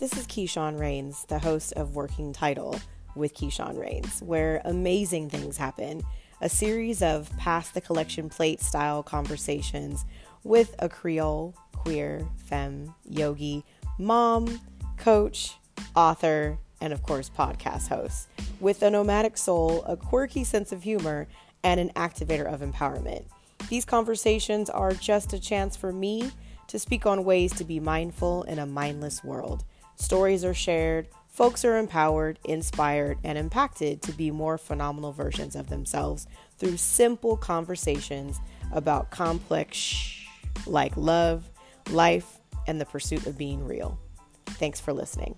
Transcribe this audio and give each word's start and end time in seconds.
This 0.00 0.16
is 0.16 0.26
Keyshawn 0.26 0.80
Rains, 0.80 1.26
the 1.28 1.38
host 1.38 1.74
of 1.74 1.94
Working 1.94 2.32
Title 2.32 2.80
with 3.14 3.34
Keyshawn 3.34 3.78
Rains, 3.78 4.22
where 4.22 4.62
amazing 4.64 5.28
things 5.28 5.58
happen. 5.58 6.02
A 6.40 6.48
series 6.48 7.02
of 7.02 7.30
pass 7.36 7.68
the 7.68 7.82
collection 7.82 8.30
plate 8.30 8.62
style 8.62 9.02
conversations 9.02 10.06
with 10.42 10.74
a 10.78 10.88
Creole, 10.88 11.54
queer, 11.72 12.26
femme, 12.46 12.94
yogi, 13.04 13.62
mom, 13.98 14.62
coach, 14.96 15.58
author, 15.94 16.56
and 16.80 16.94
of 16.94 17.02
course, 17.02 17.28
podcast 17.28 17.88
host, 17.88 18.28
with 18.58 18.82
a 18.82 18.88
nomadic 18.88 19.36
soul, 19.36 19.82
a 19.82 19.98
quirky 19.98 20.44
sense 20.44 20.72
of 20.72 20.82
humor, 20.82 21.28
and 21.62 21.78
an 21.78 21.90
activator 21.90 22.50
of 22.50 22.62
empowerment. 22.62 23.24
These 23.68 23.84
conversations 23.84 24.70
are 24.70 24.92
just 24.92 25.34
a 25.34 25.38
chance 25.38 25.76
for 25.76 25.92
me 25.92 26.32
to 26.68 26.78
speak 26.78 27.04
on 27.04 27.22
ways 27.24 27.52
to 27.52 27.64
be 27.64 27.80
mindful 27.80 28.44
in 28.44 28.58
a 28.58 28.64
mindless 28.64 29.22
world. 29.22 29.62
Stories 30.00 30.46
are 30.46 30.54
shared, 30.54 31.08
folks 31.28 31.62
are 31.62 31.76
empowered, 31.76 32.38
inspired, 32.44 33.18
and 33.22 33.36
impacted 33.36 34.00
to 34.00 34.12
be 34.12 34.30
more 34.30 34.56
phenomenal 34.56 35.12
versions 35.12 35.54
of 35.54 35.68
themselves 35.68 36.26
through 36.56 36.78
simple 36.78 37.36
conversations 37.36 38.40
about 38.72 39.10
complex 39.10 40.26
like 40.66 40.96
love, 40.96 41.44
life, 41.90 42.38
and 42.66 42.80
the 42.80 42.86
pursuit 42.86 43.26
of 43.26 43.36
being 43.36 43.62
real. 43.62 44.00
Thanks 44.46 44.80
for 44.80 44.94
listening. 44.94 45.36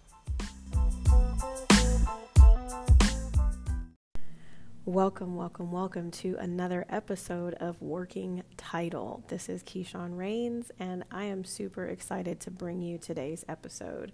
Welcome, 4.84 5.34
welcome, 5.34 5.73
welcome 5.73 6.12
to 6.12 6.37
another 6.39 6.87
episode 6.89 7.55
of 7.55 7.83
Working 7.83 8.45
Title. 8.56 9.25
This 9.27 9.48
is 9.48 9.65
Keyshawn 9.65 10.17
Rains, 10.17 10.70
and 10.79 11.05
I 11.11 11.25
am 11.25 11.45
super 11.45 11.86
excited 11.86 12.39
to 12.41 12.51
bring 12.53 12.81
you 12.81 12.97
today's 12.97 13.45
episode. 13.48 14.12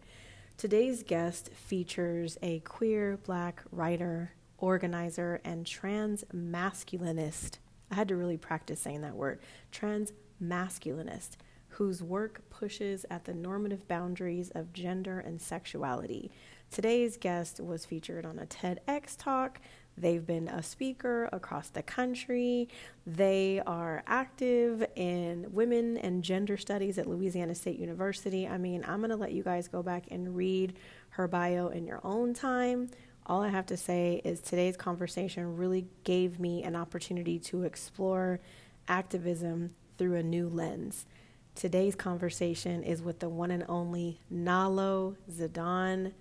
Today's 0.58 1.04
guest 1.04 1.50
features 1.54 2.36
a 2.42 2.58
queer 2.58 3.16
black 3.16 3.62
writer, 3.70 4.32
organizer, 4.58 5.40
and 5.44 5.64
trans 5.64 6.24
masculinist. 6.34 7.58
I 7.92 7.94
had 7.94 8.08
to 8.08 8.16
really 8.16 8.38
practice 8.38 8.80
saying 8.80 9.02
that 9.02 9.14
word 9.14 9.38
trans 9.70 10.12
masculinist, 10.42 11.36
whose 11.68 12.02
work 12.02 12.42
pushes 12.50 13.06
at 13.08 13.24
the 13.24 13.34
normative 13.34 13.86
boundaries 13.86 14.50
of 14.50 14.72
gender 14.72 15.20
and 15.20 15.40
sexuality. 15.40 16.32
Today's 16.72 17.16
guest 17.16 17.60
was 17.60 17.86
featured 17.86 18.26
on 18.26 18.40
a 18.40 18.46
TEDx 18.46 19.16
talk 19.16 19.60
They've 20.00 20.24
been 20.24 20.48
a 20.48 20.62
speaker 20.62 21.28
across 21.32 21.70
the 21.70 21.82
country. 21.82 22.68
They 23.06 23.60
are 23.66 24.02
active 24.06 24.86
in 24.94 25.46
women 25.50 25.96
and 25.98 26.22
gender 26.22 26.56
studies 26.56 26.98
at 26.98 27.08
Louisiana 27.08 27.54
State 27.54 27.78
University. 27.78 28.46
I 28.46 28.58
mean, 28.58 28.84
I'm 28.86 28.98
going 28.98 29.10
to 29.10 29.16
let 29.16 29.32
you 29.32 29.42
guys 29.42 29.66
go 29.66 29.82
back 29.82 30.04
and 30.10 30.36
read 30.36 30.74
her 31.10 31.26
bio 31.26 31.68
in 31.68 31.86
your 31.86 32.00
own 32.04 32.32
time. 32.32 32.90
All 33.26 33.42
I 33.42 33.48
have 33.48 33.66
to 33.66 33.76
say 33.76 34.22
is 34.24 34.40
today's 34.40 34.76
conversation 34.76 35.56
really 35.56 35.86
gave 36.04 36.38
me 36.38 36.62
an 36.62 36.76
opportunity 36.76 37.38
to 37.40 37.64
explore 37.64 38.40
activism 38.86 39.74
through 39.98 40.14
a 40.14 40.22
new 40.22 40.48
lens. 40.48 41.06
Today's 41.54 41.96
conversation 41.96 42.84
is 42.84 43.02
with 43.02 43.18
the 43.18 43.28
one 43.28 43.50
and 43.50 43.64
only 43.68 44.20
Nalo 44.32 45.16
Zidane. 45.30 46.12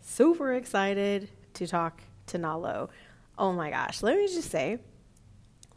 Super 0.00 0.54
excited 0.54 1.28
to 1.54 1.66
talk 1.66 2.02
to 2.28 2.38
Nalo. 2.38 2.88
Oh 3.38 3.52
my 3.52 3.70
gosh. 3.70 4.02
Let 4.02 4.16
me 4.16 4.26
just 4.26 4.50
say, 4.50 4.78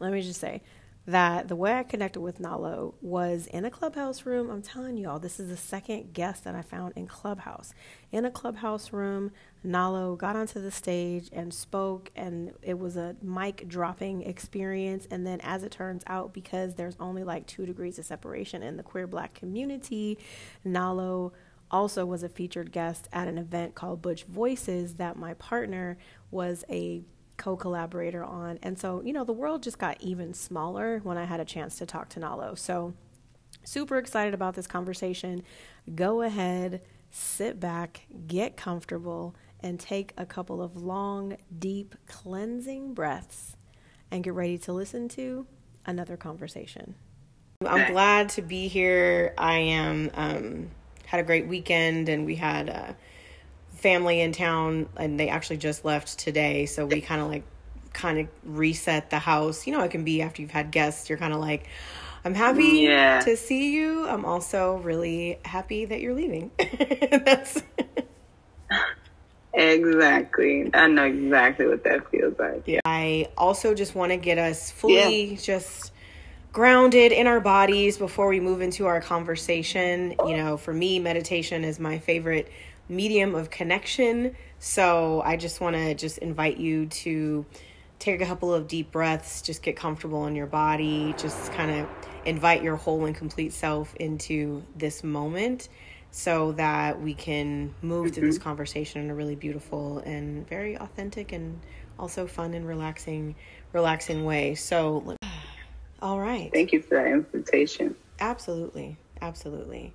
let 0.00 0.12
me 0.12 0.22
just 0.22 0.40
say 0.40 0.62
that 1.08 1.48
the 1.48 1.56
way 1.56 1.72
I 1.72 1.84
connected 1.84 2.20
with 2.20 2.38
Nalo 2.38 2.92
was 3.00 3.46
in 3.46 3.64
a 3.64 3.70
clubhouse 3.70 4.26
room. 4.26 4.50
I'm 4.50 4.60
telling 4.60 4.98
y'all, 4.98 5.18
this 5.18 5.40
is 5.40 5.48
the 5.48 5.56
second 5.56 6.12
guest 6.12 6.44
that 6.44 6.54
I 6.54 6.60
found 6.60 6.92
in 6.96 7.06
Clubhouse. 7.06 7.72
In 8.12 8.26
a 8.26 8.30
clubhouse 8.30 8.92
room, 8.92 9.32
Nalo 9.66 10.18
got 10.18 10.36
onto 10.36 10.60
the 10.60 10.70
stage 10.70 11.30
and 11.32 11.52
spoke, 11.54 12.10
and 12.14 12.52
it 12.60 12.78
was 12.78 12.98
a 12.98 13.16
mic 13.22 13.66
dropping 13.68 14.20
experience. 14.20 15.08
And 15.10 15.26
then, 15.26 15.40
as 15.42 15.62
it 15.62 15.72
turns 15.72 16.02
out, 16.08 16.34
because 16.34 16.74
there's 16.74 16.96
only 17.00 17.24
like 17.24 17.46
two 17.46 17.64
degrees 17.64 17.98
of 17.98 18.04
separation 18.04 18.62
in 18.62 18.76
the 18.76 18.82
queer 18.82 19.06
black 19.06 19.32
community, 19.32 20.18
Nalo 20.66 21.32
also 21.70 22.04
was 22.04 22.22
a 22.22 22.28
featured 22.28 22.70
guest 22.70 23.08
at 23.12 23.28
an 23.28 23.38
event 23.38 23.74
called 23.74 24.02
Butch 24.02 24.24
Voices 24.24 24.94
that 24.96 25.16
my 25.16 25.34
partner 25.34 25.96
was 26.30 26.64
a 26.68 27.02
co 27.36 27.56
collaborator 27.56 28.24
on. 28.24 28.58
And 28.62 28.78
so, 28.78 29.02
you 29.04 29.12
know, 29.12 29.24
the 29.24 29.32
world 29.32 29.62
just 29.62 29.78
got 29.78 30.00
even 30.00 30.34
smaller 30.34 31.00
when 31.02 31.16
I 31.16 31.24
had 31.24 31.40
a 31.40 31.44
chance 31.44 31.76
to 31.78 31.86
talk 31.86 32.08
to 32.10 32.20
Nalo. 32.20 32.58
So, 32.58 32.94
super 33.64 33.98
excited 33.98 34.34
about 34.34 34.54
this 34.54 34.66
conversation. 34.66 35.42
Go 35.94 36.22
ahead, 36.22 36.82
sit 37.10 37.58
back, 37.58 38.06
get 38.26 38.56
comfortable, 38.56 39.34
and 39.60 39.80
take 39.80 40.12
a 40.16 40.26
couple 40.26 40.62
of 40.62 40.76
long, 40.76 41.36
deep, 41.58 41.94
cleansing 42.06 42.94
breaths 42.94 43.56
and 44.10 44.22
get 44.22 44.34
ready 44.34 44.58
to 44.58 44.72
listen 44.72 45.08
to 45.08 45.46
another 45.86 46.16
conversation. 46.16 46.94
I'm 47.66 47.90
glad 47.90 48.28
to 48.30 48.42
be 48.42 48.68
here. 48.68 49.34
I 49.36 49.58
am 49.58 50.10
um, 50.14 50.70
had 51.06 51.20
a 51.20 51.24
great 51.24 51.48
weekend 51.48 52.08
and 52.08 52.24
we 52.24 52.36
had 52.36 52.68
a 52.68 52.96
family 53.78 54.20
in 54.20 54.32
town 54.32 54.88
and 54.96 55.20
they 55.20 55.28
actually 55.28 55.56
just 55.56 55.84
left 55.84 56.18
today 56.18 56.66
so 56.66 56.84
we 56.84 57.00
kind 57.00 57.20
of 57.20 57.28
like 57.28 57.44
kind 57.92 58.18
of 58.18 58.28
reset 58.44 59.08
the 59.10 59.18
house 59.20 59.66
you 59.66 59.72
know 59.72 59.82
it 59.82 59.90
can 59.90 60.02
be 60.02 60.20
after 60.20 60.42
you've 60.42 60.50
had 60.50 60.72
guests 60.72 61.08
you're 61.08 61.18
kind 61.18 61.32
of 61.32 61.38
like 61.38 61.68
i'm 62.24 62.34
happy 62.34 62.80
yeah. 62.80 63.20
to 63.20 63.36
see 63.36 63.72
you 63.72 64.04
i'm 64.08 64.24
also 64.24 64.78
really 64.78 65.38
happy 65.44 65.84
that 65.84 66.00
you're 66.00 66.12
leaving 66.12 66.50
that's 66.58 67.62
exactly 69.54 70.68
i 70.74 70.88
know 70.88 71.04
exactly 71.04 71.66
what 71.66 71.84
that 71.84 72.08
feels 72.10 72.36
like 72.36 72.62
yeah 72.66 72.80
i 72.84 73.28
also 73.36 73.74
just 73.74 73.94
want 73.94 74.10
to 74.10 74.16
get 74.16 74.38
us 74.38 74.72
fully 74.72 75.30
yeah. 75.30 75.36
just 75.36 75.92
grounded 76.52 77.12
in 77.12 77.28
our 77.28 77.40
bodies 77.40 77.98
before 77.98 78.26
we 78.26 78.40
move 78.40 78.60
into 78.60 78.86
our 78.86 79.00
conversation. 79.00 80.14
You 80.26 80.36
know, 80.36 80.56
for 80.56 80.72
me, 80.72 80.98
meditation 80.98 81.62
is 81.62 81.78
my 81.78 81.98
favorite 81.98 82.50
medium 82.88 83.34
of 83.34 83.50
connection. 83.50 84.34
So 84.58 85.22
I 85.24 85.36
just 85.36 85.60
want 85.60 85.76
to 85.76 85.94
just 85.94 86.18
invite 86.18 86.58
you 86.58 86.86
to 86.86 87.46
take 87.98 88.20
a 88.20 88.26
couple 88.26 88.54
of 88.54 88.68
deep 88.68 88.92
breaths, 88.92 89.42
just 89.42 89.62
get 89.62 89.76
comfortable 89.76 90.26
in 90.26 90.36
your 90.36 90.46
body, 90.46 91.14
just 91.18 91.52
kind 91.52 91.70
of 91.70 91.88
invite 92.24 92.62
your 92.62 92.76
whole 92.76 93.04
and 93.06 93.14
complete 93.14 93.52
self 93.52 93.94
into 93.96 94.62
this 94.76 95.02
moment 95.02 95.68
so 96.10 96.52
that 96.52 97.00
we 97.00 97.14
can 97.14 97.74
move 97.82 98.06
mm-hmm. 98.06 98.14
through 98.14 98.26
this 98.28 98.36
mm-hmm. 98.36 98.44
conversation 98.44 99.02
in 99.02 99.10
a 99.10 99.14
really 99.14 99.36
beautiful 99.36 99.98
and 100.00 100.48
very 100.48 100.76
authentic 100.78 101.32
and 101.32 101.60
also 101.98 102.26
fun 102.26 102.54
and 102.54 102.66
relaxing 102.66 103.34
relaxing 103.72 104.24
way. 104.24 104.54
So 104.54 105.16
all 106.02 106.20
right. 106.20 106.50
Thank 106.52 106.72
you 106.72 106.80
for 106.80 106.94
that 106.94 107.06
invitation. 107.06 107.94
Absolutely. 108.20 108.96
Absolutely. 109.20 109.94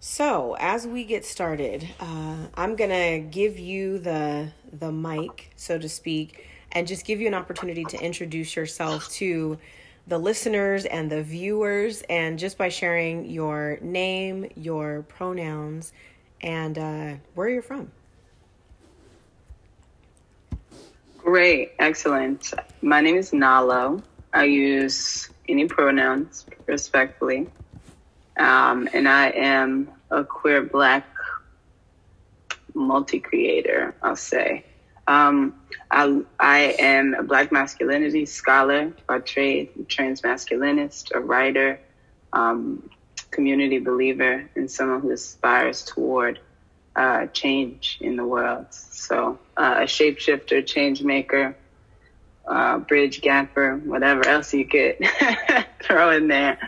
So, 0.00 0.56
as 0.60 0.86
we 0.86 1.02
get 1.02 1.24
started, 1.24 1.88
uh, 1.98 2.46
I'm 2.54 2.76
to 2.90 3.18
give 3.18 3.58
you 3.58 3.98
the 3.98 4.52
the 4.72 4.92
mic, 4.92 5.50
so 5.56 5.76
to 5.76 5.88
speak, 5.88 6.46
and 6.70 6.86
just 6.86 7.04
give 7.04 7.20
you 7.20 7.26
an 7.26 7.34
opportunity 7.34 7.84
to 7.84 8.00
introduce 8.00 8.54
yourself 8.54 9.10
to 9.14 9.58
the 10.06 10.18
listeners 10.18 10.84
and 10.84 11.10
the 11.10 11.22
viewers 11.22 12.02
and 12.08 12.38
just 12.38 12.56
by 12.56 12.68
sharing 12.68 13.28
your 13.28 13.78
name, 13.82 14.48
your 14.54 15.02
pronouns, 15.08 15.92
and 16.42 16.78
uh, 16.78 17.14
where 17.34 17.48
you're 17.48 17.60
from. 17.60 17.90
Great, 21.18 21.72
excellent. 21.80 22.54
My 22.82 23.00
name 23.00 23.16
is 23.16 23.32
Nalo. 23.32 24.00
I 24.32 24.44
use 24.44 25.28
any 25.48 25.66
pronouns 25.66 26.46
respectfully. 26.66 27.48
Um, 28.38 28.88
and 28.92 29.08
I 29.08 29.28
am 29.30 29.90
a 30.10 30.24
queer 30.24 30.62
black 30.62 31.04
multi 32.74 33.20
creator, 33.20 33.94
I'll 34.02 34.16
say. 34.16 34.64
Um, 35.06 35.54
I, 35.90 36.20
I 36.38 36.58
am 36.78 37.14
a 37.14 37.22
black 37.22 37.50
masculinity 37.50 38.26
scholar 38.26 38.92
by 39.06 39.20
trade, 39.20 39.70
trans 39.88 40.20
masculinist, 40.20 41.14
a 41.14 41.20
writer, 41.20 41.80
um, 42.32 42.88
community 43.30 43.78
believer, 43.78 44.48
and 44.54 44.70
someone 44.70 45.00
who 45.00 45.10
aspires 45.10 45.82
toward 45.84 46.38
uh, 46.94 47.26
change 47.28 47.98
in 48.00 48.16
the 48.16 48.24
world. 48.24 48.66
So, 48.70 49.38
uh, 49.56 49.76
a 49.78 49.84
shapeshifter, 49.84 50.66
change 50.66 51.02
maker, 51.02 51.56
uh, 52.46 52.78
bridge 52.78 53.20
gapper, 53.20 53.76
whatever 53.78 54.26
else 54.26 54.52
you 54.52 54.66
could 54.66 54.96
throw 55.82 56.10
in 56.10 56.28
there. 56.28 56.58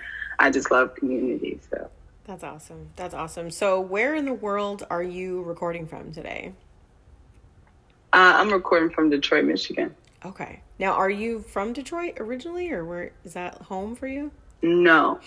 I 0.41 0.51
just 0.51 0.71
love 0.71 0.95
community. 0.97 1.61
So 1.71 1.91
that's 2.25 2.43
awesome. 2.43 2.91
That's 2.97 3.15
awesome. 3.15 3.51
So, 3.51 3.81
where 3.81 4.15
in 4.15 4.25
the 4.25 4.33
world 4.33 4.87
are 4.91 5.03
you 5.03 5.43
recording 5.43 5.87
from 5.87 6.13
today? 6.13 6.53
Uh, 8.13 8.35
I'm 8.37 8.53
recording 8.53 8.91
from 8.91 9.11
Detroit, 9.11 9.45
Michigan. 9.45 9.95
Okay. 10.25 10.61
Now, 10.79 10.93
are 10.93 11.11
you 11.11 11.41
from 11.41 11.73
Detroit 11.73 12.15
originally, 12.19 12.73
or 12.73 12.85
where 12.85 13.13
is 13.25 13.35
that 13.35 13.55
home 13.63 13.95
for 13.95 14.09
you? 14.09 14.33
No, 14.63 15.21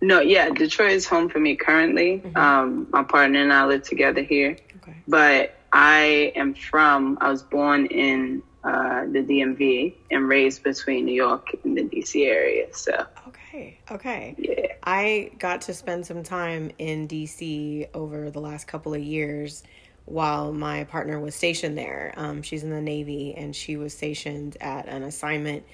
No, 0.00 0.20
yeah, 0.20 0.48
Detroit 0.50 0.92
is 0.92 1.06
home 1.06 1.28
for 1.28 1.38
me 1.38 1.56
currently. 1.56 2.22
Mm-hmm. 2.24 2.36
Um, 2.36 2.86
my 2.90 3.02
partner 3.02 3.42
and 3.42 3.52
I 3.52 3.66
live 3.66 3.82
together 3.82 4.22
here. 4.22 4.56
Okay. 4.76 4.96
But 5.06 5.56
I 5.72 6.32
am 6.34 6.54
from, 6.54 7.18
I 7.20 7.30
was 7.30 7.42
born 7.42 7.86
in 7.86 8.42
uh, 8.64 9.02
the 9.06 9.22
DMV 9.22 9.94
and 10.10 10.28
raised 10.28 10.62
between 10.62 11.04
New 11.04 11.14
York 11.14 11.48
and 11.64 11.76
the 11.76 11.82
DC 11.82 12.26
area. 12.26 12.66
So 12.72 13.06
okay, 13.50 13.78
okay, 13.90 14.34
yeah. 14.38 14.66
I 14.82 15.32
got 15.38 15.62
to 15.62 15.74
spend 15.74 16.06
some 16.06 16.22
time 16.22 16.70
in 16.78 17.06
DC 17.08 17.88
over 17.94 18.30
the 18.30 18.40
last 18.40 18.66
couple 18.66 18.94
of 18.94 19.02
years 19.02 19.62
while 20.06 20.52
my 20.52 20.84
partner 20.84 21.20
was 21.20 21.34
stationed 21.34 21.76
there. 21.76 22.14
Um, 22.16 22.42
she's 22.42 22.62
in 22.62 22.70
the 22.70 22.80
Navy 22.80 23.34
and 23.36 23.54
she 23.54 23.76
was 23.76 23.94
stationed 23.94 24.56
at 24.60 24.88
an 24.88 25.02
assignment 25.02 25.64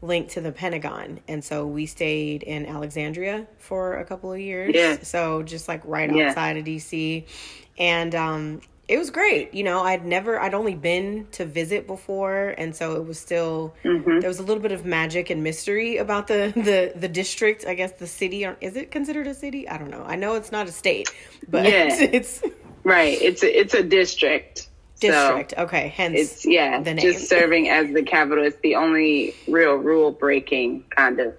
linked 0.00 0.30
to 0.32 0.40
the 0.40 0.52
Pentagon. 0.52 1.20
And 1.28 1.44
so 1.44 1.66
we 1.66 1.86
stayed 1.86 2.42
in 2.42 2.66
Alexandria 2.66 3.46
for 3.58 3.98
a 3.98 4.04
couple 4.04 4.32
of 4.32 4.40
years. 4.40 4.74
Yeah. 4.74 5.02
So 5.02 5.42
just 5.42 5.68
like 5.68 5.82
right 5.84 6.10
outside 6.10 6.56
of 6.56 6.64
DC. 6.64 7.24
And 7.78 8.14
um, 8.14 8.60
it 8.88 8.98
was 8.98 9.10
great. 9.10 9.54
You 9.54 9.62
know, 9.62 9.80
I'd 9.80 10.04
never, 10.04 10.40
I'd 10.40 10.54
only 10.54 10.74
been 10.74 11.26
to 11.32 11.44
visit 11.44 11.86
before, 11.86 12.54
and 12.58 12.74
so 12.74 12.96
it 12.96 13.06
was 13.06 13.18
still 13.18 13.74
mm-hmm. 13.84 14.20
there 14.20 14.28
was 14.28 14.40
a 14.40 14.42
little 14.42 14.62
bit 14.62 14.72
of 14.72 14.84
magic 14.84 15.30
and 15.30 15.42
mystery 15.42 15.98
about 15.98 16.26
the 16.26 16.52
the 16.56 16.92
the 16.98 17.08
district. 17.08 17.64
I 17.66 17.74
guess 17.74 17.92
the 17.92 18.06
city 18.06 18.44
or 18.44 18.56
is 18.60 18.76
it 18.76 18.90
considered 18.90 19.26
a 19.26 19.34
city? 19.34 19.68
I 19.68 19.78
don't 19.78 19.90
know. 19.90 20.04
I 20.04 20.16
know 20.16 20.34
it's 20.34 20.52
not 20.52 20.66
a 20.66 20.72
state, 20.72 21.08
but 21.48 21.64
yeah. 21.64 21.88
it's, 21.88 22.40
it's 22.42 22.54
right. 22.82 23.20
It's 23.20 23.42
a, 23.42 23.60
it's 23.60 23.74
a 23.74 23.82
district. 23.82 24.68
District. 25.00 25.54
So 25.56 25.62
okay. 25.64 25.88
Hence, 25.88 26.16
it's 26.16 26.46
yeah, 26.46 26.80
just 26.94 27.28
serving 27.28 27.68
as 27.68 27.92
the 27.92 28.04
capital. 28.04 28.44
It's 28.44 28.60
the 28.62 28.76
only 28.76 29.34
real 29.48 29.74
rule 29.74 30.12
breaking 30.12 30.84
kind 30.96 31.18
of 31.18 31.34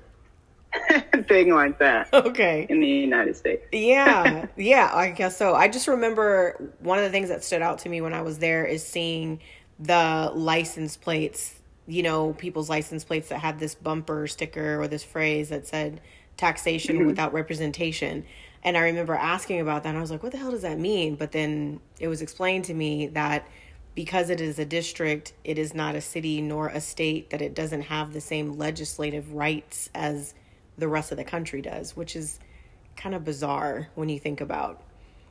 thing 1.28 1.54
like 1.54 1.80
that. 1.80 2.10
Okay. 2.14 2.66
In 2.70 2.80
the 2.80 2.88
United 2.88 3.36
States. 3.36 3.66
yeah. 3.72 4.48
Yeah, 4.56 4.90
I 4.94 5.10
guess 5.10 5.38
so. 5.38 5.56
I 5.56 5.68
just 5.68 5.88
remember 5.88 6.74
one 6.80 6.98
of 6.98 7.04
the 7.04 7.10
things 7.10 7.30
that 7.30 7.44
stood 7.44 7.62
out 7.62 7.80
to 7.80 7.90
me 7.90 8.02
when 8.02 8.14
I 8.14 8.22
was 8.22 8.40
there 8.40 8.66
is 8.66 8.86
seeing 8.86 9.40
the 9.80 10.32
license 10.34 10.96
plates, 10.96 11.56
you 11.88 12.04
know, 12.04 12.34
people's 12.34 12.70
license 12.70 13.04
plates 13.04 13.30
that 13.30 13.40
had 13.40 13.60
this 13.60 13.76
bumper 13.76 14.28
sticker 14.28 14.80
or 14.80 14.88
this 14.88 15.04
phrase 15.04 15.50
that 15.50 15.68
said 15.68 16.02
taxation 16.38 16.98
mm-hmm. 16.98 17.08
without 17.08 17.34
representation. 17.34 18.26
And 18.64 18.78
I 18.78 18.82
remember 18.82 19.16
asking 19.16 19.60
about 19.60 19.84
that 19.84 19.90
and 19.90 19.98
I 19.98 20.02
was 20.02 20.12
like, 20.12 20.24
what 20.24 20.32
the 20.32 20.38
hell 20.38 20.52
does 20.52 20.62
that 20.62 20.80
mean? 20.80 21.16
But 21.16 21.32
then 21.32 21.80
it 22.00 22.08
was 22.08 22.22
explained 22.22 22.66
to 22.66 22.74
me 22.74 23.08
that 23.08 23.48
because 23.96 24.30
it 24.30 24.42
is 24.42 24.58
a 24.58 24.66
district, 24.66 25.34
it 25.44 25.58
is 25.58 25.74
not 25.74 25.96
a 25.96 26.02
city 26.02 26.42
nor 26.42 26.68
a 26.68 26.82
state, 26.82 27.30
that 27.30 27.42
it 27.42 27.54
doesn't 27.54 27.84
have 27.84 28.14
the 28.14 28.22
same 28.22 28.58
legislative 28.58 29.34
rights 29.34 29.90
as 29.94 30.34
the 30.78 30.88
rest 30.88 31.12
of 31.12 31.18
the 31.18 31.24
country 31.24 31.62
does, 31.62 31.96
which 31.96 32.16
is 32.16 32.40
kind 32.96 33.16
of 33.16 33.24
bizarre 33.24 33.90
when 33.96 34.10
you 34.10 34.20
think 34.20 34.42
about 34.42 34.82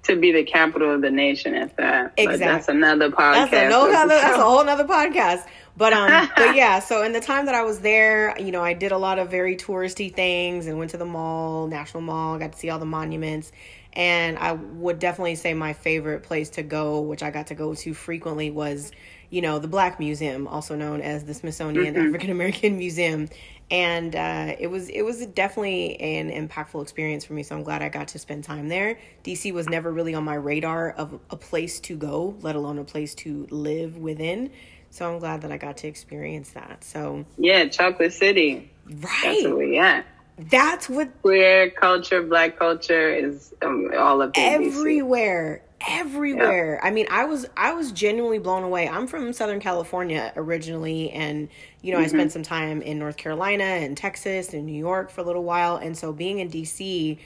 to 0.04 0.16
be 0.16 0.32
the 0.32 0.42
capital 0.42 0.92
of 0.94 1.00
the 1.00 1.10
nation 1.10 1.54
at 1.54 1.76
that. 1.76 2.12
Exactly. 2.16 2.26
But 2.26 2.38
that's 2.38 2.68
another 2.68 3.10
podcast. 3.10 3.50
That's 3.50 3.52
a, 3.52 3.68
no, 3.68 3.92
other, 3.92 4.08
that's 4.08 4.36
a 4.36 4.42
whole 4.42 4.58
other 4.58 4.84
podcast. 4.84 5.46
But 5.76 5.92
um, 5.92 6.28
but 6.36 6.56
yeah. 6.56 6.80
So 6.80 7.02
in 7.02 7.12
the 7.12 7.20
time 7.20 7.46
that 7.46 7.54
I 7.54 7.62
was 7.62 7.80
there, 7.80 8.38
you 8.38 8.50
know, 8.50 8.62
I 8.62 8.74
did 8.74 8.92
a 8.92 8.98
lot 8.98 9.18
of 9.18 9.30
very 9.30 9.56
touristy 9.56 10.12
things 10.12 10.66
and 10.66 10.78
went 10.78 10.90
to 10.90 10.96
the 10.96 11.04
mall, 11.04 11.68
National 11.68 12.02
Mall, 12.02 12.38
got 12.38 12.52
to 12.52 12.58
see 12.58 12.70
all 12.70 12.78
the 12.78 12.84
monuments. 12.84 13.52
And 13.92 14.38
I 14.38 14.52
would 14.52 14.98
definitely 14.98 15.34
say 15.34 15.54
my 15.54 15.72
favorite 15.72 16.22
place 16.22 16.50
to 16.50 16.62
go, 16.62 17.00
which 17.00 17.22
I 17.22 17.30
got 17.30 17.48
to 17.48 17.54
go 17.54 17.74
to 17.74 17.94
frequently, 17.94 18.50
was 18.50 18.90
you 19.32 19.42
know 19.42 19.58
the 19.58 19.66
Black 19.66 19.98
Museum, 19.98 20.46
also 20.46 20.76
known 20.76 21.00
as 21.00 21.24
the 21.24 21.34
Smithsonian 21.34 21.94
mm-hmm. 21.94 22.06
African 22.06 22.30
American 22.30 22.78
Museum 22.84 23.28
and 23.72 24.14
uh, 24.14 24.54
it 24.58 24.66
was 24.66 24.90
it 24.90 25.00
was 25.00 25.24
definitely 25.28 25.98
an 25.98 26.30
impactful 26.30 26.82
experience 26.82 27.24
for 27.24 27.32
me. 27.32 27.42
So 27.42 27.56
I'm 27.56 27.62
glad 27.62 27.80
I 27.80 27.88
got 27.88 28.08
to 28.08 28.18
spend 28.18 28.44
time 28.44 28.68
there. 28.68 28.98
DC 29.24 29.50
was 29.52 29.66
never 29.66 29.90
really 29.90 30.14
on 30.14 30.24
my 30.24 30.34
radar 30.34 30.90
of 30.90 31.18
a 31.30 31.36
place 31.36 31.80
to 31.80 31.96
go, 31.96 32.36
let 32.42 32.54
alone 32.54 32.78
a 32.78 32.84
place 32.84 33.14
to 33.16 33.46
live 33.50 33.96
within. 33.96 34.50
So 34.90 35.10
I'm 35.10 35.18
glad 35.20 35.40
that 35.40 35.50
I 35.50 35.56
got 35.56 35.78
to 35.78 35.88
experience 35.88 36.50
that. 36.50 36.84
So 36.84 37.24
yeah, 37.38 37.66
Chocolate 37.68 38.12
City, 38.12 38.70
right? 38.86 39.00
That's 39.22 39.44
where 39.44 39.56
we 39.56 39.78
at. 39.78 40.04
That's 40.38 40.90
what 40.90 41.22
queer 41.22 41.70
culture, 41.70 42.22
black 42.22 42.58
culture 42.58 43.08
is 43.08 43.54
um, 43.62 43.90
all 43.96 44.20
of 44.20 44.32
everywhere 44.34 45.62
everywhere. 45.88 46.80
I 46.82 46.90
mean, 46.90 47.06
I 47.10 47.24
was 47.24 47.46
I 47.56 47.74
was 47.74 47.92
genuinely 47.92 48.38
blown 48.38 48.62
away. 48.62 48.88
I'm 48.88 49.06
from 49.06 49.32
Southern 49.32 49.60
California 49.60 50.32
originally 50.36 51.10
and 51.10 51.48
you 51.82 51.92
know, 51.92 51.98
mm-hmm. 51.98 52.04
I 52.04 52.08
spent 52.08 52.32
some 52.32 52.42
time 52.42 52.82
in 52.82 52.98
North 52.98 53.16
Carolina 53.16 53.64
and 53.64 53.96
Texas 53.96 54.52
and 54.52 54.66
New 54.66 54.78
York 54.78 55.10
for 55.10 55.20
a 55.20 55.24
little 55.24 55.44
while 55.44 55.76
and 55.76 55.96
so 55.96 56.12
being 56.12 56.38
in 56.38 56.50
DC 56.50 57.18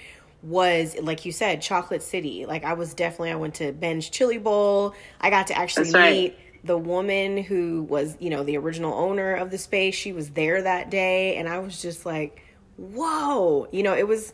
was 0.43 0.97
like 1.01 1.25
you 1.25 1.33
said, 1.33 1.61
chocolate 1.63 2.03
city. 2.03 2.47
Like 2.47 2.65
I 2.65 2.75
was 2.75 2.95
definitely 2.95 3.33
I 3.33 3.37
went 3.37 3.55
to 3.57 3.73
Ben's 3.73 4.09
Chili 4.09 4.39
Bowl. 4.39 4.95
I 5.21 5.31
got 5.31 5.49
to 5.49 5.59
actually 5.59 5.93
meet 5.93 6.39
the 6.65 6.79
woman 6.79 7.37
who 7.39 7.83
was, 7.83 8.17
you 8.19 8.31
know, 8.31 8.43
the 8.43 8.57
original 8.57 8.95
owner 8.95 9.35
of 9.35 9.51
the 9.51 9.59
space. 9.59 9.95
She 9.95 10.13
was 10.13 10.31
there 10.31 10.63
that 10.63 10.91
day 10.91 11.37
and 11.37 11.49
I 11.49 11.59
was 11.59 11.81
just 11.81 12.07
like, 12.07 12.43
"Whoa." 12.77 13.69
You 13.73 13.83
know, 13.83 13.95
it 13.95 14.07
was 14.07 14.33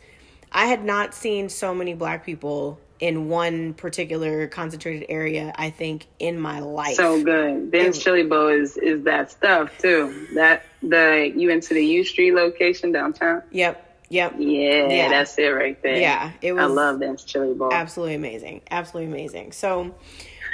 I 0.51 0.65
had 0.65 0.83
not 0.83 1.13
seen 1.13 1.49
so 1.49 1.73
many 1.73 1.93
black 1.93 2.25
people 2.25 2.79
in 3.03 3.27
one 3.27 3.73
particular 3.73 4.47
concentrated 4.47 5.05
area, 5.09 5.53
I 5.57 5.71
think, 5.71 6.07
in 6.19 6.39
my 6.39 6.61
life. 6.61 6.95
So 6.95 7.21
good. 7.21 7.69
Ben's 7.69 7.99
Chili 8.01 8.23
Bowl 8.23 8.47
is 8.47 8.77
is 8.77 9.03
that 9.03 9.29
stuff 9.29 9.77
too. 9.77 10.29
That 10.35 10.63
the 10.81 11.29
you 11.35 11.49
went 11.49 11.63
to 11.63 11.73
the 11.73 11.85
U 11.85 12.05
Street 12.05 12.31
location 12.31 12.93
downtown. 12.93 13.43
Yep. 13.51 13.89
Yep. 14.07 14.35
Yeah, 14.37 14.87
yeah, 14.87 15.09
that's 15.09 15.37
it 15.37 15.47
right 15.47 15.81
there. 15.83 15.97
Yeah, 15.97 16.31
it 16.41 16.53
was. 16.53 16.63
I 16.63 16.67
love 16.67 17.01
Ben's 17.01 17.25
Chili 17.25 17.53
Bowl. 17.53 17.73
Absolutely 17.73 18.15
amazing. 18.15 18.61
Absolutely 18.71 19.11
amazing. 19.11 19.51
So, 19.51 19.93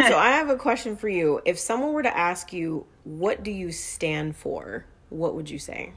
so 0.07 0.17
I 0.17 0.31
have 0.31 0.49
a 0.49 0.55
question 0.55 0.95
for 0.97 1.07
you. 1.07 1.41
If 1.45 1.59
someone 1.59 1.93
were 1.93 2.03
to 2.03 2.17
ask 2.17 2.51
you, 2.51 2.87
what 3.03 3.43
do 3.43 3.51
you 3.51 3.71
stand 3.71 4.35
for? 4.35 4.85
What 5.09 5.35
would 5.35 5.51
you 5.51 5.59
say? 5.59 5.93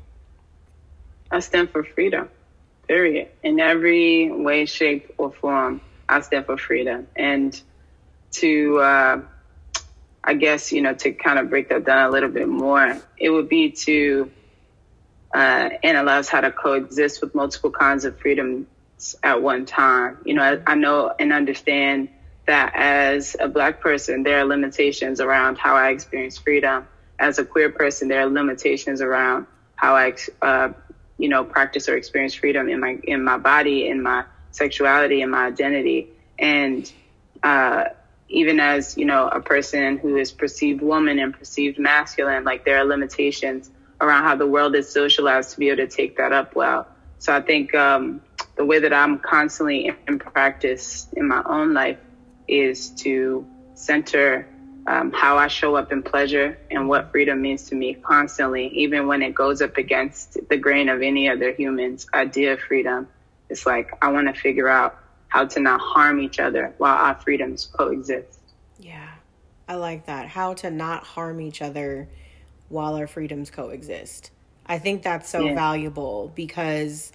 I 1.30 1.40
stand 1.40 1.70
for 1.70 1.82
freedom. 1.82 2.28
Period. 2.88 3.28
In 3.42 3.58
every 3.58 4.30
way, 4.30 4.66
shape, 4.66 5.14
or 5.16 5.32
form. 5.32 5.80
I 6.08 6.20
stand 6.20 6.46
for 6.46 6.56
freedom. 6.56 7.06
And 7.16 7.60
to, 8.32 8.78
uh, 8.78 9.20
I 10.24 10.34
guess, 10.34 10.72
you 10.72 10.82
know, 10.82 10.94
to 10.94 11.12
kind 11.12 11.38
of 11.38 11.50
break 11.50 11.68
that 11.70 11.84
down 11.84 12.08
a 12.08 12.10
little 12.10 12.30
bit 12.30 12.48
more, 12.48 12.96
it 13.16 13.30
would 13.30 13.48
be 13.48 13.70
to 13.70 14.30
uh, 15.34 15.70
analyze 15.82 16.28
how 16.28 16.40
to 16.40 16.50
coexist 16.50 17.22
with 17.22 17.34
multiple 17.34 17.70
kinds 17.70 18.04
of 18.04 18.18
freedoms 18.18 18.66
at 19.22 19.42
one 19.42 19.66
time. 19.66 20.18
You 20.24 20.34
know, 20.34 20.42
I, 20.42 20.72
I 20.72 20.74
know 20.74 21.12
and 21.18 21.32
understand 21.32 22.08
that 22.46 22.72
as 22.74 23.36
a 23.40 23.48
black 23.48 23.80
person, 23.80 24.22
there 24.22 24.38
are 24.40 24.44
limitations 24.44 25.20
around 25.20 25.58
how 25.58 25.76
I 25.76 25.90
experience 25.90 26.38
freedom. 26.38 26.86
As 27.18 27.38
a 27.38 27.44
queer 27.44 27.70
person, 27.70 28.08
there 28.08 28.20
are 28.20 28.26
limitations 28.26 29.00
around 29.00 29.46
how 29.76 29.94
I, 29.94 30.14
uh, 30.40 30.70
you 31.18 31.28
know, 31.28 31.44
practice 31.44 31.88
or 31.88 31.96
experience 31.96 32.34
freedom 32.34 32.68
in 32.68 32.80
my 32.80 32.98
in 33.04 33.22
my 33.22 33.38
body, 33.38 33.88
in 33.88 34.02
my 34.02 34.24
sexuality 34.52 35.22
and 35.22 35.32
my 35.32 35.46
identity. 35.46 36.08
And 36.38 36.90
uh, 37.42 37.84
even 38.28 38.60
as, 38.60 38.96
you 38.96 39.04
know, 39.04 39.28
a 39.28 39.40
person 39.40 39.98
who 39.98 40.16
is 40.16 40.32
perceived 40.32 40.80
woman 40.80 41.18
and 41.18 41.34
perceived 41.36 41.78
masculine, 41.78 42.44
like 42.44 42.64
there 42.64 42.78
are 42.78 42.84
limitations 42.84 43.70
around 44.00 44.22
how 44.24 44.36
the 44.36 44.46
world 44.46 44.74
is 44.74 44.88
socialized 44.88 45.50
to 45.50 45.58
be 45.58 45.68
able 45.68 45.78
to 45.78 45.86
take 45.86 46.16
that 46.16 46.32
up 46.32 46.54
well. 46.54 46.86
So 47.18 47.34
I 47.34 47.40
think 47.40 47.74
um, 47.74 48.20
the 48.56 48.64
way 48.64 48.80
that 48.80 48.92
I'm 48.92 49.18
constantly 49.18 49.92
in 50.08 50.18
practice 50.18 51.06
in 51.16 51.28
my 51.28 51.42
own 51.44 51.72
life 51.74 51.98
is 52.48 52.90
to 52.90 53.46
center 53.74 54.48
um, 54.86 55.12
how 55.12 55.38
I 55.38 55.46
show 55.46 55.76
up 55.76 55.92
in 55.92 56.02
pleasure 56.02 56.58
and 56.70 56.88
what 56.88 57.12
freedom 57.12 57.40
means 57.40 57.68
to 57.68 57.76
me 57.76 57.94
constantly, 57.94 58.66
even 58.68 59.06
when 59.06 59.22
it 59.22 59.34
goes 59.34 59.62
up 59.62 59.76
against 59.76 60.36
the 60.48 60.56
grain 60.56 60.88
of 60.88 61.02
any 61.02 61.28
other 61.28 61.52
human's 61.52 62.06
idea 62.12 62.54
of 62.54 62.60
freedom. 62.60 63.06
It's 63.52 63.66
like 63.66 63.92
I 64.02 64.10
want 64.10 64.34
to 64.34 64.40
figure 64.40 64.68
out 64.68 64.98
how 65.28 65.46
to 65.46 65.60
not 65.60 65.80
harm 65.80 66.20
each 66.20 66.40
other 66.40 66.74
while 66.78 66.96
our 66.96 67.14
freedoms 67.20 67.66
coexist. 67.72 68.40
Yeah, 68.80 69.08
I 69.68 69.76
like 69.76 70.06
that. 70.06 70.26
How 70.26 70.54
to 70.54 70.70
not 70.70 71.04
harm 71.04 71.40
each 71.40 71.62
other 71.62 72.08
while 72.68 72.94
our 72.96 73.06
freedoms 73.06 73.50
coexist. 73.50 74.30
I 74.66 74.78
think 74.78 75.02
that's 75.02 75.28
so 75.28 75.44
yeah. 75.44 75.54
valuable 75.54 76.32
because 76.34 77.12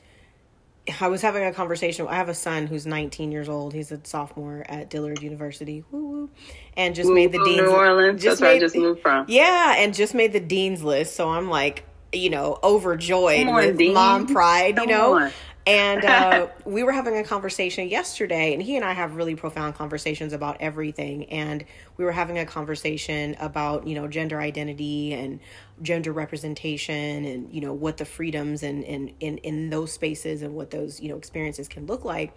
I 1.01 1.07
was 1.07 1.21
having 1.21 1.43
a 1.43 1.53
conversation. 1.53 2.07
I 2.07 2.15
have 2.15 2.29
a 2.29 2.33
son 2.33 2.67
who's 2.67 2.85
19 2.85 3.31
years 3.31 3.49
old. 3.49 3.73
He's 3.73 3.91
a 3.91 3.99
sophomore 4.03 4.63
at 4.67 4.89
Dillard 4.89 5.21
University. 5.21 5.83
Woo 5.91 6.05
woo. 6.05 6.29
And 6.75 6.95
just 6.95 7.09
Woo, 7.09 7.15
made 7.15 7.31
the 7.31 7.43
dean's 7.43 7.61
list. 7.61 7.71
New 7.71 7.75
Orleans. 7.75 8.23
Just 8.23 8.39
that's 8.39 8.41
made, 8.41 8.47
where 8.47 8.55
I 8.55 8.59
just 8.59 8.75
moved 8.75 9.01
from. 9.01 9.25
Yeah, 9.27 9.75
and 9.77 9.93
just 9.93 10.13
made 10.13 10.33
the 10.33 10.39
dean's 10.39 10.83
list. 10.83 11.15
So 11.15 11.29
I'm 11.29 11.49
like, 11.49 11.85
you 12.13 12.29
know, 12.29 12.57
overjoyed 12.63 13.47
on, 13.47 13.55
with 13.55 13.77
Dean. 13.77 13.93
mom 13.93 14.27
pride, 14.27 14.77
Come 14.77 14.89
you 14.89 14.95
know. 14.95 15.13
On. 15.19 15.31
And 15.67 16.05
uh, 16.05 16.47
we 16.65 16.81
were 16.83 16.93
having 16.93 17.17
a 17.17 17.23
conversation 17.23 17.89
yesterday, 17.89 18.53
and 18.53 18.63
he 18.63 18.77
and 18.77 18.85
I 18.85 18.93
have 18.93 19.15
really 19.15 19.35
profound 19.35 19.75
conversations 19.75 20.31
about 20.31 20.57
everything. 20.61 21.25
And 21.25 21.65
we 21.97 22.05
were 22.05 22.13
having 22.13 22.39
a 22.39 22.45
conversation 22.45 23.35
about, 23.39 23.85
you 23.85 23.93
know, 23.93 24.07
gender 24.07 24.39
identity 24.39 25.13
and 25.13 25.39
gender 25.81 26.11
representation 26.11 27.25
and 27.25 27.53
you 27.53 27.61
know 27.61 27.73
what 27.73 27.97
the 27.97 28.05
freedoms 28.05 28.63
and 28.63 28.83
in 28.83 29.13
in 29.19 29.37
in 29.39 29.69
those 29.69 29.91
spaces 29.91 30.41
and 30.41 30.55
what 30.55 30.71
those 30.71 30.99
you 30.99 31.07
know 31.07 31.17
experiences 31.17 31.67
can 31.67 31.85
look 31.85 32.03
like 32.03 32.33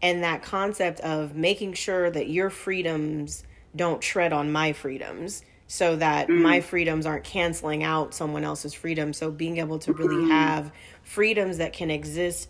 and 0.00 0.22
that 0.22 0.44
concept 0.44 1.00
of 1.00 1.34
making 1.34 1.72
sure 1.72 2.08
that 2.08 2.28
your 2.28 2.50
freedoms 2.50 3.42
don't 3.74 4.00
tread 4.00 4.32
on 4.32 4.52
my 4.52 4.72
freedoms 4.72 5.42
so 5.66 5.96
that 5.96 6.28
mm. 6.28 6.40
my 6.40 6.60
freedoms 6.60 7.04
aren't 7.04 7.24
canceling 7.24 7.82
out 7.82 8.14
someone 8.14 8.44
else's 8.44 8.72
freedom 8.72 9.12
so 9.12 9.28
being 9.28 9.58
able 9.58 9.80
to 9.80 9.92
really 9.92 10.26
mm. 10.26 10.30
have 10.30 10.70
freedoms 11.02 11.58
that 11.58 11.72
can 11.72 11.90
exist 11.90 12.48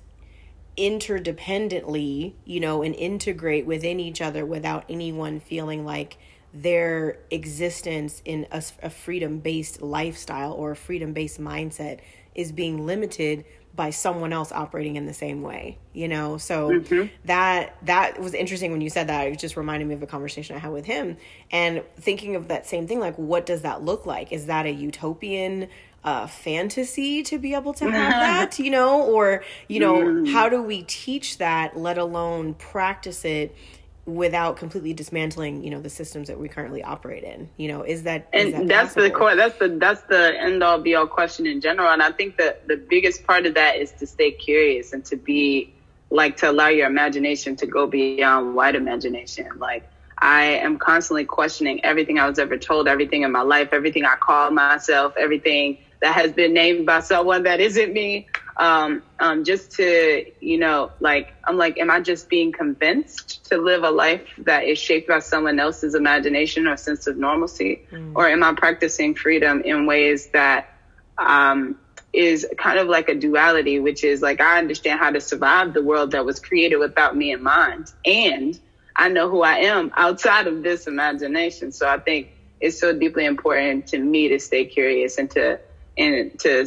interdependently 0.76 2.34
you 2.44 2.58
know 2.58 2.82
and 2.82 2.94
integrate 2.96 3.64
within 3.64 4.00
each 4.00 4.20
other 4.20 4.44
without 4.44 4.84
anyone 4.88 5.38
feeling 5.38 5.84
like 5.84 6.16
their 6.52 7.18
existence 7.30 8.22
in 8.24 8.46
a, 8.50 8.62
a 8.82 8.90
freedom 8.90 9.38
based 9.38 9.82
lifestyle 9.82 10.52
or 10.52 10.72
a 10.72 10.76
freedom 10.76 11.12
based 11.12 11.40
mindset 11.40 12.00
is 12.34 12.50
being 12.50 12.86
limited 12.86 13.44
by 13.74 13.90
someone 13.90 14.32
else 14.32 14.52
operating 14.52 14.96
in 14.96 15.06
the 15.06 15.14
same 15.14 15.42
way 15.42 15.78
you 15.94 16.08
know? 16.08 16.36
So 16.36 16.70
mm-hmm. 16.70 17.06
that 17.24 17.76
that 17.86 18.20
was 18.20 18.34
interesting 18.34 18.72
when 18.72 18.82
you 18.82 18.90
said 18.90 19.06
that. 19.06 19.28
It 19.28 19.38
just 19.38 19.56
reminded 19.56 19.88
me 19.88 19.94
of 19.94 20.02
a 20.02 20.06
conversation 20.06 20.56
i 20.56 20.58
had 20.58 20.72
with 20.72 20.84
him. 20.84 21.16
And 21.50 21.82
thinking 21.96 22.36
of 22.36 22.48
that 22.48 22.66
same 22.66 22.86
thing 22.86 23.00
like 23.00 23.16
what 23.16 23.46
does 23.46 23.62
that 23.62 23.82
look 23.82 24.04
like? 24.04 24.32
Is 24.32 24.46
that 24.46 24.66
a 24.66 24.70
utopian 24.70 25.68
uh, 26.04 26.26
fantasy 26.26 27.22
to 27.22 27.38
be 27.38 27.54
able 27.54 27.72
to 27.72 27.84
have 27.90 28.12
that 28.12 28.58
you 28.58 28.70
know 28.70 29.02
or 29.02 29.42
you 29.68 29.80
know 29.80 29.96
mm. 29.96 30.30
how 30.30 30.48
do 30.48 30.62
we 30.62 30.82
teach 30.82 31.38
that 31.38 31.76
let 31.76 31.98
alone 31.98 32.54
practice 32.54 33.24
it 33.24 33.54
without 34.06 34.58
completely 34.58 34.92
dismantling 34.92 35.64
you 35.64 35.70
know 35.70 35.80
the 35.80 35.88
systems 35.88 36.28
that 36.28 36.38
we 36.38 36.46
currently 36.46 36.82
operate 36.82 37.24
in 37.24 37.48
you 37.56 37.68
know 37.68 37.82
is 37.82 38.02
that 38.02 38.28
and 38.34 38.48
is 38.48 38.54
that 38.54 38.68
that's 38.68 38.88
possible? 38.88 39.02
the 39.02 39.10
core 39.10 39.34
that's 39.34 39.58
the 39.58 39.68
that's 39.80 40.02
the 40.02 40.38
end 40.38 40.62
all 40.62 40.78
be 40.78 40.94
all 40.94 41.06
question 41.06 41.46
in 41.46 41.58
general 41.58 41.88
and 41.88 42.02
i 42.02 42.12
think 42.12 42.36
that 42.36 42.68
the 42.68 42.76
biggest 42.76 43.26
part 43.26 43.46
of 43.46 43.54
that 43.54 43.76
is 43.76 43.92
to 43.92 44.06
stay 44.06 44.30
curious 44.30 44.92
and 44.92 45.06
to 45.06 45.16
be 45.16 45.72
like 46.10 46.36
to 46.36 46.50
allow 46.50 46.68
your 46.68 46.86
imagination 46.86 47.56
to 47.56 47.66
go 47.66 47.86
beyond 47.86 48.54
white 48.54 48.74
imagination 48.74 49.48
like 49.56 49.88
i 50.18 50.44
am 50.44 50.76
constantly 50.76 51.24
questioning 51.24 51.82
everything 51.82 52.18
i 52.18 52.28
was 52.28 52.38
ever 52.38 52.58
told 52.58 52.86
everything 52.86 53.22
in 53.22 53.32
my 53.32 53.40
life 53.40 53.70
everything 53.72 54.04
i 54.04 54.16
call 54.16 54.50
myself 54.50 55.14
everything 55.16 55.78
that 56.04 56.14
has 56.14 56.32
been 56.32 56.52
named 56.52 56.84
by 56.84 57.00
someone 57.00 57.44
that 57.44 57.60
isn't 57.60 57.90
me 57.94 58.26
um, 58.58 59.02
um, 59.20 59.42
just 59.42 59.72
to, 59.72 60.22
you 60.38 60.58
know, 60.58 60.92
like, 61.00 61.32
I'm 61.44 61.56
like, 61.56 61.78
am 61.78 61.90
I 61.90 62.00
just 62.00 62.28
being 62.28 62.52
convinced 62.52 63.42
to 63.46 63.56
live 63.56 63.84
a 63.84 63.90
life 63.90 64.20
that 64.36 64.64
is 64.64 64.78
shaped 64.78 65.08
by 65.08 65.20
someone 65.20 65.58
else's 65.58 65.94
imagination 65.94 66.68
or 66.68 66.76
sense 66.76 67.06
of 67.06 67.16
normalcy? 67.16 67.80
Mm. 67.90 68.12
Or 68.14 68.28
am 68.28 68.42
I 68.44 68.52
practicing 68.52 69.14
freedom 69.14 69.62
in 69.62 69.86
ways 69.86 70.28
that, 70.34 70.68
um, 71.16 71.78
is 72.12 72.46
kind 72.58 72.78
of 72.78 72.86
like 72.86 73.08
a 73.08 73.14
duality, 73.14 73.80
which 73.80 74.04
is 74.04 74.20
like, 74.20 74.42
I 74.42 74.58
understand 74.58 75.00
how 75.00 75.10
to 75.10 75.22
survive 75.22 75.72
the 75.72 75.82
world 75.82 76.10
that 76.10 76.26
was 76.26 76.38
created 76.38 76.76
without 76.76 77.16
me 77.16 77.32
in 77.32 77.42
mind. 77.42 77.90
And 78.04 78.60
I 78.94 79.08
know 79.08 79.30
who 79.30 79.40
I 79.40 79.56
am 79.60 79.90
outside 79.96 80.46
of 80.48 80.62
this 80.62 80.86
imagination. 80.86 81.72
So 81.72 81.88
I 81.88 81.98
think 81.98 82.28
it's 82.60 82.78
so 82.78 82.92
deeply 82.92 83.24
important 83.24 83.86
to 83.88 83.98
me 83.98 84.28
to 84.28 84.38
stay 84.38 84.66
curious 84.66 85.16
and 85.16 85.30
to, 85.30 85.58
and 85.96 86.38
to, 86.40 86.66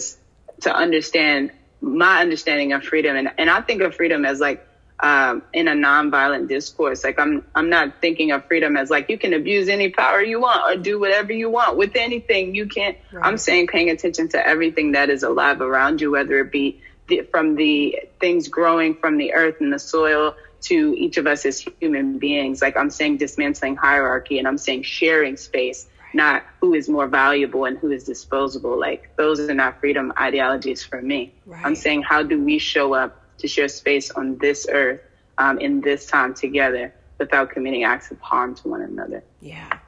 to 0.61 0.75
understand 0.75 1.51
my 1.81 2.21
understanding 2.21 2.73
of 2.73 2.83
freedom 2.83 3.15
and, 3.15 3.29
and 3.37 3.49
I 3.49 3.61
think 3.61 3.81
of 3.81 3.93
freedom 3.93 4.25
as 4.25 4.39
like 4.39 4.59
um, 4.99 5.43
in 5.53 5.67
a 5.67 5.73
nonviolent 5.73 6.47
discourse. 6.47 7.03
Like 7.03 7.19
I'm 7.19 7.43
I'm 7.53 7.69
not 7.69 8.01
thinking 8.01 8.31
of 8.31 8.45
freedom 8.45 8.75
as 8.77 8.89
like 8.89 9.09
you 9.09 9.17
can 9.17 9.33
abuse 9.33 9.69
any 9.69 9.89
power 9.89 10.21
you 10.21 10.41
want 10.41 10.61
or 10.67 10.81
do 10.81 10.99
whatever 10.99 11.31
you 11.33 11.49
want 11.49 11.77
with 11.77 11.95
anything. 11.95 12.55
You 12.55 12.67
can't. 12.67 12.97
Right. 13.11 13.25
I'm 13.25 13.37
saying 13.37 13.67
paying 13.67 13.89
attention 13.89 14.29
to 14.29 14.45
everything 14.45 14.93
that 14.93 15.09
is 15.09 15.23
alive 15.23 15.61
around 15.61 16.01
you, 16.01 16.11
whether 16.11 16.39
it 16.39 16.51
be 16.51 16.77
the, 17.07 17.21
from 17.31 17.55
the 17.55 17.99
things 18.19 18.47
growing 18.47 18.95
from 18.95 19.17
the 19.17 19.33
earth 19.33 19.55
and 19.59 19.71
the 19.71 19.79
soil 19.79 20.33
to 20.59 20.95
each 20.97 21.17
of 21.17 21.27
us 21.27 21.45
as 21.45 21.63
human 21.79 22.17
beings. 22.17 22.61
Like 22.61 22.75
I'm 22.75 22.89
saying 22.89 23.17
dismantling 23.17 23.75
hierarchy 23.75 24.39
and 24.39 24.47
I'm 24.47 24.57
saying 24.57 24.83
sharing 24.83 25.37
space 25.37 25.85
not 26.13 26.43
who 26.61 26.73
is 26.73 26.89
more 26.89 27.07
valuable 27.07 27.65
and 27.65 27.77
who 27.77 27.91
is 27.91 28.03
disposable. 28.03 28.79
Like 28.79 29.15
those 29.17 29.39
are 29.39 29.53
not 29.53 29.79
freedom 29.79 30.13
ideologies 30.19 30.83
for 30.83 31.01
me. 31.01 31.33
Right. 31.45 31.65
I'm 31.65 31.75
saying 31.75 32.03
how 32.03 32.23
do 32.23 32.43
we 32.43 32.59
show 32.59 32.93
up 32.93 33.23
to 33.39 33.47
share 33.47 33.67
space 33.67 34.11
on 34.11 34.37
this 34.37 34.67
earth 34.69 35.01
um, 35.37 35.59
in 35.59 35.81
this 35.81 36.05
time 36.05 36.33
together 36.33 36.93
without 37.17 37.49
committing 37.49 37.83
acts 37.83 38.11
of 38.11 38.19
harm 38.19 38.55
to 38.55 38.67
one 38.67 38.81
another. 38.81 39.23
Yeah, 39.41 39.79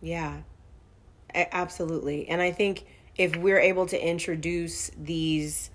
yeah, 0.00 0.40
A- 1.34 1.54
absolutely. 1.54 2.28
And 2.28 2.40
I 2.40 2.52
think 2.52 2.86
if 3.16 3.36
we're 3.36 3.58
able 3.58 3.86
to 3.86 4.08
introduce 4.08 4.90
these 4.98 5.70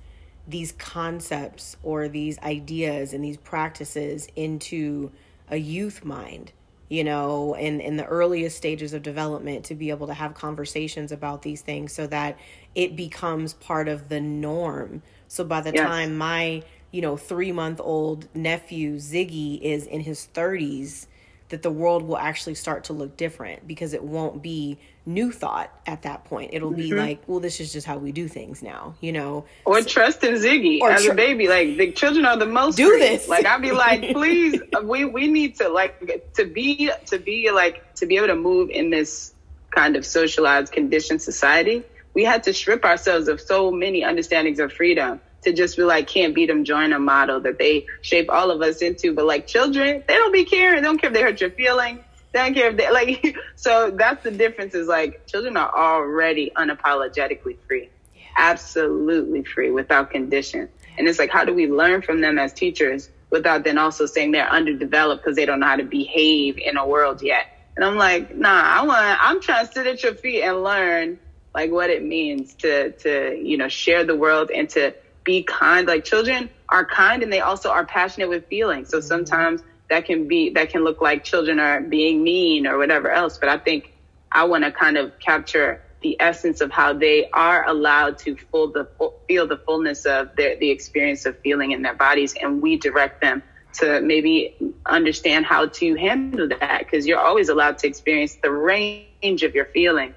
these 0.48 0.72
concepts 0.74 1.76
or 1.82 2.08
these 2.08 2.38
ideas 2.40 3.14
and 3.14 3.24
these 3.24 3.38
practices 3.38 4.28
into 4.36 5.12
a 5.50 5.58
youth 5.58 6.06
mind 6.06 6.52
you 6.90 7.04
know, 7.04 7.56
in, 7.56 7.82
in 7.82 7.98
the 7.98 8.06
earliest 8.06 8.58
stages 8.58 8.94
of 8.94 9.02
development 9.02 9.66
to 9.66 9.76
be 9.76 9.90
able 9.90 10.08
to 10.08 10.14
have 10.14 10.34
conversations 10.34 11.12
about 11.12 11.42
these 11.42 11.62
things 11.62 11.92
so 11.92 12.06
that 12.08 12.38
it 12.76 12.96
becomes 12.96 13.54
part 13.54 13.88
of 13.88 14.10
the 14.10 14.22
norm. 14.22 15.02
So 15.28 15.44
by 15.44 15.62
the 15.62 15.72
yes. 15.74 15.88
time 15.88 16.18
my, 16.18 16.64
you 16.92 17.02
know, 17.02 17.18
three 17.18 17.52
month 17.52 17.82
old 17.84 18.28
nephew 18.36 18.98
Ziggy 18.98 19.60
is 19.62 19.88
in 19.88 20.02
his 20.02 20.28
30s, 20.34 21.08
that 21.50 21.62
the 21.62 21.72
world 21.72 22.04
will 22.04 22.18
actually 22.18 22.56
start 22.56 22.86
to 22.86 22.94
look 22.94 23.18
different 23.18 23.68
because 23.68 23.94
it 23.94 24.04
won't 24.04 24.42
be 24.42 24.80
new 25.06 25.32
thought 25.32 25.72
at 25.86 26.02
that 26.02 26.26
point. 26.26 26.52
It'll 26.54 26.72
mm-hmm. 26.72 26.78
be 26.78 26.94
like, 26.94 27.22
well, 27.28 27.40
this 27.40 27.60
is 27.60 27.72
just 27.72 27.86
how 27.86 27.98
we 27.98 28.12
do 28.12 28.28
things 28.28 28.64
now, 28.64 28.96
you 29.00 29.12
know. 29.12 29.46
Or 29.64 29.82
so, 29.82 29.88
trust 29.88 30.24
in 30.24 30.34
Ziggy 30.36 30.82
as 30.82 31.04
tr- 31.04 31.12
a 31.12 31.16
baby. 31.16 31.48
Like 31.48 31.78
the 31.78 31.92
children 31.92 32.26
are 32.26 32.38
the 32.38 32.48
most 32.48 32.78
do 32.78 32.90
free. 32.90 33.00
this. 33.00 33.28
Like 33.28 33.46
I'd 33.46 33.62
be 33.62 33.72
like, 33.72 34.02
please, 34.14 34.60
we 34.84 35.06
we 35.06 35.28
need 35.28 35.56
to 35.58 35.70
like 35.70 36.34
to 36.34 36.46
be 36.46 36.90
to 37.06 37.20
be 37.20 37.52
like 37.52 37.94
to 37.96 38.06
be 38.08 38.18
able 38.18 38.28
to 38.28 38.36
move 38.36 38.70
in 38.72 38.90
this 38.90 39.34
kind 39.70 39.96
of 39.96 40.06
socialized 40.06 40.72
conditioned 40.72 41.22
society. 41.22 41.84
We 42.16 42.24
had 42.24 42.44
to 42.44 42.54
strip 42.54 42.86
ourselves 42.86 43.28
of 43.28 43.42
so 43.42 43.72
many 43.72 44.04
understandings 44.04 44.60
of 44.60 44.72
freedom 44.72 45.20
to 45.46 45.54
just 45.54 45.78
be 45.78 45.84
like, 45.84 46.08
can't 46.08 46.36
beat 46.36 46.48
them, 46.48 46.66
join 46.66 46.92
a 46.92 47.00
model 47.00 47.40
that 47.42 47.58
they 47.58 47.86
shape 48.02 48.30
all 48.30 48.52
of 48.52 48.62
us 48.62 48.82
into. 48.82 49.14
But 49.14 49.26
like 49.26 49.48
children, 49.48 50.04
they 50.08 50.14
don't 50.14 50.34
be 50.34 50.44
caring. 50.44 50.82
They 50.82 50.88
don't 50.88 51.00
care 51.00 51.10
if 51.10 51.14
they 51.14 51.22
hurt 51.22 51.40
your 51.40 51.52
feelings. 51.52 52.02
They 52.34 52.40
don't 52.40 52.54
care 52.54 52.70
if 52.70 52.78
they 52.78 52.92
like, 52.92 53.38
so 53.56 53.92
that's 53.92 54.24
the 54.24 54.32
difference 54.32 54.76
is 54.76 54.88
like 54.88 55.26
children 55.28 55.56
are 55.56 55.74
already 55.74 56.52
unapologetically 56.56 57.58
free. 57.68 57.90
Yeah. 58.14 58.22
Absolutely 58.38 59.44
free 59.44 59.72
without 59.72 60.12
condition. 60.12 60.68
And 60.98 61.08
it's 61.08 61.20
like, 61.20 61.30
how 61.30 61.46
do 61.46 61.54
we 61.54 61.68
learn 61.68 62.02
from 62.02 62.22
them 62.22 62.38
as 62.38 62.52
teachers 62.54 63.10
without 63.30 63.64
then 63.64 63.78
also 63.78 64.06
saying 64.06 64.32
they're 64.32 64.50
underdeveloped 64.50 65.24
because 65.24 65.36
they 65.36 65.46
don't 65.46 65.60
know 65.60 65.68
how 65.68 65.76
to 65.76 65.84
behave 65.84 66.58
in 66.58 66.78
a 66.78 66.86
world 66.86 67.22
yet? 67.22 67.48
And 67.76 67.86
I'm 67.86 67.98
like, 67.98 68.36
nah, 68.36 68.50
I 68.50 68.84
want, 68.84 69.20
I'm 69.22 69.42
trying 69.42 69.68
to 69.68 69.72
sit 69.72 69.86
at 69.86 70.02
your 70.02 70.16
feet 70.16 70.42
and 70.42 70.64
learn 70.64 71.20
like 71.54 71.72
what 71.72 71.90
it 71.90 72.04
means 72.04 72.56
to, 72.56 72.92
to, 72.92 73.38
you 73.38 73.58
know, 73.58 73.68
share 73.68 74.04
the 74.04 74.16
world 74.16 74.50
and 74.52 74.70
to 74.72 74.94
be 75.26 75.44
kind. 75.44 75.86
Like 75.86 76.06
children 76.06 76.50
are 76.70 76.86
kind 76.86 77.22
and 77.22 77.34
they 77.34 77.42
also 77.42 77.70
are 77.70 77.86
passionate 77.86 78.30
with 78.30 78.48
feelings. 78.48 78.90
So 78.90 79.00
mm-hmm. 79.00 79.08
sometimes 79.08 79.62
that 79.90 80.06
can 80.06 80.28
be, 80.28 80.52
that 80.52 80.70
can 80.70 80.84
look 80.84 81.02
like 81.02 81.26
children 81.26 81.60
are 81.60 81.82
being 81.82 82.24
mean 82.24 82.66
or 82.66 82.78
whatever 82.78 83.12
else. 83.12 83.38
But 83.38 83.50
I 83.50 83.58
think 83.58 83.94
I 84.32 84.46
want 84.46 84.64
to 84.64 84.72
kind 84.72 84.98
of 84.98 85.20
capture 85.20 85.82
the 86.02 86.16
essence 86.20 86.62
of 86.62 86.72
how 86.72 86.94
they 86.94 87.30
are 87.32 87.68
allowed 87.68 88.18
to 88.20 88.38
full 88.52 88.72
the, 88.72 88.88
feel 89.28 89.48
the 89.48 89.58
fullness 89.58 90.06
of 90.06 90.36
their, 90.36 90.56
the 90.58 90.70
experience 90.70 91.26
of 91.26 91.38
feeling 91.40 91.72
in 91.72 91.82
their 91.82 91.96
bodies. 91.96 92.36
And 92.40 92.62
we 92.62 92.78
direct 92.78 93.22
them 93.22 93.44
to 93.80 94.00
maybe 94.02 94.56
understand 94.86 95.46
how 95.46 95.68
to 95.68 95.96
handle 95.96 96.48
that 96.48 96.80
because 96.80 97.06
you're 97.06 97.20
always 97.20 97.50
allowed 97.50 97.78
to 97.80 97.88
experience 97.88 98.38
the 98.42 98.52
range 98.52 99.44
of 99.44 99.54
your 99.54 99.66
feeling. 99.66 100.14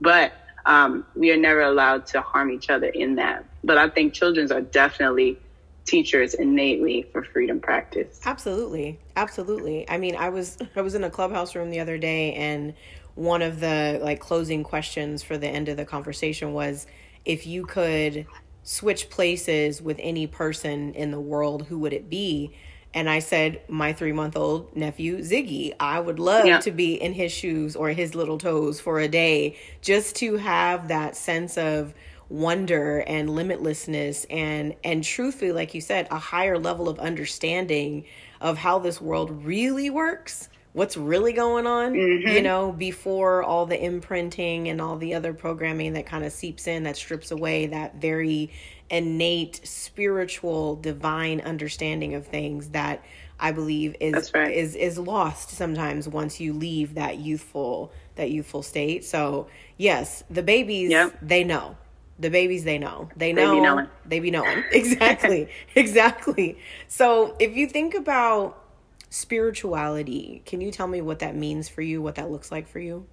But 0.00 0.32
um, 0.66 1.06
we 1.14 1.30
are 1.30 1.36
never 1.36 1.62
allowed 1.62 2.06
to 2.06 2.20
harm 2.20 2.50
each 2.50 2.68
other 2.68 2.88
in 2.88 3.16
that. 3.16 3.44
But 3.68 3.78
I 3.78 3.88
think 3.88 4.14
children's 4.14 4.50
are 4.50 4.62
definitely 4.62 5.38
teachers 5.84 6.34
innately 6.34 7.06
for 7.12 7.22
freedom 7.22 7.60
practice. 7.60 8.20
Absolutely. 8.24 8.98
Absolutely. 9.14 9.88
I 9.88 9.98
mean, 9.98 10.16
I 10.16 10.28
was 10.30 10.58
I 10.74 10.80
was 10.80 10.94
in 10.94 11.04
a 11.04 11.10
clubhouse 11.10 11.54
room 11.54 11.70
the 11.70 11.80
other 11.80 11.98
day 11.98 12.34
and 12.34 12.74
one 13.14 13.42
of 13.42 13.60
the 13.60 14.00
like 14.02 14.20
closing 14.20 14.64
questions 14.64 15.22
for 15.22 15.38
the 15.38 15.48
end 15.48 15.68
of 15.68 15.76
the 15.76 15.84
conversation 15.84 16.52
was 16.52 16.86
if 17.24 17.46
you 17.46 17.64
could 17.64 18.26
switch 18.62 19.10
places 19.10 19.82
with 19.82 19.98
any 20.00 20.26
person 20.26 20.94
in 20.94 21.10
the 21.10 21.20
world, 21.20 21.66
who 21.66 21.78
would 21.78 21.92
it 21.92 22.08
be? 22.08 22.54
And 22.94 23.08
I 23.08 23.18
said, 23.18 23.60
my 23.68 23.92
three 23.92 24.12
month 24.12 24.36
old 24.36 24.74
nephew, 24.76 25.18
Ziggy, 25.18 25.74
I 25.78 26.00
would 26.00 26.18
love 26.18 26.46
yeah. 26.46 26.60
to 26.60 26.70
be 26.70 26.94
in 26.94 27.12
his 27.12 27.32
shoes 27.32 27.76
or 27.76 27.90
his 27.90 28.14
little 28.14 28.38
toes 28.38 28.80
for 28.80 28.98
a 28.98 29.08
day 29.08 29.56
just 29.82 30.16
to 30.16 30.36
have 30.36 30.88
that 30.88 31.16
sense 31.16 31.58
of 31.58 31.94
wonder 32.28 32.98
and 33.06 33.30
limitlessness 33.30 34.26
and 34.28 34.74
and 34.84 35.02
truthfully 35.02 35.50
like 35.52 35.72
you 35.74 35.80
said 35.80 36.06
a 36.10 36.18
higher 36.18 36.58
level 36.58 36.88
of 36.88 36.98
understanding 36.98 38.04
of 38.40 38.58
how 38.58 38.78
this 38.78 39.00
world 39.00 39.44
really 39.44 39.88
works 39.90 40.48
what's 40.74 40.96
really 40.96 41.32
going 41.32 41.66
on, 41.66 41.92
Mhm. 41.94 42.34
you 42.36 42.42
know, 42.42 42.70
before 42.70 43.42
all 43.42 43.66
the 43.66 43.82
imprinting 43.82 44.68
and 44.68 44.80
all 44.80 44.96
the 44.96 45.14
other 45.14 45.32
programming 45.32 45.94
that 45.94 46.06
kind 46.06 46.24
of 46.24 46.30
seeps 46.32 46.68
in 46.68 46.84
that 46.84 46.96
strips 46.96 47.30
away 47.32 47.66
that 47.66 47.96
very 47.96 48.50
innate 48.90 49.60
spiritual 49.66 50.76
divine 50.76 51.40
understanding 51.40 52.14
of 52.14 52.26
things 52.26 52.68
that 52.68 53.02
I 53.40 53.50
believe 53.50 53.96
is 53.98 54.32
right. 54.34 54.52
is 54.54 54.76
is 54.76 54.98
lost 54.98 55.50
sometimes 55.50 56.06
once 56.08 56.38
you 56.38 56.52
leave 56.52 56.94
that 56.94 57.18
youthful 57.18 57.90
that 58.16 58.30
youthful 58.30 58.62
state. 58.62 59.04
So, 59.04 59.48
yes, 59.78 60.22
the 60.30 60.42
babies 60.42 60.90
Yep. 60.90 61.18
they 61.22 61.42
know. 61.44 61.76
The 62.18 62.30
babies 62.30 62.64
they 62.64 62.78
know. 62.78 63.08
They 63.16 63.32
They 63.32 63.42
be 63.42 63.60
know. 63.60 63.62
knowing. 63.62 63.88
They 64.06 64.20
be 64.20 64.30
knowing. 64.30 64.64
Exactly. 64.72 65.48
exactly. 65.74 66.58
So, 66.88 67.36
if 67.38 67.56
you 67.56 67.68
think 67.68 67.94
about 67.94 68.62
spirituality, 69.10 70.42
can 70.44 70.60
you 70.60 70.70
tell 70.70 70.88
me 70.88 71.00
what 71.00 71.20
that 71.20 71.36
means 71.36 71.68
for 71.68 71.82
you, 71.82 72.02
what 72.02 72.16
that 72.16 72.30
looks 72.30 72.50
like 72.50 72.68
for 72.68 72.80
you? 72.80 73.06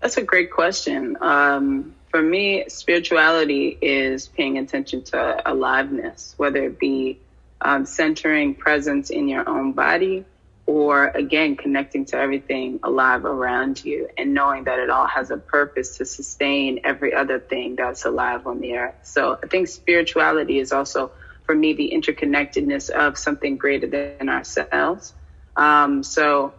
That's 0.00 0.16
a 0.16 0.22
great 0.22 0.50
question. 0.50 1.16
Um, 1.20 1.94
for 2.08 2.22
me, 2.22 2.64
spirituality 2.68 3.76
is 3.82 4.28
paying 4.28 4.58
attention 4.58 5.02
to 5.04 5.42
aliveness, 5.50 6.34
whether 6.38 6.64
it 6.64 6.78
be 6.78 7.20
um, 7.60 7.84
centering 7.84 8.54
presence 8.54 9.10
in 9.10 9.28
your 9.28 9.46
own 9.48 9.72
body 9.72 10.24
or, 10.70 11.08
again, 11.08 11.56
connecting 11.56 12.04
to 12.04 12.16
everything 12.16 12.78
alive 12.84 13.24
around 13.24 13.84
you 13.84 14.08
and 14.16 14.32
knowing 14.32 14.62
that 14.62 14.78
it 14.78 14.88
all 14.88 15.08
has 15.08 15.32
a 15.32 15.36
purpose 15.36 15.96
to 15.96 16.04
sustain 16.04 16.78
every 16.84 17.12
other 17.12 17.40
thing 17.40 17.74
that's 17.74 18.04
alive 18.04 18.46
on 18.46 18.60
the 18.60 18.76
earth. 18.76 18.94
So 19.02 19.36
I 19.42 19.48
think 19.48 19.66
spirituality 19.66 20.60
is 20.60 20.70
also, 20.70 21.10
for 21.42 21.56
me, 21.56 21.72
the 21.72 21.90
interconnectedness 21.92 22.88
of 22.88 23.18
something 23.18 23.56
greater 23.56 23.88
than 23.88 24.28
ourselves. 24.28 25.12
Um, 25.56 26.04
so, 26.04 26.54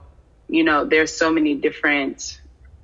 you 0.49 0.65
know, 0.65 0.83
there's 0.83 1.15
so 1.15 1.31
many 1.31 1.55
different 1.55 2.41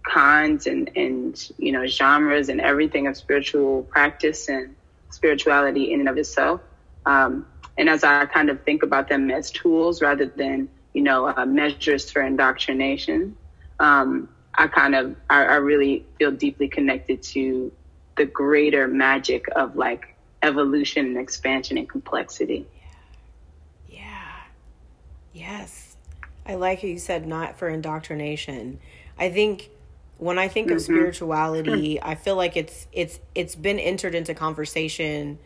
kinds 0.07 0.65
and, 0.65 0.89
and 0.95 1.51
you 1.57 1.73
know 1.73 1.85
genres 1.85 2.47
and 2.47 2.61
everything 2.61 3.07
of 3.07 3.17
spiritual 3.17 3.83
practice 3.83 4.47
and 4.47 4.73
spirituality 5.09 5.91
in 5.91 5.99
and 5.99 6.07
of 6.07 6.17
itself. 6.17 6.61
Um, 7.05 7.45
and 7.77 7.89
as 7.89 8.05
I 8.05 8.25
kind 8.27 8.49
of 8.49 8.63
think 8.63 8.83
about 8.83 9.09
them 9.09 9.29
as 9.29 9.51
tools 9.51 10.01
rather 10.01 10.25
than 10.25 10.69
you 10.97 11.03
know 11.03 11.27
uh, 11.27 11.45
measures 11.45 12.09
for 12.09 12.23
indoctrination, 12.23 13.37
um, 13.79 14.27
I 14.55 14.65
kind 14.65 14.95
of 14.95 15.15
I, 15.29 15.43
I 15.43 15.55
really 15.57 16.03
feel 16.17 16.31
deeply 16.31 16.67
connected 16.67 17.21
to 17.33 17.71
the 18.17 18.25
greater 18.25 18.87
magic 18.87 19.45
of 19.55 19.75
like 19.75 20.15
evolution 20.41 21.05
and 21.05 21.17
expansion 21.19 21.77
and 21.77 21.87
complexity. 21.87 22.65
Yeah. 23.87 24.41
Yes. 25.33 25.95
I 26.47 26.55
like 26.55 26.81
how 26.81 26.87
you 26.87 26.97
said 26.97 27.27
not 27.27 27.59
for 27.59 27.69
indoctrination. 27.69 28.79
I 29.19 29.29
think 29.29 29.69
when 30.17 30.39
I 30.39 30.47
think 30.47 30.71
of 30.71 30.81
spirituality, 30.81 32.01
I 32.01 32.15
feel 32.15 32.35
like 32.35 32.57
it's 32.57 32.87
it's 32.91 33.19
it's 33.35 33.53
been 33.53 33.77
entered 33.77 34.15
into 34.15 34.33
conversation 34.33 35.37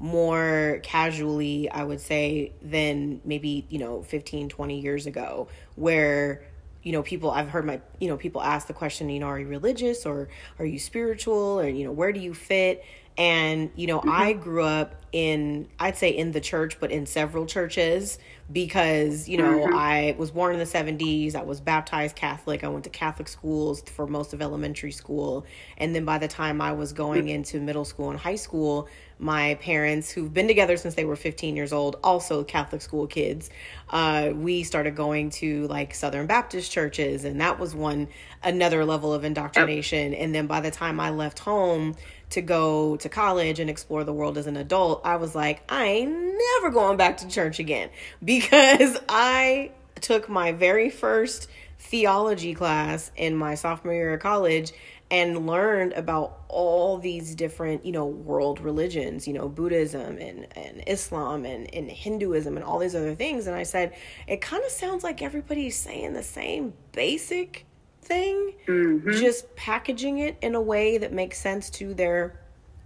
more 0.00 0.80
casually, 0.82 1.70
I 1.70 1.84
would 1.84 2.00
say, 2.00 2.52
than 2.62 3.20
maybe, 3.24 3.66
you 3.68 3.78
know, 3.78 4.02
15, 4.02 4.48
20 4.48 4.80
years 4.80 5.06
ago, 5.06 5.48
where 5.76 6.42
you 6.82 6.92
know 6.92 7.02
people 7.02 7.30
i've 7.30 7.48
heard 7.48 7.66
my 7.66 7.80
you 7.98 8.08
know 8.08 8.16
people 8.16 8.40
ask 8.40 8.66
the 8.66 8.72
question 8.72 9.10
you 9.10 9.20
know 9.20 9.26
are 9.26 9.38
you 9.38 9.46
religious 9.46 10.06
or 10.06 10.28
are 10.58 10.64
you 10.64 10.78
spiritual 10.78 11.60
or 11.60 11.68
you 11.68 11.84
know 11.84 11.92
where 11.92 12.12
do 12.12 12.20
you 12.20 12.34
fit? 12.34 12.84
And 13.18 13.70
you 13.76 13.86
know 13.86 14.00
i 14.00 14.32
mm-hmm. 14.32 14.40
grew 14.40 14.64
up 14.64 14.94
in 15.12 15.68
i'd 15.78 15.96
say 15.96 16.08
in 16.08 16.32
the 16.32 16.40
church 16.40 16.78
but 16.80 16.90
in 16.90 17.04
several 17.04 17.44
churches 17.44 18.18
because 18.50 19.28
you 19.28 19.36
know 19.36 19.58
mm-hmm. 19.58 19.74
i 19.74 20.14
was 20.16 20.30
born 20.30 20.54
in 20.54 20.58
the 20.58 20.64
70s 20.64 21.34
i 21.34 21.42
was 21.42 21.60
baptized 21.60 22.16
catholic 22.16 22.64
i 22.64 22.68
went 22.68 22.84
to 22.84 22.90
catholic 22.90 23.28
schools 23.28 23.82
for 23.82 24.06
most 24.06 24.32
of 24.32 24.40
elementary 24.40 24.92
school. 24.92 25.44
And 25.76 25.94
then 25.94 26.06
by 26.06 26.16
the 26.16 26.28
time 26.28 26.62
i 26.62 26.72
was 26.72 26.94
going 26.94 27.22
mm-hmm. 27.22 27.28
into 27.28 27.60
middle 27.60 27.84
school 27.84 28.10
and 28.10 28.18
high 28.18 28.36
school 28.36 28.88
my 29.20 29.54
parents 29.56 30.10
who've 30.10 30.32
been 30.32 30.48
together 30.48 30.76
since 30.76 30.94
they 30.94 31.04
were 31.04 31.16
15 31.16 31.54
years 31.54 31.72
old 31.72 31.96
also 32.02 32.42
catholic 32.42 32.80
school 32.80 33.06
kids 33.06 33.50
uh, 33.90 34.30
we 34.34 34.62
started 34.62 34.96
going 34.96 35.30
to 35.30 35.66
like 35.68 35.94
southern 35.94 36.26
baptist 36.26 36.70
churches 36.72 37.24
and 37.24 37.40
that 37.40 37.58
was 37.58 37.74
one 37.74 38.08
another 38.42 38.84
level 38.84 39.12
of 39.12 39.24
indoctrination. 39.24 40.14
And 40.14 40.34
then 40.34 40.46
by 40.46 40.60
the 40.60 40.70
time 40.70 41.00
i 41.00 41.10
left 41.10 41.38
home 41.38 41.96
to 42.30 42.40
go 42.40 42.96
to 42.96 43.08
college 43.08 43.58
and 43.58 43.68
explore 43.68 44.04
the 44.04 44.12
world 44.12 44.38
as 44.38 44.46
an 44.46 44.56
adult 44.56 45.02
i 45.04 45.16
was 45.16 45.34
like 45.34 45.62
i 45.68 45.84
ain't 45.84 46.12
never 46.12 46.70
going 46.70 46.96
back 46.96 47.18
to 47.18 47.28
church 47.28 47.58
again. 47.58 47.90
Because 48.24 48.98
i 49.08 49.72
took 50.00 50.28
my 50.28 50.52
very 50.52 50.88
first 50.88 51.48
theology 51.78 52.54
class 52.54 53.10
in 53.16 53.34
my 53.34 53.54
sophomore 53.54 53.94
year 53.94 54.14
of 54.14 54.20
college 54.20 54.72
and 55.10 55.46
learned 55.46 55.92
about 55.94 56.40
all 56.48 56.98
these 56.98 57.34
different, 57.34 57.84
you 57.84 57.92
know, 57.92 58.06
world 58.06 58.60
religions, 58.60 59.26
you 59.26 59.34
know, 59.34 59.48
Buddhism 59.48 60.18
and, 60.18 60.46
and 60.56 60.84
Islam 60.86 61.44
and, 61.44 61.72
and 61.74 61.90
Hinduism 61.90 62.56
and 62.56 62.64
all 62.64 62.78
these 62.78 62.94
other 62.94 63.14
things. 63.14 63.46
And 63.46 63.56
I 63.56 63.64
said, 63.64 63.94
it 64.28 64.40
kind 64.40 64.62
of 64.64 64.70
sounds 64.70 65.02
like 65.02 65.20
everybody's 65.20 65.76
saying 65.76 66.12
the 66.12 66.22
same 66.22 66.74
basic 66.92 67.66
thing, 68.02 68.54
mm-hmm. 68.66 69.10
just 69.12 69.54
packaging 69.56 70.18
it 70.18 70.36
in 70.42 70.54
a 70.54 70.60
way 70.60 70.98
that 70.98 71.12
makes 71.12 71.38
sense 71.40 71.70
to 71.70 71.92
their 71.94 72.38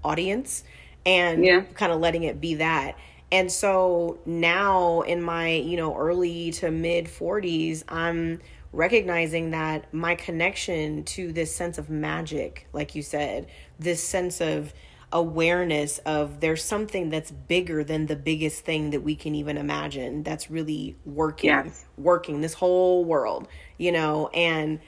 audience 0.02 0.64
and 1.06 1.44
Yeah. 1.44 1.62
kind 1.74 1.92
of 1.92 2.00
letting 2.00 2.22
it 2.22 2.40
be 2.40 2.54
that. 2.54 2.96
And 3.32 3.50
so 3.50 4.18
now 4.26 5.00
in 5.02 5.20
my, 5.22 5.50
you 5.50 5.76
know, 5.76 5.96
early 5.96 6.52
to 6.52 6.70
mid 6.70 7.06
40s, 7.06 7.82
I'm 7.88 8.40
recognizing 8.74 9.50
that 9.50 9.92
my 9.94 10.14
connection 10.14 11.04
to 11.04 11.32
this 11.32 11.54
sense 11.54 11.78
of 11.78 11.88
magic, 11.90 12.66
like 12.72 12.94
you 12.94 13.02
said, 13.02 13.46
this 13.78 14.02
sense 14.02 14.40
of 14.40 14.72
awareness 15.12 15.98
of 15.98 16.40
there's 16.40 16.62
something 16.62 17.08
that's 17.08 17.30
bigger 17.30 17.84
than 17.84 18.06
the 18.06 18.16
biggest 18.16 18.64
thing 18.64 18.90
that 18.90 19.00
we 19.00 19.14
can 19.14 19.34
even 19.34 19.56
imagine 19.56 20.24
that's 20.24 20.50
really 20.50 20.96
working 21.04 21.50
Yes. 21.50 21.84
working 21.96 22.40
this 22.40 22.54
whole 22.54 23.04
world 23.04 23.46
you 23.78 23.92
know 23.92 24.26
and 24.34 24.80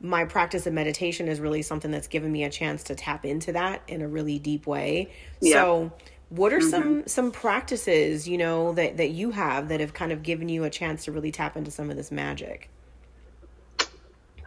my 0.00 0.24
practice 0.24 0.68
of 0.68 0.72
meditation 0.72 1.26
is 1.26 1.40
really 1.40 1.62
something 1.62 1.90
that's 1.90 2.06
given 2.06 2.30
me 2.30 2.44
a 2.44 2.50
chance 2.50 2.84
to 2.84 2.94
tap 2.94 3.24
into 3.24 3.52
that 3.52 3.82
in 3.88 4.02
a 4.02 4.08
really 4.08 4.38
deep 4.38 4.68
way 4.68 5.10
Yeah. 5.40 5.54
so 5.54 5.92
what 6.28 6.52
are 6.52 6.60
some 6.60 6.82
mm-hmm. 6.84 7.06
some 7.06 7.32
practices 7.32 8.28
you 8.28 8.38
know 8.38 8.72
that 8.74 8.98
that 8.98 9.10
you 9.10 9.32
have 9.32 9.68
that 9.68 9.80
have 9.80 9.94
kind 9.94 10.12
of 10.12 10.22
given 10.22 10.48
you 10.48 10.62
a 10.62 10.70
chance 10.70 11.06
to 11.06 11.12
really 11.12 11.32
tap 11.32 11.56
into 11.56 11.72
some 11.72 11.90
of 11.90 11.96
this 11.96 12.12
magic 12.12 12.70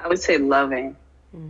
I 0.06 0.10
would 0.10 0.20
say 0.20 0.38
loving. 0.38 0.98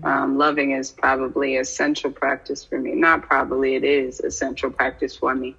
Um, 0.04 0.38
loving 0.38 0.72
is 0.72 0.92
probably 0.92 1.58
a 1.58 1.66
central 1.66 2.14
practice 2.14 2.64
for 2.64 2.80
me. 2.80 2.96
Not 2.96 3.24
probably, 3.24 3.76
it 3.76 3.84
is 3.84 4.22
a 4.22 4.32
central 4.32 4.72
practice 4.72 5.18
for 5.18 5.36
me. 5.36 5.58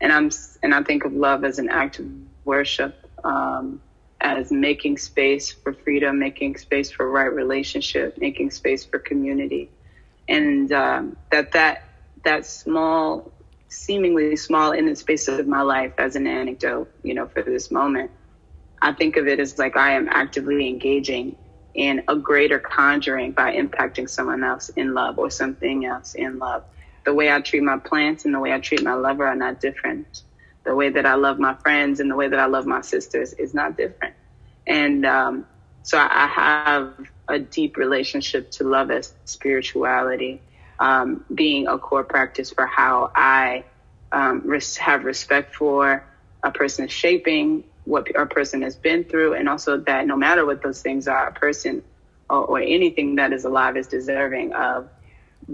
And 0.00 0.12
I'm 0.12 0.30
and 0.62 0.74
I 0.74 0.82
think 0.82 1.04
of 1.04 1.12
love 1.12 1.44
as 1.44 1.58
an 1.58 1.68
act 1.68 2.00
of 2.00 2.06
worship, 2.44 2.94
um, 3.24 3.82
as 4.20 4.50
making 4.50 4.98
space 4.98 5.52
for 5.52 5.74
freedom, 5.74 6.18
making 6.18 6.56
space 6.56 6.90
for 6.90 7.10
right 7.10 7.32
relationship, 7.32 8.16
making 8.18 8.50
space 8.50 8.84
for 8.84 8.98
community, 8.98 9.70
and 10.28 10.72
um, 10.72 11.16
that 11.30 11.52
that 11.52 11.82
that 12.24 12.46
small, 12.46 13.32
seemingly 13.68 14.36
small 14.36 14.72
in 14.72 14.86
the 14.86 14.96
space 14.96 15.28
of 15.28 15.46
my 15.46 15.62
life 15.62 15.92
as 15.98 16.16
an 16.16 16.26
anecdote, 16.26 16.88
you 17.02 17.14
know, 17.14 17.26
for 17.26 17.42
this 17.42 17.70
moment, 17.70 18.10
I 18.80 18.92
think 18.92 19.16
of 19.16 19.28
it 19.28 19.38
as 19.38 19.58
like 19.58 19.76
I 19.76 19.92
am 19.92 20.08
actively 20.10 20.68
engaging 20.68 21.36
in 21.74 22.02
a 22.08 22.16
greater 22.16 22.58
conjuring 22.58 23.32
by 23.32 23.54
impacting 23.54 24.08
someone 24.08 24.42
else 24.42 24.68
in 24.70 24.94
love 24.94 25.18
or 25.18 25.30
something 25.30 25.84
else 25.84 26.14
in 26.14 26.38
love. 26.38 26.64
The 27.04 27.14
way 27.14 27.30
I 27.30 27.40
treat 27.40 27.62
my 27.62 27.78
plants 27.78 28.24
and 28.24 28.34
the 28.34 28.40
way 28.40 28.52
I 28.52 28.60
treat 28.60 28.82
my 28.82 28.94
lover 28.94 29.26
are 29.26 29.36
not 29.36 29.60
different. 29.60 30.22
The 30.64 30.74
way 30.74 30.90
that 30.90 31.06
I 31.06 31.14
love 31.14 31.38
my 31.38 31.54
friends 31.54 32.00
and 32.00 32.10
the 32.10 32.16
way 32.16 32.28
that 32.28 32.38
I 32.38 32.46
love 32.46 32.66
my 32.66 32.80
sisters 32.80 33.32
is 33.34 33.54
not 33.54 33.76
different. 33.76 34.14
And 34.66 35.06
um, 35.06 35.46
so 35.82 35.98
I 35.98 36.26
have 36.26 36.94
a 37.28 37.38
deep 37.38 37.76
relationship 37.76 38.50
to 38.52 38.64
love 38.64 38.90
as 38.90 39.14
spirituality, 39.24 40.42
um, 40.78 41.24
being 41.34 41.66
a 41.66 41.78
core 41.78 42.04
practice 42.04 42.50
for 42.50 42.66
how 42.66 43.10
I 43.14 43.64
um, 44.12 44.50
have 44.78 45.04
respect 45.04 45.54
for 45.54 46.04
a 46.42 46.50
person's 46.50 46.92
shaping, 46.92 47.64
what 47.88 48.06
a 48.14 48.26
person 48.26 48.62
has 48.62 48.76
been 48.76 49.04
through, 49.04 49.34
and 49.34 49.48
also 49.48 49.78
that 49.78 50.06
no 50.06 50.16
matter 50.16 50.44
what 50.44 50.62
those 50.62 50.80
things 50.82 51.08
are, 51.08 51.28
a 51.28 51.32
person 51.32 51.82
or, 52.28 52.44
or 52.44 52.58
anything 52.60 53.16
that 53.16 53.32
is 53.32 53.44
alive 53.44 53.76
is 53.76 53.86
deserving 53.86 54.52
of 54.52 54.88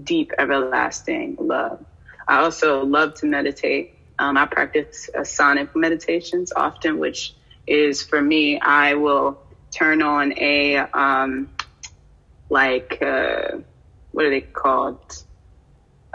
deep, 0.02 0.32
everlasting 0.38 1.36
love. 1.38 1.84
I 2.26 2.42
also 2.44 2.84
love 2.84 3.14
to 3.20 3.26
meditate. 3.26 3.98
Um, 4.18 4.36
I 4.36 4.46
practice 4.46 5.08
uh, 5.16 5.24
sonic 5.24 5.74
meditations 5.76 6.52
often, 6.54 6.98
which 6.98 7.34
is 7.66 8.02
for 8.02 8.20
me, 8.20 8.58
I 8.60 8.94
will 8.94 9.38
turn 9.70 10.02
on 10.02 10.36
a, 10.38 10.76
um, 10.76 11.50
like, 12.50 12.98
uh, 13.00 13.58
what 14.12 14.24
are 14.24 14.30
they 14.30 14.40
called? 14.40 15.24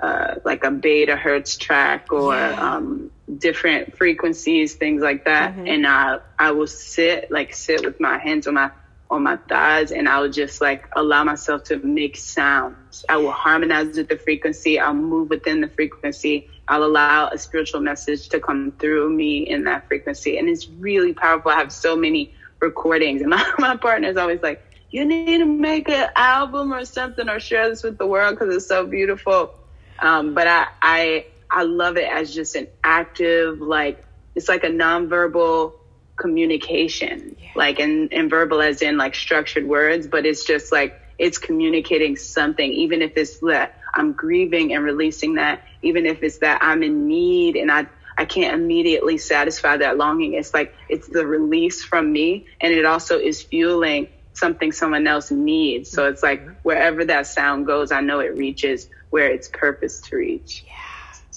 uh, 0.01 0.35
like 0.45 0.63
a 0.63 0.71
beta 0.71 1.15
hertz 1.15 1.57
track 1.57 2.11
or 2.11 2.35
yeah. 2.35 2.75
um, 2.75 3.11
different 3.37 3.97
frequencies, 3.97 4.75
things 4.75 5.01
like 5.01 5.25
that. 5.25 5.53
Mm-hmm. 5.53 5.67
And 5.67 5.87
I 5.87 6.19
I 6.37 6.51
will 6.51 6.67
sit 6.67 7.31
like 7.31 7.53
sit 7.53 7.85
with 7.85 7.99
my 7.99 8.17
hands 8.17 8.47
on 8.47 8.55
my 8.55 8.71
on 9.11 9.23
my 9.23 9.37
thighs 9.37 9.91
and 9.91 10.07
I 10.07 10.19
will 10.19 10.29
just 10.29 10.61
like 10.61 10.87
allow 10.95 11.23
myself 11.23 11.63
to 11.65 11.77
make 11.79 12.15
sounds. 12.15 13.05
I 13.09 13.17
will 13.17 13.31
harmonize 13.31 13.97
with 13.97 14.07
the 14.07 14.17
frequency. 14.17 14.79
I'll 14.79 14.93
move 14.93 15.29
within 15.29 15.61
the 15.61 15.67
frequency. 15.67 16.49
I'll 16.67 16.83
allow 16.83 17.29
a 17.29 17.37
spiritual 17.37 17.81
message 17.81 18.29
to 18.29 18.39
come 18.39 18.71
through 18.77 19.11
me 19.11 19.39
in 19.49 19.63
that 19.63 19.87
frequency. 19.87 20.37
And 20.37 20.47
it's 20.47 20.69
really 20.69 21.13
powerful. 21.13 21.49
I 21.51 21.55
have 21.55 21.71
so 21.71 21.95
many 21.95 22.35
recordings 22.59 23.21
and 23.21 23.29
my, 23.31 23.51
my 23.57 23.77
partner 23.77 24.09
is 24.09 24.17
always 24.17 24.41
like, 24.43 24.63
you 24.91 25.05
need 25.05 25.37
to 25.39 25.45
make 25.45 25.89
an 25.89 26.09
album 26.15 26.73
or 26.73 26.85
something 26.85 27.29
or 27.29 27.39
share 27.39 27.69
this 27.69 27.83
with 27.83 27.97
the 27.97 28.07
world 28.07 28.37
because 28.37 28.55
it's 28.55 28.67
so 28.67 28.85
beautiful. 28.85 29.55
Um, 29.99 30.33
but 30.33 30.47
I, 30.47 30.67
I, 30.81 31.25
I 31.51 31.63
love 31.63 31.97
it 31.97 32.07
as 32.11 32.33
just 32.33 32.55
an 32.55 32.67
active, 32.83 33.59
like, 33.59 34.03
it's 34.35 34.47
like 34.47 34.63
a 34.63 34.69
nonverbal 34.69 35.73
communication, 36.15 37.35
yeah. 37.39 37.49
like, 37.55 37.79
and, 37.79 38.13
and 38.13 38.29
verbal 38.29 38.61
as 38.61 38.81
in 38.81 38.97
like 38.97 39.15
structured 39.15 39.67
words, 39.67 40.07
but 40.07 40.25
it's 40.25 40.45
just 40.45 40.71
like, 40.71 41.01
it's 41.17 41.37
communicating 41.37 42.15
something, 42.15 42.71
even 42.71 43.01
if 43.01 43.17
it's 43.17 43.39
that 43.39 43.79
I'm 43.93 44.13
grieving 44.13 44.73
and 44.73 44.83
releasing 44.83 45.35
that, 45.35 45.63
even 45.81 46.05
if 46.05 46.23
it's 46.23 46.37
that 46.39 46.59
I'm 46.61 46.83
in 46.83 47.07
need 47.07 47.55
and 47.55 47.71
I, 47.71 47.87
I 48.17 48.25
can't 48.25 48.53
immediately 48.53 49.17
satisfy 49.17 49.77
that 49.77 49.97
longing. 49.97 50.33
It's 50.33 50.53
like, 50.53 50.75
it's 50.87 51.07
the 51.07 51.25
release 51.25 51.83
from 51.83 52.11
me. 52.11 52.47
And 52.61 52.73
it 52.73 52.85
also 52.85 53.17
is 53.17 53.41
fueling 53.41 54.09
something 54.33 54.71
someone 54.71 55.07
else 55.07 55.31
needs. 55.31 55.89
So 55.89 56.05
it's 56.05 56.21
like 56.21 56.41
mm-hmm. 56.41 56.53
wherever 56.63 57.03
that 57.05 57.27
sound 57.27 57.65
goes, 57.65 57.91
I 57.91 58.01
know 58.01 58.19
it 58.19 58.37
reaches 58.37 58.89
where 59.09 59.29
it's 59.29 59.47
purpose 59.47 60.01
to 60.01 60.17
reach. 60.17 60.63
Yeah. 60.67 60.73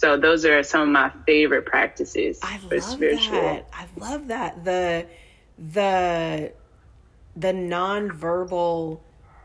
So 0.03 0.17
those 0.17 0.45
are 0.45 0.65
some 0.65 0.83
of 0.83 0.89
my 0.89 1.13
favorite 1.27 1.65
practices 1.65 2.41
I 2.43 2.59
for 2.59 2.75
love 2.75 2.83
spiritual. 2.83 3.41
That. 3.41 3.69
I 3.73 3.87
love 3.97 4.27
that. 4.29 4.65
The 4.65 5.07
the 5.57 6.53
the 7.37 7.53
nonverbal 7.53 8.99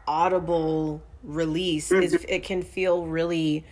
audible 0.07 1.03
release 1.21 1.91
mm-hmm. 1.91 2.01
is 2.01 2.25
it 2.27 2.43
can 2.43 2.63
feel 2.63 3.05
really 3.05 3.65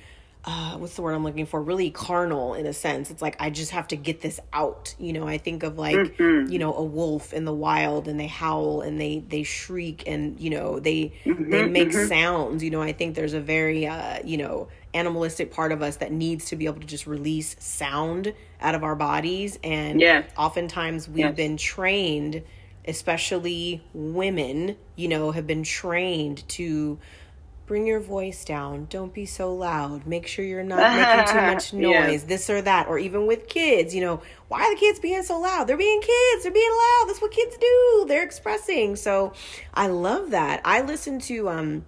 uh, 0.47 0.77
what's 0.77 0.95
the 0.95 1.01
word 1.01 1.13
I'm 1.13 1.23
looking 1.23 1.47
for? 1.47 1.59
Really 1.59 1.89
carnal 1.89 2.53
in 2.53 2.67
a 2.67 2.73
sense. 2.73 3.09
It's 3.09 3.21
like 3.21 3.35
I 3.39 3.49
just 3.49 3.71
have 3.71 3.87
to 3.87 3.95
get 3.95 4.21
this 4.21 4.39
out. 4.53 4.93
You 4.99 5.11
know, 5.11 5.27
I 5.27 5.39
think 5.39 5.63
of 5.63 5.79
like 5.79 5.95
mm-hmm. 5.95 6.51
you 6.51 6.59
know 6.59 6.71
a 6.75 6.83
wolf 6.83 7.33
in 7.33 7.45
the 7.45 7.53
wild, 7.53 8.07
and 8.07 8.19
they 8.19 8.27
howl 8.27 8.81
and 8.81 9.01
they 9.01 9.23
they 9.27 9.41
shriek, 9.41 10.03
and 10.05 10.39
you 10.39 10.51
know 10.51 10.79
they 10.79 11.13
mm-hmm, 11.25 11.49
they 11.49 11.67
make 11.67 11.89
mm-hmm. 11.89 12.07
sounds. 12.07 12.63
You 12.63 12.69
know, 12.69 12.83
I 12.83 12.93
think 12.93 13.15
there's 13.15 13.33
a 13.33 13.41
very 13.41 13.87
uh, 13.87 14.19
you 14.23 14.37
know 14.37 14.67
animalistic 14.95 15.51
part 15.51 15.71
of 15.71 15.81
us 15.81 15.97
that 15.97 16.11
needs 16.11 16.45
to 16.45 16.55
be 16.55 16.65
able 16.65 16.79
to 16.79 16.87
just 16.87 17.05
release 17.05 17.55
sound 17.59 18.33
out 18.61 18.73
of 18.73 18.83
our 18.83 18.95
bodies, 18.95 19.59
and 19.63 20.01
yeah. 20.01 20.23
oftentimes 20.37 21.07
we've 21.07 21.19
yes. 21.19 21.35
been 21.35 21.57
trained, 21.57 22.41
especially 22.87 23.83
women, 23.93 24.77
you 24.95 25.07
know, 25.07 25.31
have 25.31 25.45
been 25.45 25.63
trained 25.63 26.47
to 26.49 26.97
bring 27.65 27.87
your 27.87 27.99
voice 27.99 28.45
down. 28.45 28.85
Don't 28.89 29.13
be 29.13 29.25
so 29.25 29.53
loud. 29.53 30.05
Make 30.05 30.27
sure 30.27 30.45
you're 30.45 30.63
not 30.63 30.79
making 30.79 31.33
too 31.33 31.41
much 31.53 31.73
noise, 31.73 32.21
yeah. 32.21 32.27
this 32.27 32.49
or 32.49 32.61
that. 32.61 32.87
Or 32.87 32.99
even 32.99 33.25
with 33.25 33.47
kids, 33.47 33.93
you 33.93 34.01
know, 34.01 34.21
why 34.47 34.61
are 34.61 34.73
the 34.73 34.79
kids 34.79 34.99
being 34.99 35.23
so 35.23 35.39
loud? 35.39 35.65
They're 35.65 35.77
being 35.77 36.01
kids. 36.01 36.43
They're 36.43 36.51
being 36.51 36.71
loud. 36.71 37.05
That's 37.07 37.21
what 37.21 37.31
kids 37.31 37.57
do. 37.57 38.05
They're 38.07 38.23
expressing. 38.23 38.95
So 38.95 39.33
I 39.73 39.87
love 39.87 40.31
that. 40.31 40.61
I 40.63 40.81
listen 40.81 41.19
to, 41.21 41.49
um, 41.49 41.85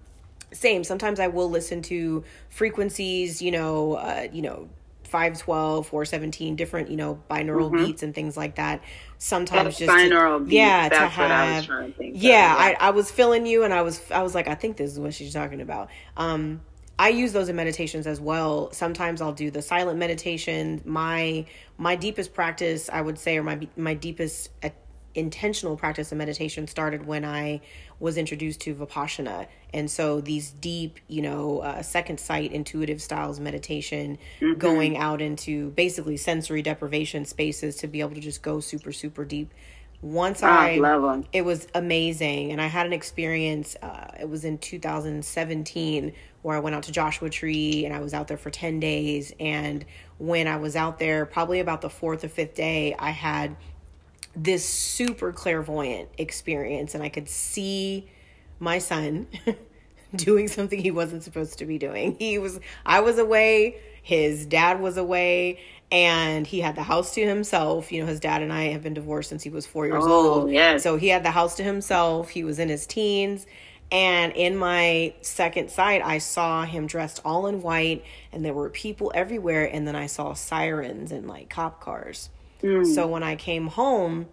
same. 0.57 0.83
Sometimes 0.83 1.19
I 1.19 1.27
will 1.27 1.49
listen 1.49 1.81
to 1.83 2.23
frequencies, 2.49 3.41
you 3.41 3.51
know, 3.51 3.93
uh, 3.93 4.27
you 4.31 4.41
know, 4.41 4.69
512, 5.03 5.87
417, 5.87 6.55
different, 6.57 6.89
you 6.89 6.97
know, 6.97 7.21
binaural 7.29 7.71
mm-hmm. 7.71 7.85
beats 7.85 8.03
and 8.03 8.13
things 8.13 8.35
like 8.35 8.55
that 8.55 8.83
sometimes 9.17 9.77
just 9.77 9.91
binaural 9.91 10.39
to, 10.39 10.43
beats. 10.45 10.53
Yeah, 10.53 10.89
That's 10.89 11.01
to 11.01 11.07
have, 11.07 11.69
I 11.69 11.93
yeah, 11.99 12.11
yeah, 12.13 12.55
I, 12.57 12.75
I 12.79 12.89
was 12.91 13.11
feeling 13.11 13.45
you, 13.45 13.63
and 13.63 13.73
I 13.73 13.81
was 13.81 13.99
I 14.11 14.21
was 14.23 14.35
like, 14.35 14.47
I 14.47 14.55
think 14.55 14.77
this 14.77 14.91
is 14.91 14.99
what 14.99 15.13
she's 15.13 15.33
talking 15.33 15.61
about. 15.61 15.89
Um, 16.15 16.61
I 16.99 17.09
use 17.09 17.31
those 17.31 17.49
in 17.49 17.55
meditations 17.55 18.07
as 18.07 18.19
well. 18.19 18.71
Sometimes 18.71 19.21
I'll 19.21 19.33
do 19.33 19.51
the 19.51 19.61
silent 19.61 19.99
meditation. 19.99 20.81
My 20.85 21.45
my 21.77 21.95
deepest 21.95 22.33
practice, 22.33 22.89
I 22.91 23.01
would 23.01 23.19
say, 23.19 23.37
or 23.37 23.43
my 23.43 23.67
my 23.75 23.93
deepest 23.93 24.49
intentional 25.15 25.75
practice 25.75 26.11
of 26.11 26.17
meditation 26.17 26.67
started 26.67 27.05
when 27.05 27.25
I 27.25 27.61
was 27.99 28.17
introduced 28.17 28.61
to 28.61 28.75
Vipassana. 28.75 29.47
And 29.73 29.89
so 29.89 30.21
these 30.21 30.51
deep, 30.51 30.99
you 31.07 31.21
know, 31.21 31.59
uh, 31.59 31.81
second 31.81 32.19
sight 32.19 32.51
intuitive 32.51 33.01
styles 33.01 33.39
meditation, 33.39 34.17
mm-hmm. 34.39 34.59
going 34.59 34.97
out 34.97 35.21
into 35.21 35.71
basically 35.71 36.17
sensory 36.17 36.61
deprivation 36.61 37.25
spaces 37.25 37.75
to 37.77 37.87
be 37.87 38.01
able 38.01 38.15
to 38.15 38.21
just 38.21 38.41
go 38.41 38.59
super, 38.59 38.91
super 38.91 39.25
deep. 39.25 39.53
Once 40.01 40.43
oh, 40.43 40.47
I, 40.47 40.79
them. 40.79 41.25
it 41.33 41.41
was 41.41 41.67
amazing. 41.73 42.51
And 42.51 42.61
I 42.61 42.67
had 42.67 42.85
an 42.85 42.93
experience, 42.93 43.75
uh, 43.81 44.09
it 44.19 44.29
was 44.29 44.45
in 44.45 44.59
2017 44.59 46.13
where 46.43 46.55
I 46.55 46.59
went 46.59 46.75
out 46.75 46.83
to 46.83 46.91
Joshua 46.91 47.31
Tree 47.31 47.83
and 47.83 47.95
I 47.95 47.99
was 47.99 48.13
out 48.13 48.27
there 48.27 48.37
for 48.37 48.51
10 48.51 48.79
days. 48.79 49.33
And 49.39 49.83
when 50.19 50.47
I 50.47 50.57
was 50.57 50.75
out 50.75 50.99
there, 50.99 51.25
probably 51.25 51.59
about 51.59 51.81
the 51.81 51.89
fourth 51.89 52.23
or 52.23 52.29
fifth 52.29 52.53
day, 52.53 52.95
I 52.97 53.09
had 53.09 53.57
this 54.37 54.67
super 54.67 55.33
clairvoyant 55.33 56.09
experience 56.17 56.93
and 56.93 57.03
I 57.03 57.09
could 57.09 57.27
see 57.27 58.07
my 58.59 58.77
son 58.77 59.27
doing 60.15 60.47
something 60.47 60.79
he 60.79 60.91
wasn't 60.91 61.23
supposed 61.23 61.57
to 61.59 61.65
be 61.65 61.77
doing. 61.79 62.15
He 62.19 62.37
was 62.37 62.59
I 62.85 62.99
was 62.99 63.17
away, 63.17 63.77
his 64.03 64.45
dad 64.45 64.79
was 64.79 64.97
away, 64.97 65.59
and 65.91 66.45
he 66.45 66.61
had 66.61 66.75
the 66.75 66.83
house 66.83 67.15
to 67.15 67.25
himself. 67.25 67.91
You 67.91 68.01
know, 68.01 68.07
his 68.07 68.19
dad 68.19 68.43
and 68.43 68.53
I 68.53 68.65
have 68.65 68.83
been 68.83 68.93
divorced 68.93 69.29
since 69.29 69.41
he 69.41 69.49
was 69.49 69.65
4 69.65 69.87
years 69.87 70.03
oh, 70.05 70.41
old. 70.41 70.51
Yes. 70.51 70.83
So 70.83 70.97
he 70.97 71.07
had 71.07 71.23
the 71.23 71.31
house 71.31 71.55
to 71.55 71.63
himself. 71.63 72.29
He 72.29 72.43
was 72.43 72.59
in 72.59 72.69
his 72.69 72.85
teens. 72.85 73.47
And 73.89 74.33
in 74.33 74.57
my 74.57 75.13
second 75.21 75.71
sight, 75.71 76.01
I 76.03 76.17
saw 76.17 76.65
him 76.65 76.87
dressed 76.87 77.21
all 77.23 77.47
in 77.47 77.61
white, 77.61 78.03
and 78.33 78.43
there 78.43 78.53
were 78.53 78.69
people 78.69 79.13
everywhere. 79.15 79.63
And 79.65 79.87
then 79.87 79.95
I 79.95 80.07
saw 80.07 80.33
sirens 80.33 81.11
and 81.11 81.25
like 81.27 81.49
cop 81.49 81.79
cars. 81.79 82.29
Mm. 82.61 82.85
So 82.85 83.07
when 83.07 83.23
I 83.23 83.35
came 83.35 83.67
home, 83.67 84.27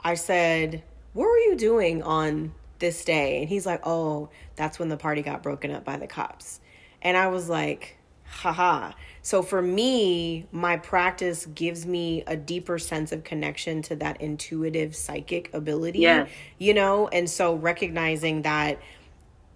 I 0.00 0.14
said, 0.14 0.82
What 1.12 1.24
were 1.24 1.38
you 1.38 1.56
doing 1.56 2.02
on 2.02 2.52
this 2.78 3.04
day? 3.04 3.40
And 3.40 3.48
he's 3.48 3.66
like, 3.66 3.86
Oh, 3.86 4.30
that's 4.56 4.78
when 4.78 4.88
the 4.88 4.96
party 4.96 5.22
got 5.22 5.42
broken 5.42 5.70
up 5.70 5.84
by 5.84 5.96
the 5.96 6.06
cops. 6.06 6.60
And 7.02 7.16
I 7.16 7.28
was 7.28 7.48
like, 7.48 7.96
haha. 8.30 8.92
So 9.22 9.42
for 9.42 9.60
me, 9.60 10.46
my 10.52 10.76
practice 10.76 11.46
gives 11.46 11.84
me 11.84 12.22
a 12.26 12.36
deeper 12.36 12.78
sense 12.78 13.12
of 13.12 13.24
connection 13.24 13.82
to 13.82 13.96
that 13.96 14.20
intuitive 14.20 14.94
psychic 14.94 15.52
ability. 15.52 16.00
Yeah. 16.00 16.26
You 16.58 16.74
know, 16.74 17.08
and 17.08 17.28
so 17.28 17.54
recognizing 17.54 18.42
that 18.42 18.80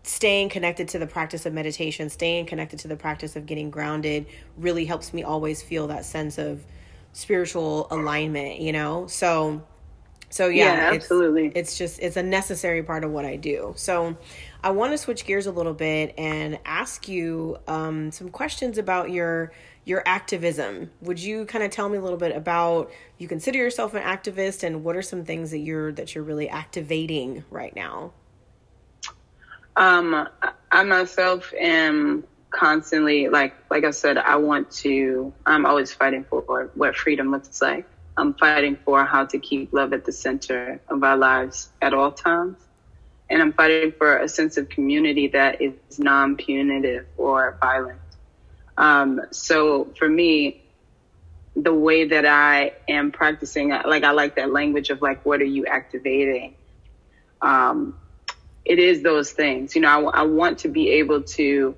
staying 0.02 0.50
connected 0.50 0.88
to 0.88 0.98
the 0.98 1.06
practice 1.06 1.46
of 1.46 1.54
meditation, 1.54 2.10
staying 2.10 2.46
connected 2.46 2.78
to 2.80 2.88
the 2.88 2.96
practice 2.96 3.36
of 3.36 3.46
getting 3.46 3.70
grounded 3.70 4.26
really 4.58 4.84
helps 4.84 5.14
me 5.14 5.22
always 5.22 5.62
feel 5.62 5.86
that 5.86 6.04
sense 6.04 6.36
of 6.36 6.62
spiritual 7.14 7.86
alignment, 7.90 8.60
you 8.60 8.72
know? 8.72 9.06
So 9.06 9.62
so 10.34 10.48
yeah, 10.48 10.64
yeah 10.64 10.90
absolutely. 10.92 11.46
It's, 11.46 11.56
it's 11.56 11.78
just 11.78 12.00
it's 12.00 12.16
a 12.16 12.22
necessary 12.22 12.82
part 12.82 13.04
of 13.04 13.12
what 13.12 13.24
I 13.24 13.36
do. 13.36 13.72
So 13.76 14.16
I 14.64 14.72
want 14.72 14.90
to 14.90 14.98
switch 14.98 15.26
gears 15.26 15.46
a 15.46 15.52
little 15.52 15.72
bit 15.72 16.12
and 16.18 16.58
ask 16.64 17.06
you 17.06 17.56
um, 17.68 18.10
some 18.10 18.30
questions 18.30 18.76
about 18.76 19.12
your 19.12 19.52
your 19.84 20.02
activism. 20.06 20.90
Would 21.02 21.20
you 21.20 21.44
kind 21.44 21.62
of 21.62 21.70
tell 21.70 21.88
me 21.88 21.98
a 21.98 22.00
little 22.00 22.18
bit 22.18 22.34
about 22.34 22.90
you 23.18 23.28
consider 23.28 23.58
yourself 23.58 23.94
an 23.94 24.02
activist 24.02 24.64
and 24.64 24.82
what 24.82 24.96
are 24.96 25.02
some 25.02 25.24
things 25.24 25.52
that 25.52 25.58
you're 25.58 25.92
that 25.92 26.16
you're 26.16 26.24
really 26.24 26.48
activating 26.48 27.44
right 27.48 27.74
now? 27.76 28.12
Um, 29.76 30.28
I 30.72 30.82
myself 30.82 31.52
am 31.60 32.24
constantly 32.54 33.28
like 33.28 33.54
like 33.70 33.84
I 33.84 33.90
said, 33.90 34.16
I 34.16 34.36
want 34.36 34.70
to. 34.82 35.32
I'm 35.44 35.66
always 35.66 35.92
fighting 35.92 36.24
for 36.24 36.70
what 36.74 36.96
freedom 36.96 37.30
looks 37.30 37.60
like. 37.60 37.86
I'm 38.16 38.34
fighting 38.34 38.76
for 38.84 39.04
how 39.04 39.26
to 39.26 39.38
keep 39.38 39.72
love 39.72 39.92
at 39.92 40.04
the 40.04 40.12
center 40.12 40.80
of 40.88 41.02
our 41.02 41.16
lives 41.16 41.70
at 41.82 41.92
all 41.92 42.12
times, 42.12 42.56
and 43.28 43.42
I'm 43.42 43.52
fighting 43.52 43.92
for 43.98 44.18
a 44.18 44.28
sense 44.28 44.56
of 44.56 44.68
community 44.68 45.28
that 45.28 45.60
is 45.60 45.74
non-punitive 45.98 47.06
or 47.16 47.58
violent. 47.60 48.00
Um, 48.76 49.20
so 49.32 49.92
for 49.98 50.08
me, 50.08 50.62
the 51.56 51.74
way 51.74 52.04
that 52.04 52.24
I 52.24 52.72
am 52.88 53.10
practicing, 53.10 53.70
like 53.70 54.04
I 54.04 54.12
like 54.12 54.36
that 54.36 54.52
language 54.52 54.90
of 54.90 55.02
like, 55.02 55.24
what 55.26 55.40
are 55.40 55.44
you 55.44 55.66
activating? 55.66 56.54
Um, 57.42 57.98
it 58.64 58.78
is 58.78 59.02
those 59.02 59.32
things. 59.32 59.74
You 59.74 59.82
know, 59.82 60.10
I, 60.10 60.20
I 60.20 60.22
want 60.22 60.58
to 60.60 60.68
be 60.68 60.90
able 60.92 61.22
to 61.22 61.76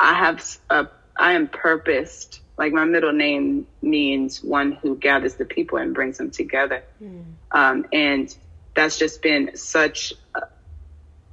I 0.00 0.14
have 0.14 0.44
a, 0.70 0.86
I 1.16 1.32
am 1.32 1.48
purposed. 1.48 2.40
Like 2.56 2.72
my 2.72 2.84
middle 2.84 3.12
name 3.12 3.66
means 3.82 4.42
one 4.42 4.72
who 4.72 4.96
gathers 4.96 5.34
the 5.34 5.44
people 5.44 5.78
and 5.78 5.94
brings 5.94 6.18
them 6.18 6.30
together. 6.30 6.82
Mm. 7.02 7.24
Um, 7.52 7.86
and 7.92 8.34
that's 8.74 8.98
just 8.98 9.22
been 9.22 9.56
such, 9.56 10.12
a, 10.34 10.42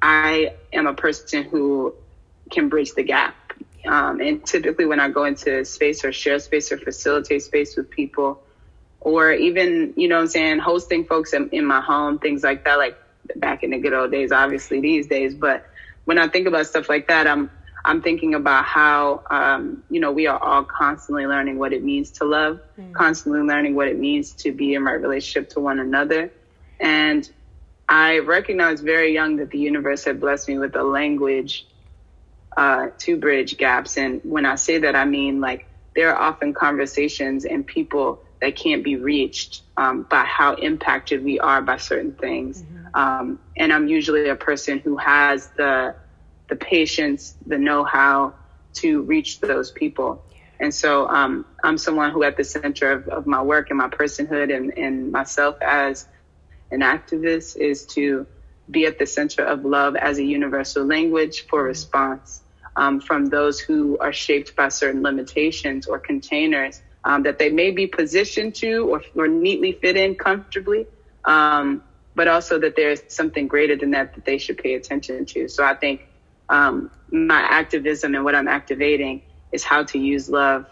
I 0.02 0.54
am 0.72 0.88
a 0.88 0.94
person 0.94 1.44
who 1.44 1.94
can 2.52 2.70
bridge 2.70 2.94
the 2.94 3.04
gap. 3.04 3.36
Um, 3.88 4.20
and 4.20 4.44
typically, 4.46 4.86
when 4.86 5.00
I 5.00 5.10
go 5.10 5.26
into 5.26 5.64
space 5.66 6.04
or 6.04 6.12
share 6.12 6.40
space 6.40 6.72
or 6.72 6.78
facilitate 6.78 7.44
space 7.44 7.76
with 7.76 7.90
people, 7.90 8.42
or 9.00 9.32
even, 9.32 9.94
you 9.96 10.08
know 10.08 10.20
I'm 10.20 10.28
saying, 10.28 10.58
hosting 10.60 11.06
folks 11.06 11.34
in, 11.34 11.50
in 11.50 11.66
my 11.66 11.82
home, 11.82 12.18
things 12.18 12.44
like 12.44 12.66
that, 12.66 12.80
like 12.80 12.98
back 13.36 13.64
in 13.64 13.70
the 13.70 13.78
good 13.78 13.94
old 13.94 14.12
days, 14.12 14.32
obviously 14.32 14.80
these 14.82 15.06
days. 15.08 15.36
But 15.36 15.70
when 16.06 16.18
I 16.18 16.28
think 16.28 16.48
about 16.48 16.66
stuff 16.66 16.90
like 16.90 17.08
that, 17.10 17.28
I'm 17.28 17.52
I'm 17.86 18.02
thinking 18.02 18.34
about 18.34 18.66
how 18.66 19.24
um, 19.30 19.84
you 19.90 20.00
know 20.00 20.12
we 20.12 20.28
are 20.28 20.42
all 20.42 20.64
constantly 20.64 21.28
learning 21.28 21.60
what 21.60 21.72
it 21.72 21.84
means 21.84 22.12
to 22.12 22.26
love, 22.26 22.60
mm. 22.80 22.94
constantly 22.94 23.42
learning 23.42 23.76
what 23.76 23.88
it 23.88 24.00
means 24.00 24.32
to 24.34 24.52
be 24.52 24.74
in 24.74 24.84
right 24.84 25.00
relationship 25.00 25.50
to 25.52 25.60
one 25.60 25.80
another, 25.80 26.32
and 26.80 27.30
I 27.88 28.20
recognized 28.20 28.84
very 28.84 29.14
young 29.14 29.38
that 29.38 29.52
the 29.52 29.60
universe 29.60 30.04
had 30.06 30.20
blessed 30.20 30.50
me 30.50 30.58
with 30.58 30.76
a 30.76 30.84
language 30.84 31.68
uh, 32.58 32.88
to 33.00 33.18
bridge 33.18 33.58
gaps. 33.58 33.98
And 33.98 34.22
when 34.24 34.46
I 34.46 34.56
say 34.56 34.80
that, 34.80 34.96
I 34.96 35.06
mean 35.06 35.40
like 35.40 35.68
there 35.96 36.14
are 36.14 36.20
often 36.20 36.54
conversations 36.54 37.46
and 37.46 37.66
people 37.66 38.22
that 38.42 38.56
can't 38.56 38.84
be 38.84 38.96
reached 38.96 39.62
um, 39.78 40.04
by 40.04 40.24
how 40.24 40.56
impacted 40.56 41.24
we 41.24 41.40
are 41.40 41.62
by 41.62 41.78
certain 41.78 42.14
things. 42.14 42.64
Mm-hmm. 42.64 42.96
Um, 42.96 43.40
and 43.58 43.72
I'm 43.72 43.88
usually 43.88 44.30
a 44.30 44.36
person 44.36 44.80
who 44.80 44.98
has 44.98 45.48
the 45.58 45.96
the 46.48 46.56
patience, 46.56 47.36
the 47.46 47.58
know-how 47.58 48.34
to 48.76 49.02
reach 49.04 49.40
those 49.40 49.72
people. 49.72 50.24
And 50.60 50.74
so 50.74 51.08
um, 51.10 51.46
I'm 51.64 51.78
someone 51.78 52.12
who, 52.12 52.24
at 52.24 52.38
the 52.38 52.44
center 52.44 52.92
of, 52.92 53.08
of 53.10 53.28
my 53.28 53.42
work 53.42 53.70
and 53.70 53.78
my 53.78 53.90
personhood 53.90 54.56
and, 54.56 54.78
and 54.78 55.12
myself 55.12 55.58
as 55.62 56.08
an 56.72 56.80
activist, 56.82 57.58
is 57.58 57.86
to 57.88 58.26
be 58.72 58.86
at 58.86 58.98
the 58.98 59.06
center 59.06 59.44
of 59.44 59.66
love 59.66 59.96
as 59.96 60.18
a 60.18 60.24
universal 60.24 60.86
language 60.86 61.46
for 61.48 61.60
mm-hmm. 61.60 61.68
response 61.68 62.42
um, 62.76 63.00
from 63.00 63.28
those 63.28 63.60
who 63.60 63.98
are 64.00 64.14
shaped 64.14 64.56
by 64.56 64.70
certain 64.70 65.02
limitations 65.04 65.88
or 65.88 66.00
containers 66.00 66.82
um, 67.04 67.24
that 67.24 67.38
they 67.38 67.50
may 67.50 67.72
be 67.72 67.88
positioned 67.88 68.56
to 68.56 68.90
or, 68.90 69.02
or 69.16 69.28
neatly 69.28 69.74
fit 69.74 69.96
in 69.96 70.16
comfortably, 70.16 70.88
um, 71.26 71.84
but 72.16 72.28
also 72.28 72.60
that 72.60 72.76
there's 72.76 73.02
something 73.08 73.48
greater 73.48 73.76
than 73.76 73.92
that 73.92 74.16
that 74.16 74.26
they 74.26 74.38
should 74.38 74.58
pay 74.58 74.74
attention 74.74 75.26
to. 75.26 75.48
So 75.48 75.64
I 75.64 75.76
think 75.76 76.08
um, 76.50 76.92
my 77.12 77.40
activism 77.40 78.16
and 78.16 78.24
what 78.24 78.36
I'm 78.36 78.48
activating 78.48 79.22
is 79.52 79.64
how 79.64 79.84
to 79.84 80.00
use 80.00 80.30
love 80.30 80.66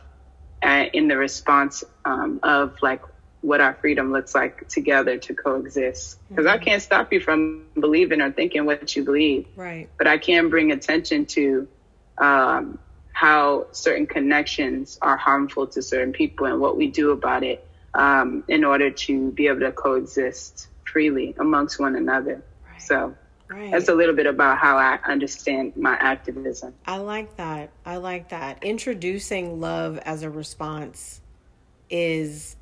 uh, 0.61 0.85
in 0.93 1.07
the 1.07 1.17
response 1.17 1.83
um, 2.05 2.39
of 2.43 2.77
like 2.81 3.01
what 3.41 3.59
our 3.59 3.73
freedom 3.75 4.11
looks 4.11 4.33
like 4.33 4.67
together 4.69 5.17
to 5.17 5.33
coexist. 5.33 6.17
Because 6.29 6.45
mm-hmm. 6.45 6.61
I 6.61 6.63
can't 6.63 6.81
stop 6.81 7.11
you 7.11 7.19
from 7.19 7.65
believing 7.77 8.21
or 8.21 8.31
thinking 8.31 8.65
what 8.65 8.95
you 8.95 9.03
believe. 9.03 9.47
Right. 9.55 9.89
But 9.97 10.07
I 10.07 10.17
can 10.17 10.49
bring 10.49 10.71
attention 10.71 11.25
to 11.27 11.67
um, 12.17 12.79
how 13.11 13.67
certain 13.71 14.07
connections 14.07 14.97
are 15.01 15.17
harmful 15.17 15.67
to 15.67 15.81
certain 15.81 16.13
people 16.13 16.45
and 16.45 16.59
what 16.59 16.77
we 16.77 16.87
do 16.87 17.11
about 17.11 17.43
it 17.43 17.67
um, 17.93 18.43
in 18.47 18.63
order 18.63 18.91
to 18.91 19.31
be 19.31 19.47
able 19.47 19.59
to 19.59 19.71
coexist 19.71 20.67
freely 20.85 21.35
amongst 21.37 21.79
one 21.79 21.95
another. 21.95 22.43
Right. 22.69 22.81
So 22.81 23.15
right. 23.53 23.71
that's 23.71 23.89
a 23.89 23.93
little 23.93 24.15
bit 24.15 24.25
about 24.25 24.57
how 24.57 24.77
I 24.77 24.99
understand 25.05 25.75
my 25.75 25.93
activism. 25.95 26.73
I 26.85 26.97
like 26.97 27.37
that. 27.37 27.71
I 27.85 27.97
like 27.97 28.29
that. 28.29 28.63
Introducing 28.63 29.59
love 29.59 29.97
as 29.99 30.23
a 30.23 30.29
response 30.29 31.21
is 31.89 32.55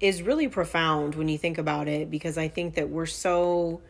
is 0.00 0.22
really 0.22 0.48
profound 0.48 1.14
when 1.14 1.28
you 1.28 1.38
think 1.38 1.58
about 1.58 1.86
it 1.86 2.10
because 2.10 2.36
I 2.36 2.48
think 2.48 2.74
that 2.74 2.88
we're 2.90 3.06
so 3.06 3.80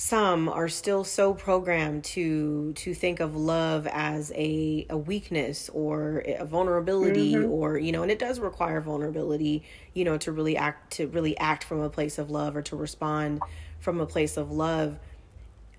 some 0.00 0.48
are 0.48 0.68
still 0.68 1.02
so 1.02 1.34
programmed 1.34 2.04
to 2.04 2.72
to 2.74 2.94
think 2.94 3.18
of 3.18 3.34
love 3.34 3.84
as 3.88 4.30
a 4.36 4.86
a 4.90 4.96
weakness 4.96 5.68
or 5.70 6.22
a 6.24 6.44
vulnerability 6.44 7.34
mm-hmm. 7.34 7.50
or 7.50 7.76
you 7.76 7.90
know 7.90 8.02
and 8.02 8.12
it 8.12 8.20
does 8.20 8.38
require 8.38 8.80
vulnerability 8.80 9.64
you 9.94 10.04
know 10.04 10.16
to 10.16 10.30
really 10.30 10.56
act 10.56 10.92
to 10.92 11.08
really 11.08 11.36
act 11.38 11.64
from 11.64 11.80
a 11.80 11.90
place 11.90 12.16
of 12.16 12.30
love 12.30 12.54
or 12.54 12.62
to 12.62 12.76
respond 12.76 13.42
from 13.80 14.00
a 14.00 14.06
place 14.06 14.36
of 14.36 14.52
love 14.52 15.00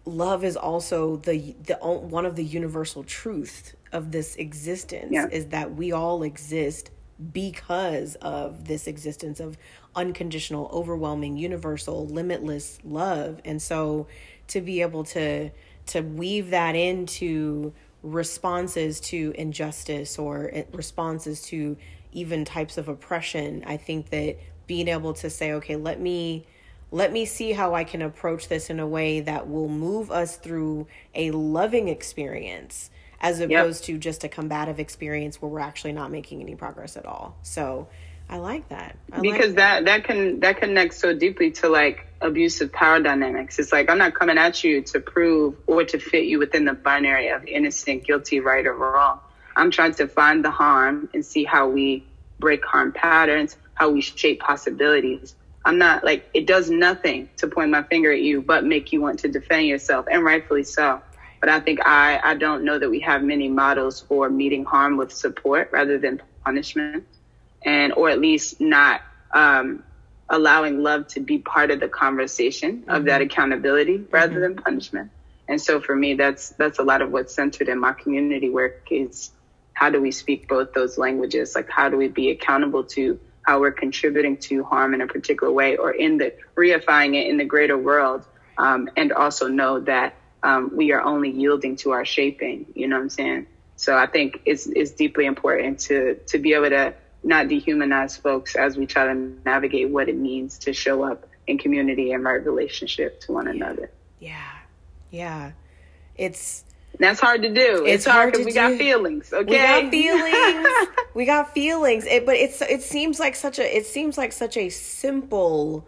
love 0.05 0.43
is 0.43 0.55
also 0.55 1.17
the 1.17 1.55
the 1.65 1.75
one 1.75 2.25
of 2.25 2.35
the 2.35 2.43
universal 2.43 3.03
truths 3.03 3.73
of 3.91 4.11
this 4.11 4.35
existence 4.35 5.09
yeah. 5.11 5.27
is 5.31 5.47
that 5.47 5.75
we 5.75 5.91
all 5.91 6.23
exist 6.23 6.91
because 7.33 8.15
of 8.15 8.65
this 8.65 8.87
existence 8.87 9.39
of 9.39 9.57
unconditional, 9.95 10.69
overwhelming, 10.71 11.37
universal, 11.37 12.07
limitless 12.07 12.79
love. 12.83 13.41
And 13.43 13.61
so 13.61 14.07
to 14.47 14.61
be 14.61 14.81
able 14.81 15.03
to 15.05 15.49
to 15.87 16.01
weave 16.01 16.51
that 16.51 16.75
into 16.75 17.73
responses 18.03 18.99
to 18.99 19.33
injustice 19.35 20.17
or 20.17 20.49
eh, 20.53 20.63
responses 20.71 21.41
to 21.41 21.75
even 22.11 22.45
types 22.45 22.77
of 22.77 22.87
oppression, 22.87 23.63
I 23.65 23.77
think 23.77 24.09
that 24.11 24.37
being 24.67 24.87
able 24.87 25.13
to 25.15 25.29
say, 25.29 25.53
okay, 25.53 25.75
let 25.75 25.99
me 25.99 26.45
let 26.91 27.11
me 27.11 27.25
see 27.25 27.51
how 27.51 27.75
I 27.75 27.83
can 27.83 28.01
approach 28.01 28.47
this 28.47 28.69
in 28.69 28.79
a 28.79 28.87
way 28.87 29.19
that 29.21 29.49
will 29.49 29.69
move 29.69 30.11
us 30.11 30.37
through 30.37 30.87
a 31.13 31.31
loving 31.31 31.87
experience 31.87 32.89
as 33.21 33.39
opposed 33.39 33.87
yep. 33.87 33.95
to 33.95 33.99
just 33.99 34.23
a 34.23 34.29
combative 34.29 34.79
experience 34.79 35.41
where 35.41 35.49
we're 35.49 35.59
actually 35.59 35.91
not 35.91 36.09
making 36.09 36.41
any 36.41 36.55
progress 36.55 36.97
at 36.97 37.05
all. 37.05 37.35
So 37.43 37.87
I 38.29 38.37
like 38.37 38.69
that. 38.69 38.95
I 39.11 39.19
because 39.19 39.47
like 39.47 39.55
that. 39.55 39.85
that 39.85 39.85
that 39.85 40.03
can 40.05 40.39
that 40.39 40.57
connects 40.57 40.97
so 40.97 41.13
deeply 41.13 41.51
to 41.51 41.69
like 41.69 42.07
abusive 42.21 42.71
power 42.71 42.99
dynamics. 42.99 43.59
It's 43.59 43.71
like 43.71 43.89
I'm 43.89 43.97
not 43.97 44.13
coming 44.13 44.37
at 44.37 44.63
you 44.63 44.81
to 44.83 44.99
prove 44.99 45.55
or 45.67 45.83
to 45.83 45.99
fit 45.99 46.25
you 46.25 46.39
within 46.39 46.65
the 46.65 46.73
binary 46.73 47.29
of 47.29 47.43
innocent, 47.45 48.05
guilty, 48.05 48.39
right 48.39 48.65
or 48.65 48.73
wrong. 48.73 49.19
I'm 49.55 49.71
trying 49.71 49.93
to 49.95 50.07
find 50.07 50.45
the 50.45 50.51
harm 50.51 51.09
and 51.13 51.25
see 51.25 51.43
how 51.43 51.67
we 51.67 52.05
break 52.39 52.63
harm 52.63 52.93
patterns, 52.93 53.57
how 53.73 53.89
we 53.89 54.01
shape 54.01 54.39
possibilities. 54.39 55.35
I'm 55.65 55.77
not 55.77 56.03
like 56.03 56.29
it 56.33 56.47
does 56.47 56.69
nothing 56.69 57.29
to 57.37 57.47
point 57.47 57.69
my 57.69 57.83
finger 57.83 58.11
at 58.11 58.21
you, 58.21 58.41
but 58.41 58.63
make 58.63 58.93
you 58.93 59.01
want 59.01 59.19
to 59.19 59.27
defend 59.27 59.67
yourself, 59.67 60.05
and 60.09 60.23
rightfully 60.23 60.63
so. 60.63 61.01
But 61.39 61.49
I 61.49 61.59
think 61.59 61.79
I 61.85 62.19
I 62.23 62.35
don't 62.35 62.63
know 62.63 62.79
that 62.79 62.89
we 62.89 62.99
have 63.01 63.23
many 63.23 63.49
models 63.49 64.01
for 64.01 64.29
meeting 64.29 64.65
harm 64.65 64.97
with 64.97 65.11
support 65.11 65.69
rather 65.71 65.97
than 65.97 66.21
punishment 66.43 67.05
and 67.65 67.93
or 67.93 68.09
at 68.09 68.19
least 68.19 68.61
not 68.61 69.01
um, 69.33 69.83
allowing 70.29 70.81
love 70.81 71.07
to 71.09 71.19
be 71.19 71.39
part 71.39 71.71
of 71.71 71.79
the 71.79 71.87
conversation 71.87 72.79
mm-hmm. 72.79 72.89
of 72.89 73.05
that 73.05 73.21
accountability 73.21 73.97
rather 74.11 74.33
mm-hmm. 74.33 74.41
than 74.41 74.55
punishment. 74.55 75.11
And 75.47 75.59
so 75.59 75.81
for 75.81 75.95
me, 75.95 76.13
that's 76.13 76.49
that's 76.49 76.79
a 76.79 76.83
lot 76.83 77.01
of 77.01 77.11
what's 77.11 77.33
centered 77.33 77.69
in 77.69 77.79
my 77.79 77.93
community 77.93 78.49
work 78.49 78.87
is 78.91 79.31
how 79.73 79.89
do 79.89 80.01
we 80.01 80.11
speak 80.11 80.47
both 80.47 80.73
those 80.73 80.97
languages? 80.97 81.55
Like 81.55 81.69
how 81.69 81.89
do 81.89 81.97
we 81.97 82.07
be 82.07 82.29
accountable 82.29 82.83
to 82.83 83.19
how 83.43 83.59
we're 83.59 83.71
contributing 83.71 84.37
to 84.37 84.63
harm 84.63 84.93
in 84.93 85.01
a 85.01 85.07
particular 85.07 85.51
way 85.51 85.77
or 85.77 85.91
in 85.91 86.17
the 86.17 86.33
reifying 86.55 87.15
it 87.15 87.27
in 87.27 87.37
the 87.37 87.45
greater 87.45 87.77
world, 87.77 88.25
um, 88.57 88.89
and 88.97 89.11
also 89.11 89.47
know 89.47 89.79
that 89.79 90.15
um, 90.43 90.71
we 90.75 90.91
are 90.91 91.01
only 91.01 91.29
yielding 91.29 91.75
to 91.77 91.91
our 91.91 92.05
shaping. 92.05 92.65
You 92.75 92.87
know 92.87 92.97
what 92.97 93.03
I'm 93.03 93.09
saying? 93.09 93.47
So 93.75 93.97
I 93.97 94.07
think 94.07 94.41
it's 94.45 94.67
it's 94.67 94.91
deeply 94.91 95.25
important 95.25 95.79
to 95.81 96.15
to 96.27 96.37
be 96.37 96.53
able 96.53 96.69
to 96.69 96.93
not 97.23 97.47
dehumanize 97.47 98.19
folks 98.19 98.55
as 98.55 98.77
we 98.77 98.85
try 98.85 99.05
to 99.05 99.13
navigate 99.45 99.89
what 99.89 100.09
it 100.09 100.17
means 100.17 100.57
to 100.59 100.73
show 100.73 101.03
up 101.03 101.27
in 101.47 101.57
community 101.57 102.11
and 102.11 102.23
right 102.23 102.45
relationship 102.45 103.19
to 103.21 103.31
one 103.33 103.45
yeah. 103.45 103.51
another. 103.51 103.91
Yeah. 104.19 104.51
Yeah. 105.11 105.51
It's 106.15 106.63
that's 106.99 107.19
hard 107.19 107.43
to 107.43 107.49
do. 107.49 107.85
It's, 107.85 107.95
it's 107.95 108.05
hard 108.05 108.33
because 108.33 108.45
we 108.45 108.51
do. 108.51 108.55
got 108.55 108.77
feelings. 108.77 109.31
Okay, 109.31 109.51
we 109.51 109.57
got 109.57 109.91
feelings. 109.91 110.67
we 111.13 111.25
got 111.25 111.53
feelings. 111.53 112.05
It, 112.05 112.25
but 112.25 112.35
it's 112.35 112.61
it 112.61 112.81
seems 112.81 113.19
like 113.19 113.35
such 113.35 113.57
a 113.57 113.77
it 113.77 113.85
seems 113.85 114.17
like 114.17 114.33
such 114.33 114.57
a 114.57 114.69
simple 114.69 115.87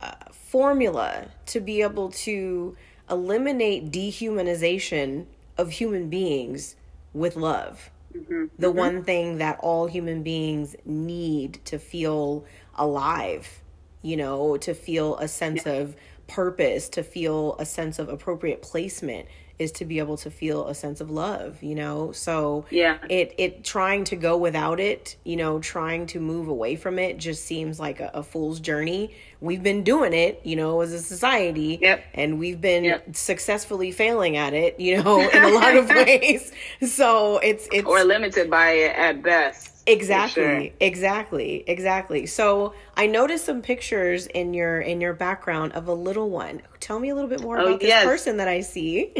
uh, 0.00 0.12
formula 0.30 1.26
to 1.46 1.60
be 1.60 1.80
able 1.80 2.10
to 2.10 2.76
eliminate 3.10 3.90
dehumanization 3.90 5.26
of 5.56 5.70
human 5.70 6.10
beings 6.10 6.76
with 7.14 7.36
love. 7.36 7.90
Mm-hmm. 8.14 8.46
The 8.58 8.68
mm-hmm. 8.68 8.78
one 8.78 9.04
thing 9.04 9.38
that 9.38 9.58
all 9.60 9.86
human 9.86 10.22
beings 10.22 10.76
need 10.84 11.60
to 11.64 11.78
feel 11.78 12.44
alive, 12.74 13.62
you 14.02 14.18
know, 14.18 14.58
to 14.58 14.74
feel 14.74 15.16
a 15.16 15.28
sense 15.28 15.64
yeah. 15.64 15.72
of 15.72 15.96
purpose, 16.26 16.90
to 16.90 17.02
feel 17.02 17.56
a 17.58 17.64
sense 17.64 17.98
of 17.98 18.10
appropriate 18.10 18.60
placement 18.60 19.28
is 19.58 19.72
to 19.72 19.84
be 19.84 19.98
able 19.98 20.16
to 20.18 20.30
feel 20.30 20.66
a 20.68 20.74
sense 20.74 21.00
of 21.00 21.10
love, 21.10 21.62
you 21.62 21.74
know? 21.74 22.12
So 22.12 22.64
yeah, 22.70 22.98
it, 23.08 23.34
it 23.38 23.64
trying 23.64 24.04
to 24.04 24.16
go 24.16 24.36
without 24.36 24.80
it, 24.80 25.16
you 25.24 25.36
know, 25.36 25.60
trying 25.60 26.06
to 26.06 26.20
move 26.20 26.48
away 26.48 26.76
from 26.76 26.98
it 26.98 27.18
just 27.18 27.44
seems 27.44 27.78
like 27.78 28.00
a, 28.00 28.10
a 28.14 28.22
fool's 28.22 28.60
journey. 28.60 29.14
We've 29.40 29.62
been 29.62 29.82
doing 29.82 30.12
it, 30.12 30.40
you 30.44 30.56
know, 30.56 30.80
as 30.80 30.92
a 30.92 31.00
society 31.00 31.78
yep. 31.80 32.04
and 32.14 32.38
we've 32.38 32.60
been 32.60 32.84
yep. 32.84 33.16
successfully 33.16 33.90
failing 33.90 34.36
at 34.36 34.54
it, 34.54 34.78
you 34.78 35.02
know, 35.02 35.20
in 35.32 35.42
a 35.42 35.48
lot 35.48 35.76
of 35.76 35.88
ways. 35.90 36.52
So 36.86 37.38
it's, 37.38 37.68
it's, 37.72 37.86
or 37.86 38.04
limited 38.04 38.50
by 38.50 38.70
it 38.70 38.96
at 38.96 39.22
best. 39.22 39.71
Exactly, 39.86 40.42
sure. 40.42 40.70
exactly, 40.80 41.64
exactly. 41.66 42.26
So 42.26 42.74
I 42.96 43.06
noticed 43.06 43.44
some 43.44 43.62
pictures 43.62 44.26
in 44.26 44.54
your 44.54 44.80
in 44.80 45.00
your 45.00 45.12
background 45.12 45.72
of 45.72 45.88
a 45.88 45.94
little 45.94 46.30
one. 46.30 46.62
Tell 46.78 46.98
me 46.98 47.08
a 47.08 47.14
little 47.14 47.30
bit 47.30 47.40
more 47.40 47.58
oh, 47.58 47.66
about 47.66 47.80
this 47.80 47.88
yes. 47.88 48.04
person 48.04 48.36
that 48.36 48.46
I 48.46 48.60
see. 48.60 49.12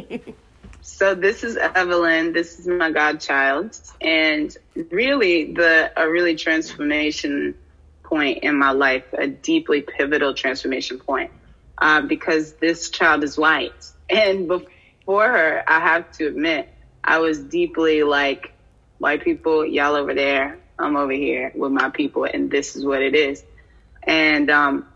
so 0.83 1.15
this 1.15 1.43
is 1.43 1.57
Evelyn. 1.57 2.33
This 2.33 2.61
is 2.61 2.69
my 2.69 2.93
godchild, 2.93 3.77
and 4.01 4.57
really 4.91 5.53
the 5.53 5.93
a 5.97 6.09
really 6.09 6.37
transformation 6.37 7.57
point 8.05 8.45
in 8.45 8.57
my 8.57 8.71
life, 8.71 9.05
a 9.15 9.27
deeply 9.27 9.81
pivotal 9.81 10.33
transformation 10.33 10.99
point, 11.01 11.33
uh, 11.79 12.03
because 12.03 12.53
this 12.55 12.91
child 12.91 13.25
is 13.25 13.37
white, 13.37 13.91
and 14.11 14.47
before 14.47 15.27
her, 15.27 15.65
I 15.67 15.81
have 15.81 16.13
to 16.13 16.29
admit, 16.29 16.69
I 17.03 17.19
was 17.19 17.41
deeply 17.41 18.05
like 18.05 18.52
white 19.03 19.23
people, 19.25 19.67
y'all 19.67 19.97
over 19.97 20.15
there, 20.15 20.59
I'm 20.79 20.97
over 20.97 21.13
here 21.13 21.51
with 21.55 21.73
my 21.73 21.91
people, 21.91 22.25
and 22.25 22.51
this 22.51 22.77
is 22.77 22.85
what 22.85 23.03
it 23.03 23.15
is, 23.15 23.43
and 24.05 24.49
um, 24.51 24.87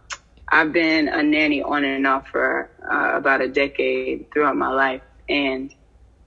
I've 0.48 0.72
been 0.72 1.08
a 1.08 1.22
nanny 1.22 1.60
on 1.62 1.84
and 1.84 2.06
off 2.06 2.28
for 2.28 2.70
uh, 2.88 3.16
about 3.16 3.40
a 3.40 3.48
decade 3.48 4.30
throughout 4.32 4.56
my 4.56 4.68
life. 4.68 5.02
And 5.28 5.74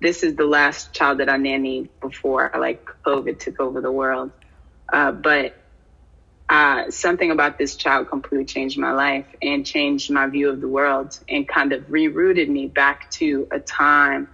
this 0.02 0.24
is 0.24 0.36
the 0.36 0.46
last 0.46 0.94
child 0.94 1.20
that 1.20 1.30
I 1.30 1.38
nannied 1.38 1.90
before 2.02 2.52
like 2.60 2.86
COVID 3.06 3.40
took 3.40 3.60
over 3.60 3.80
the 3.80 3.92
world. 3.92 4.32
Uh, 4.92 5.12
but 5.14 5.56
uh, 6.50 6.90
something 6.90 7.32
about 7.32 7.58
this 7.58 7.76
child 7.76 8.10
completely 8.10 8.46
changed 8.46 8.78
my 8.78 8.92
life 8.92 9.28
and 9.42 9.66
changed 9.66 10.12
my 10.12 10.28
view 10.28 10.50
of 10.50 10.60
the 10.60 10.68
world 10.68 11.18
and 11.30 11.48
kind 11.48 11.72
of 11.72 11.84
rerouted 11.84 12.50
me 12.50 12.68
back 12.68 13.10
to 13.12 13.48
a 13.52 13.60
time. 13.60 14.28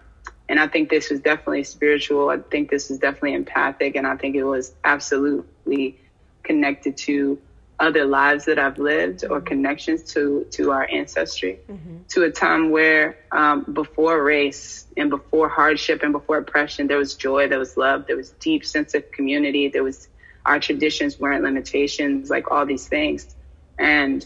And 0.48 0.60
I 0.60 0.68
think 0.68 0.90
this 0.90 1.10
was 1.10 1.20
definitely 1.20 1.64
spiritual. 1.64 2.30
I 2.30 2.38
think 2.38 2.70
this 2.70 2.92
is 2.92 3.00
definitely 3.00 3.34
empathic. 3.34 3.96
And 3.96 4.06
I 4.06 4.16
think 4.16 4.36
it 4.36 4.44
was 4.44 4.74
absolutely 4.84 6.00
connected 6.44 6.98
to 6.98 7.40
other 7.80 8.06
lives 8.06 8.46
that 8.46 8.58
I've 8.58 8.78
lived 8.78 9.26
or 9.30 9.42
connections 9.42 10.14
to 10.14 10.46
to 10.52 10.72
our 10.72 10.88
ancestry, 10.90 11.60
mm-hmm. 11.70 11.98
to 12.10 12.24
a 12.24 12.32
time 12.32 12.70
where 12.70 13.18
um, 13.32 13.66
before 13.74 14.24
race 14.24 14.86
and 14.96 15.10
before 15.10 15.50
hardship 15.50 16.02
and 16.02 16.14
before 16.14 16.38
oppression, 16.38 16.88
there 16.88 16.98
was 16.98 17.16
joy, 17.16 17.48
there 17.50 17.60
was 17.60 17.76
love, 17.76 18.08
there 18.08 18.16
was 18.16 18.30
deep 18.32 18.66
sense 18.66 18.94
of 18.94 19.12
community, 19.12 19.68
there 19.68 19.84
was 19.84 20.08
our 20.46 20.60
traditions 20.60 21.20
weren't 21.20 21.44
limitations, 21.44 22.30
like 22.30 22.52
all 22.52 22.66
these 22.66 22.88
things. 22.88 23.36
And 23.78 24.26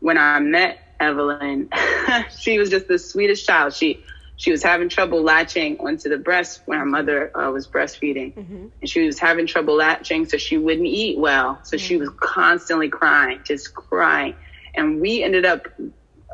when 0.00 0.18
I 0.18 0.38
met 0.38 0.78
Evelyn, 1.00 1.70
she 2.38 2.58
was 2.58 2.70
just 2.70 2.86
the 2.88 2.98
sweetest 2.98 3.46
child. 3.46 3.72
She 3.74 4.04
she 4.40 4.50
was 4.50 4.62
having 4.62 4.88
trouble 4.88 5.20
latching 5.20 5.78
onto 5.80 6.08
the 6.08 6.16
breast 6.16 6.62
when 6.64 6.78
her 6.78 6.86
mother 6.86 7.30
uh, 7.36 7.50
was 7.50 7.66
breastfeeding. 7.68 8.32
Mm-hmm. 8.34 8.68
And 8.80 8.88
she 8.88 9.04
was 9.04 9.18
having 9.18 9.46
trouble 9.46 9.76
latching, 9.76 10.24
so 10.24 10.38
she 10.38 10.56
wouldn't 10.56 10.86
eat 10.86 11.18
well. 11.18 11.60
So 11.62 11.76
mm-hmm. 11.76 11.86
she 11.86 11.98
was 11.98 12.08
constantly 12.18 12.88
crying, 12.88 13.40
just 13.44 13.74
crying. 13.74 14.34
And 14.74 14.98
we 14.98 15.22
ended 15.22 15.44
up 15.44 15.68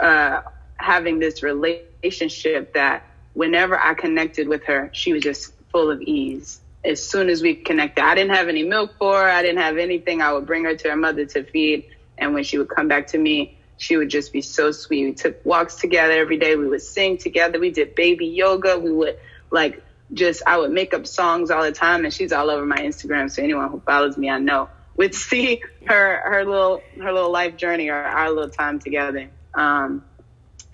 uh, 0.01 0.43
having 0.77 1.19
this 1.19 1.43
relationship 1.43 2.75
that 2.75 3.03
whenever 3.33 3.77
I 3.77 3.95
connected 3.95 4.47
with 4.47 4.63
her, 4.67 4.89
she 4.93 5.13
was 5.13 5.25
just 5.25 5.53
full 5.73 5.91
of 5.91 6.01
ease. 6.01 6.61
As 6.85 7.05
soon 7.05 7.29
as 7.29 7.43
we 7.43 7.57
connected, 7.57 8.05
I 8.05 8.15
didn't 8.15 8.37
have 8.37 8.47
any 8.47 8.63
milk 8.63 8.93
for 9.01 9.21
her, 9.21 9.29
I 9.29 9.43
didn't 9.43 9.63
have 9.63 9.79
anything. 9.79 10.23
I 10.23 10.33
would 10.33 10.47
bring 10.47 10.63
her 10.63 10.77
to 10.77 10.91
her 10.91 10.97
mother 10.97 11.25
to 11.25 11.43
feed. 11.43 11.89
And 12.19 12.35
when 12.35 12.45
she 12.45 12.57
would 12.57 12.69
come 12.69 12.87
back 12.87 13.09
to 13.09 13.19
me, 13.19 13.59
she 13.79 13.97
would 13.97 14.09
just 14.09 14.33
be 14.33 14.43
so 14.43 14.71
sweet. 14.71 15.05
We 15.05 15.13
took 15.13 15.45
walks 15.45 15.77
together 15.77 16.13
every 16.13 16.39
day. 16.39 16.57
We 16.57 16.69
would 16.69 16.83
sing 16.83 17.19
together. 17.19 17.59
We 17.59 17.71
did 17.71 17.95
baby 17.95 18.27
yoga. 18.27 18.79
We 18.79 18.91
would 18.91 19.19
like 19.51 19.83
just, 20.13 20.43
I 20.47 20.59
would 20.59 20.71
make 20.71 20.95
up 20.95 21.07
songs 21.07 21.51
all 21.51 21.63
the 21.63 21.73
time 21.73 22.05
and 22.05 22.13
she's 22.13 22.33
all 22.33 22.51
over 22.51 22.65
my 22.65 22.79
Instagram. 22.79 23.31
So 23.31 23.43
anyone 23.43 23.71
who 23.71 23.81
follows 23.81 24.17
me, 24.17 24.31
I 24.31 24.39
know 24.39 24.69
would 24.97 25.15
see 25.15 25.63
her, 25.87 26.21
her 26.25 26.45
little, 26.45 26.83
her 27.03 27.13
little 27.13 27.33
life 27.33 27.57
journey 27.57 27.89
or 27.89 27.97
our 27.97 28.31
little 28.31 28.51
time 28.51 28.79
together. 28.79 29.31
Um, 29.55 30.05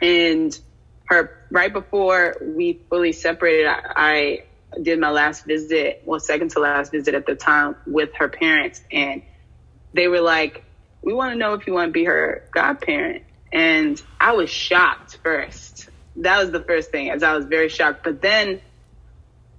and 0.01 0.59
her, 1.07 1.47
right 1.51 1.73
before 1.73 2.37
we 2.41 2.81
fully 2.89 3.13
separated, 3.13 3.67
I, 3.67 3.83
I 3.97 4.81
did 4.81 4.99
my 4.99 5.11
last 5.11 5.45
visit, 5.45 6.03
well, 6.07 6.21
second 6.21 6.53
to 6.53 6.61
last 6.61 6.93
visit 6.93 7.15
at 7.15 7.27
the 7.27 7.35
time 7.35 7.77
with 7.87 8.11
her 8.19 8.29
parents. 8.29 8.81
And 8.91 9.23
they 9.93 10.09
were 10.09 10.21
like, 10.21 10.65
we 11.03 11.13
want 11.13 11.33
to 11.33 11.39
know 11.39 11.55
if 11.55 11.67
you 11.67 11.73
want 11.73 11.89
to 11.89 11.93
be 11.93 12.05
her 12.05 12.45
godparent. 12.53 13.25
And 13.53 14.01
I 14.21 14.33
was 14.33 14.49
shocked 14.49 15.19
first. 15.23 15.89
That 16.17 16.39
was 16.41 16.51
the 16.51 16.61
first 16.61 16.91
thing, 16.91 17.11
as 17.11 17.23
I 17.23 17.35
was 17.35 17.45
very 17.45 17.69
shocked. 17.69 18.05
But 18.05 18.23
then 18.23 18.61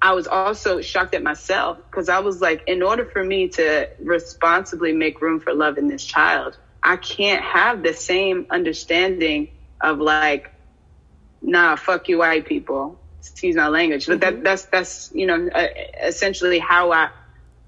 I 0.02 0.14
was 0.14 0.28
also 0.28 0.82
shocked 0.82 1.16
at 1.16 1.24
myself 1.24 1.78
because 1.90 2.10
I 2.10 2.20
was 2.20 2.42
like, 2.42 2.64
in 2.68 2.82
order 2.82 3.06
for 3.06 3.24
me 3.24 3.50
to 3.50 3.90
responsibly 4.00 4.94
make 4.94 5.22
room 5.22 5.40
for 5.40 5.54
love 5.54 5.78
in 5.78 5.88
this 5.88 6.04
child, 6.04 6.58
I 6.82 6.98
can't 6.98 7.44
have 7.44 7.84
the 7.84 7.94
same 7.94 8.48
understanding 8.50 9.50
of 9.80 10.00
like, 10.00 10.52
nah, 11.42 11.76
fuck 11.76 12.10
you 12.10 12.20
white 12.20 12.46
people. 12.46 13.00
Excuse 13.20 13.56
my 13.56 13.70
language, 13.70 14.06
but 14.06 14.20
mm-hmm. 14.20 14.36
that 14.36 14.44
that's 14.44 14.66
that's 14.66 15.12
you 15.14 15.26
know 15.26 15.48
uh, 15.48 15.68
essentially 16.04 16.60
how 16.60 16.92
I 16.92 17.10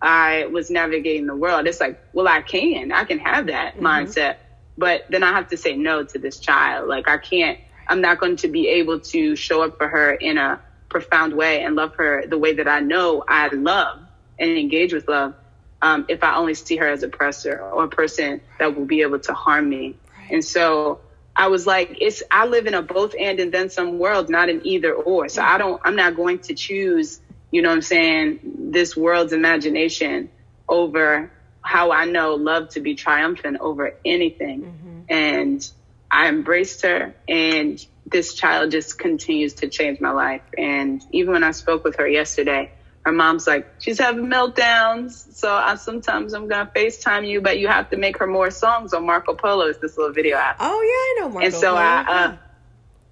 I 0.06 0.46
was 0.46 0.70
navigating 0.70 1.26
the 1.26 1.36
world. 1.36 1.66
It's 1.66 1.80
like, 1.80 2.00
well, 2.14 2.28
I 2.28 2.42
can, 2.42 2.92
I 2.92 3.06
can 3.06 3.18
have 3.20 3.48
that 3.48 3.76
mm-hmm. 3.76 3.86
mindset, 3.86 4.38
but 4.78 5.06
then 5.10 5.24
I 5.24 5.34
have 5.34 5.48
to 5.50 5.58
say 5.58 5.76
no 5.76 6.04
to 6.04 6.20
this 6.20 6.40
child. 6.40 6.88
Like 6.88 7.10
I 7.10 7.18
can't, 7.18 7.60
I'm 7.88 8.02
not 8.02 8.20
going 8.20 8.36
to 8.38 8.48
be 8.48 8.68
able 8.68 9.00
to 9.00 9.36
show 9.36 9.64
up 9.64 9.78
for 9.78 9.88
her 9.88 10.14
in 10.14 10.38
a 10.38 10.62
profound 10.90 11.34
way 11.34 11.64
and 11.64 11.76
love 11.76 11.96
her 11.96 12.26
the 12.28 12.38
way 12.38 12.54
that 12.54 12.68
I 12.68 12.82
know 12.82 13.24
I 13.28 13.48
love 13.48 14.00
and 14.40 14.52
engage 14.52 14.94
with 14.94 15.08
love. 15.08 15.34
Um, 15.82 16.06
if 16.08 16.24
I 16.24 16.36
only 16.36 16.54
see 16.54 16.78
her 16.78 16.88
as 16.88 17.04
a 17.04 17.08
oppressor 17.08 17.60
or 17.60 17.84
a 17.84 17.88
person 17.88 18.42
that 18.60 18.76
will 18.76 18.86
be 18.86 19.02
able 19.02 19.20
to 19.20 19.34
harm 19.34 19.70
me. 19.70 19.96
Right. 20.18 20.32
And 20.32 20.46
so 20.46 21.00
I 21.36 21.48
was 21.48 21.68
like, 21.68 21.98
it's, 22.00 22.24
I 22.32 22.46
live 22.46 22.66
in 22.66 22.74
a 22.76 22.82
both 22.82 23.14
and 23.20 23.40
and 23.40 23.52
then 23.52 23.70
some 23.70 24.00
world, 24.00 24.30
not 24.30 24.50
an 24.50 24.62
either 24.64 24.94
or. 24.94 25.30
So 25.30 25.42
mm-hmm. 25.42 25.52
I 25.52 25.58
don't, 25.58 25.82
I'm 25.84 25.96
not 25.96 26.16
going 26.16 26.40
to 26.40 26.54
choose 26.54 27.20
you 27.52 27.62
know 27.62 27.70
what 27.70 27.76
I'm 27.76 27.82
saying, 27.82 28.40
this 28.72 28.96
world's 28.96 29.34
imagination 29.34 30.30
over 30.68 31.32
how 31.62 31.92
I 31.92 32.06
know 32.06 32.36
love 32.36 32.70
to 32.70 32.80
be 32.80 32.96
triumphant 32.96 33.58
over 33.60 33.94
anything. 34.04 34.62
Mm-hmm. 34.62 35.02
And 35.10 35.70
I 36.12 36.30
embraced 36.30 36.84
her 36.84 37.16
and 37.28 37.84
this 38.06 38.36
child 38.36 38.72
just 38.72 39.00
continues 39.00 39.56
to 39.56 39.68
change 39.68 40.00
my 40.00 40.12
life. 40.12 40.44
And 40.58 41.04
even 41.12 41.34
when 41.34 41.44
I 41.44 41.52
spoke 41.52 41.84
with 41.84 41.98
her 41.98 42.08
yesterday, 42.08 42.72
her 43.04 43.12
mom's 43.12 43.48
like, 43.48 43.68
she's 43.80 44.00
having 44.00 44.28
meltdowns. 44.28 45.34
So 45.34 45.52
I 45.52 45.76
sometimes 45.76 46.34
I'm 46.34 46.48
gonna 46.48 46.70
FaceTime 46.76 47.28
you, 47.28 47.42
but 47.42 47.60
you 47.60 47.68
have 47.68 47.90
to 47.92 47.98
make 47.98 48.18
her 48.18 48.28
more 48.28 48.52
songs 48.52 48.94
on 48.94 49.06
Marco 49.06 49.34
Polo. 49.36 49.66
It's 49.68 49.80
this 49.80 49.98
little 49.98 50.14
video 50.14 50.38
app. 50.38 50.58
Oh 50.60 50.82
yeah, 50.82 51.24
I 51.24 51.26
know 51.26 51.34
Marco. 51.34 51.46
And 51.46 51.54
so 51.54 51.70
Polo. 51.70 51.82
I, 51.82 52.06
uh, 52.08 52.38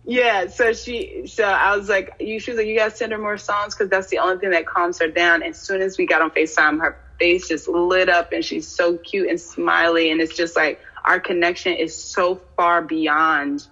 yeah, 0.05 0.47
so 0.47 0.73
she, 0.73 1.27
so 1.27 1.43
I 1.43 1.77
was 1.77 1.87
like, 1.87 2.15
you, 2.19 2.39
she 2.39 2.51
was 2.51 2.57
like, 2.57 2.67
you 2.67 2.77
gotta 2.77 2.95
send 2.95 3.11
her 3.13 3.17
more 3.17 3.37
songs 3.37 3.73
because 3.73 3.89
that's 3.89 4.07
the 4.07 4.19
only 4.19 4.37
thing 4.37 4.51
that 4.51 4.65
calms 4.65 4.99
her 4.99 5.07
down. 5.07 5.35
And 5.43 5.51
as 5.51 5.59
soon 5.59 5.81
as 5.81 5.97
we 5.97 6.05
got 6.05 6.21
on 6.21 6.31
FaceTime, 6.31 6.81
her 6.81 6.99
face 7.19 7.47
just 7.47 7.67
lit 7.67 8.09
up 8.09 8.33
and 8.33 8.43
she's 8.43 8.67
so 8.67 8.97
cute 8.97 9.29
and 9.29 9.39
smiley. 9.39 10.11
And 10.11 10.19
it's 10.19 10.35
just 10.35 10.55
like, 10.55 10.81
our 11.05 11.19
connection 11.19 11.73
is 11.73 11.95
so 11.95 12.35
far 12.57 12.81
beyond 12.81 13.67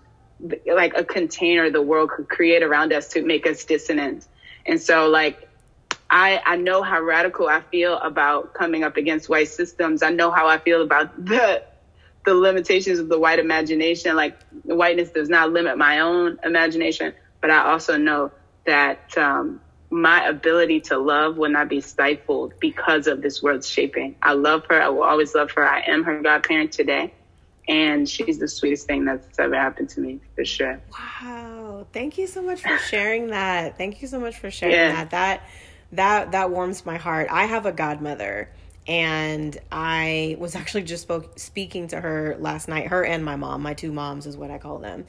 like 0.65 0.93
a 0.95 1.03
container 1.03 1.69
the 1.69 1.81
world 1.81 2.09
could 2.09 2.27
create 2.27 2.63
around 2.63 2.93
us 2.93 3.09
to 3.09 3.23
make 3.23 3.45
us 3.45 3.63
dissonant. 3.65 4.27
And 4.65 4.81
so 4.81 5.09
like, 5.09 5.49
I, 6.09 6.41
I 6.45 6.55
know 6.57 6.81
how 6.81 7.01
radical 7.01 7.47
I 7.47 7.61
feel 7.61 7.97
about 7.97 8.53
coming 8.53 8.83
up 8.83 8.97
against 8.97 9.29
white 9.29 9.47
systems. 9.47 10.03
I 10.03 10.09
know 10.09 10.31
how 10.31 10.47
I 10.47 10.57
feel 10.57 10.81
about 10.81 11.25
the 11.25 11.63
the 12.25 12.33
limitations 12.33 12.99
of 12.99 13.09
the 13.09 13.19
white 13.19 13.39
imagination. 13.39 14.15
Like 14.15 14.37
whiteness 14.63 15.09
does 15.09 15.29
not 15.29 15.51
limit 15.51 15.77
my 15.77 15.99
own 15.99 16.39
imagination, 16.43 17.13
but 17.39 17.51
I 17.51 17.71
also 17.71 17.97
know 17.97 18.31
that 18.65 19.17
um, 19.17 19.61
my 19.89 20.27
ability 20.27 20.81
to 20.81 20.97
love 20.97 21.37
will 21.37 21.49
not 21.49 21.67
be 21.67 21.81
stifled 21.81 22.53
because 22.59 23.07
of 23.07 23.21
this 23.21 23.43
world's 23.43 23.67
shaping. 23.67 24.15
I 24.21 24.33
love 24.33 24.65
her. 24.69 24.81
I 24.81 24.89
will 24.89 25.03
always 25.03 25.35
love 25.35 25.51
her. 25.51 25.67
I 25.67 25.81
am 25.81 26.03
her 26.03 26.21
godparent 26.21 26.71
today. 26.71 27.13
And 27.67 28.09
she's 28.09 28.39
the 28.39 28.47
sweetest 28.47 28.87
thing 28.87 29.05
that's 29.05 29.37
ever 29.37 29.55
happened 29.55 29.89
to 29.89 30.01
me 30.01 30.19
for 30.35 30.43
sure. 30.43 30.81
Wow. 30.91 31.85
Thank 31.93 32.17
you 32.17 32.27
so 32.27 32.41
much 32.41 32.61
for 32.61 32.77
sharing 32.77 33.27
that. 33.27 33.77
Thank 33.77 34.01
you 34.01 34.07
so 34.07 34.19
much 34.19 34.37
for 34.37 34.49
sharing 34.49 34.75
yeah. 34.75 35.05
that. 35.05 35.11
That 35.11 35.43
that 35.93 36.31
that 36.31 36.51
warms 36.51 36.85
my 36.85 36.97
heart. 36.97 37.27
I 37.29 37.45
have 37.45 37.65
a 37.65 37.71
godmother 37.71 38.49
and 38.91 39.57
I 39.71 40.35
was 40.37 40.53
actually 40.53 40.83
just 40.83 41.03
spoke, 41.03 41.39
speaking 41.39 41.87
to 41.87 42.01
her 42.01 42.35
last 42.39 42.67
night, 42.67 42.87
her 42.87 43.05
and 43.05 43.23
my 43.23 43.37
mom, 43.37 43.61
my 43.61 43.73
two 43.73 43.93
moms 43.93 44.27
is 44.27 44.35
what 44.35 44.51
I 44.51 44.57
call 44.57 44.79
them. 44.79 45.05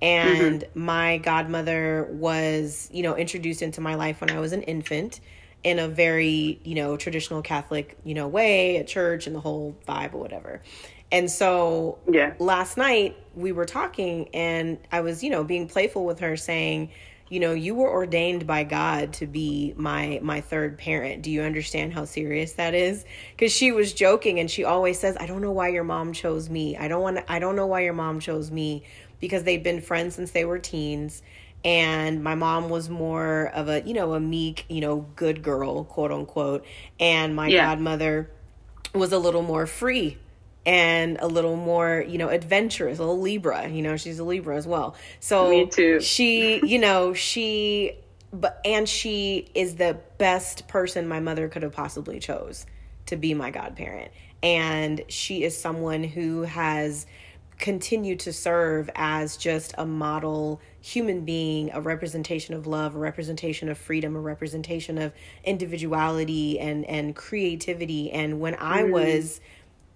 And 0.00 0.60
mm-hmm. 0.60 0.80
my 0.80 1.18
godmother 1.18 2.06
was, 2.12 2.88
you 2.92 3.02
know, 3.02 3.16
introduced 3.16 3.60
into 3.60 3.80
my 3.80 3.96
life 3.96 4.20
when 4.20 4.30
I 4.30 4.38
was 4.38 4.52
an 4.52 4.62
infant 4.62 5.18
in 5.64 5.80
a 5.80 5.88
very, 5.88 6.60
you 6.62 6.76
know, 6.76 6.96
traditional 6.96 7.42
Catholic, 7.42 7.98
you 8.04 8.14
know, 8.14 8.28
way 8.28 8.76
at 8.76 8.86
church 8.86 9.26
and 9.26 9.34
the 9.34 9.40
whole 9.40 9.76
vibe 9.88 10.14
or 10.14 10.18
whatever. 10.18 10.62
And 11.10 11.28
so 11.28 11.98
yeah. 12.08 12.34
last 12.38 12.76
night 12.76 13.16
we 13.34 13.50
were 13.50 13.64
talking 13.64 14.28
and 14.32 14.78
I 14.92 15.00
was, 15.00 15.24
you 15.24 15.30
know, 15.30 15.42
being 15.42 15.66
playful 15.66 16.04
with 16.04 16.20
her 16.20 16.36
saying, 16.36 16.92
you 17.34 17.40
know 17.40 17.52
you 17.52 17.74
were 17.74 17.90
ordained 17.90 18.46
by 18.46 18.62
god 18.62 19.12
to 19.14 19.26
be 19.26 19.74
my 19.76 20.20
my 20.22 20.40
third 20.40 20.78
parent. 20.78 21.22
Do 21.22 21.32
you 21.32 21.42
understand 21.42 21.92
how 21.92 22.04
serious 22.04 22.52
that 22.52 22.74
is? 22.74 23.04
Because 23.32 23.50
she 23.50 23.72
was 23.72 23.92
joking 23.92 24.38
and 24.38 24.48
she 24.48 24.62
always 24.62 25.00
says 25.00 25.16
i 25.18 25.26
don't 25.26 25.42
know 25.42 25.50
why 25.50 25.68
your 25.68 25.82
mom 25.82 26.12
chose 26.12 26.48
me. 26.48 26.76
I 26.76 26.86
don't 26.86 27.02
want 27.02 27.18
i 27.28 27.40
don't 27.40 27.56
know 27.56 27.66
why 27.66 27.80
your 27.80 27.92
mom 27.92 28.20
chose 28.20 28.52
me 28.52 28.84
because 29.18 29.42
they've 29.42 29.64
been 29.64 29.80
friends 29.80 30.14
since 30.14 30.30
they 30.30 30.44
were 30.44 30.60
teens 30.60 31.22
and 31.64 32.22
my 32.22 32.36
mom 32.36 32.68
was 32.68 32.88
more 32.88 33.50
of 33.52 33.68
a 33.68 33.82
you 33.82 33.94
know 33.94 34.14
a 34.14 34.20
meek 34.20 34.64
you 34.68 34.80
know 34.80 35.06
good 35.16 35.42
girl 35.42 35.82
quote 35.82 36.12
unquote 36.12 36.64
and 37.00 37.34
my 37.34 37.48
yeah. 37.48 37.66
godmother 37.66 38.30
was 38.94 39.10
a 39.10 39.18
little 39.18 39.42
more 39.42 39.66
free 39.66 40.18
and 40.66 41.18
a 41.20 41.26
little 41.26 41.56
more 41.56 42.04
you 42.08 42.18
know 42.18 42.28
adventurous 42.28 42.98
a 42.98 43.02
little 43.02 43.20
libra 43.20 43.68
you 43.68 43.82
know 43.82 43.96
she's 43.96 44.18
a 44.18 44.24
libra 44.24 44.56
as 44.56 44.66
well 44.66 44.96
so 45.20 45.50
me 45.50 45.66
too 45.66 46.00
she 46.00 46.64
you 46.66 46.78
know 46.78 47.12
she 47.12 47.92
but 48.32 48.60
and 48.64 48.88
she 48.88 49.48
is 49.54 49.76
the 49.76 49.98
best 50.18 50.66
person 50.66 51.06
my 51.06 51.20
mother 51.20 51.48
could 51.48 51.62
have 51.62 51.72
possibly 51.72 52.18
chose 52.18 52.66
to 53.06 53.16
be 53.16 53.34
my 53.34 53.50
godparent 53.50 54.10
and 54.42 55.02
she 55.08 55.42
is 55.42 55.58
someone 55.58 56.04
who 56.04 56.42
has 56.42 57.06
continued 57.58 58.20
to 58.20 58.32
serve 58.32 58.90
as 58.94 59.36
just 59.36 59.74
a 59.78 59.86
model 59.86 60.60
human 60.80 61.24
being, 61.24 61.70
a 61.72 61.80
representation 61.80 62.54
of 62.54 62.66
love, 62.66 62.94
a 62.94 62.98
representation 62.98 63.68
of 63.68 63.78
freedom, 63.78 64.16
a 64.16 64.20
representation 64.20 64.98
of 64.98 65.12
individuality 65.44 66.58
and 66.58 66.84
and 66.84 67.16
creativity. 67.16 68.10
And 68.10 68.40
when 68.40 68.54
I 68.56 68.82
mm. 68.82 68.92
was 68.92 69.40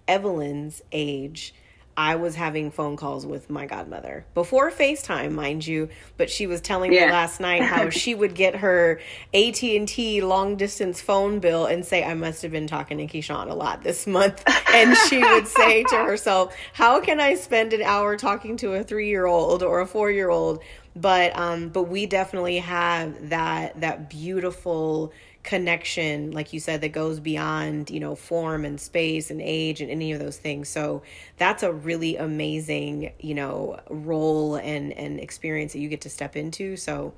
Evelyn's 0.09 0.81
age, 0.91 1.53
I 1.99 2.15
was 2.15 2.35
having 2.35 2.71
phone 2.71 2.95
calls 2.95 3.25
with 3.25 3.49
my 3.49 3.65
godmother 3.65 4.25
before 4.33 4.71
FaceTime, 4.71 5.33
mind 5.33 5.67
you. 5.67 5.89
But 6.15 6.29
she 6.29 6.47
was 6.47 6.61
telling 6.61 6.93
yeah. 6.93 7.07
me 7.07 7.11
last 7.11 7.41
night 7.41 7.61
how 7.61 7.89
she 8.01 8.15
would 8.15 8.35
get 8.35 8.55
her 8.55 9.01
AT 9.33 9.61
and 9.61 9.85
T 9.85 10.21
long 10.21 10.55
distance 10.55 11.01
phone 11.01 11.39
bill 11.39 11.65
and 11.65 11.85
say, 11.85 12.05
"I 12.05 12.13
must 12.13 12.41
have 12.43 12.53
been 12.53 12.67
talking 12.67 12.99
to 12.99 13.05
Keyshawn 13.05 13.49
a 13.49 13.53
lot 13.53 13.83
this 13.83 14.07
month," 14.07 14.41
and 14.73 14.95
she 15.09 15.19
would 15.19 15.45
say 15.45 15.83
to 15.83 15.97
herself, 15.97 16.55
"How 16.71 17.01
can 17.01 17.19
I 17.19 17.35
spend 17.35 17.73
an 17.73 17.81
hour 17.81 18.15
talking 18.15 18.55
to 18.57 18.75
a 18.75 18.83
three 18.83 19.09
year 19.09 19.25
old 19.25 19.61
or 19.61 19.81
a 19.81 19.85
four 19.85 20.09
year 20.09 20.29
old?" 20.29 20.63
But 20.95 21.37
um, 21.37 21.67
but 21.67 21.83
we 21.83 22.05
definitely 22.05 22.59
have 22.59 23.29
that 23.29 23.81
that 23.81 24.09
beautiful 24.09 25.11
connection 25.41 26.31
like 26.31 26.51
you 26.51 26.59
said 26.59 26.81
that 26.81 26.89
goes 26.89 27.19
beyond 27.19 27.89
you 27.89 27.99
know 27.99 28.13
form 28.13 28.65
and 28.65 28.79
space 28.79 29.31
and 29.31 29.41
age 29.41 29.79
and 29.79 29.89
any 29.89 30.11
of 30.11 30.19
those 30.19 30.37
things 30.37 30.67
so 30.67 31.01
that's 31.37 31.63
a 31.63 31.71
really 31.71 32.17
amazing 32.17 33.11
you 33.19 33.33
know 33.33 33.79
role 33.89 34.55
and 34.55 34.91
and 34.93 35.19
experience 35.19 35.73
that 35.73 35.79
you 35.79 35.87
get 35.87 36.01
to 36.01 36.09
step 36.09 36.35
into 36.35 36.75
so 36.75 37.13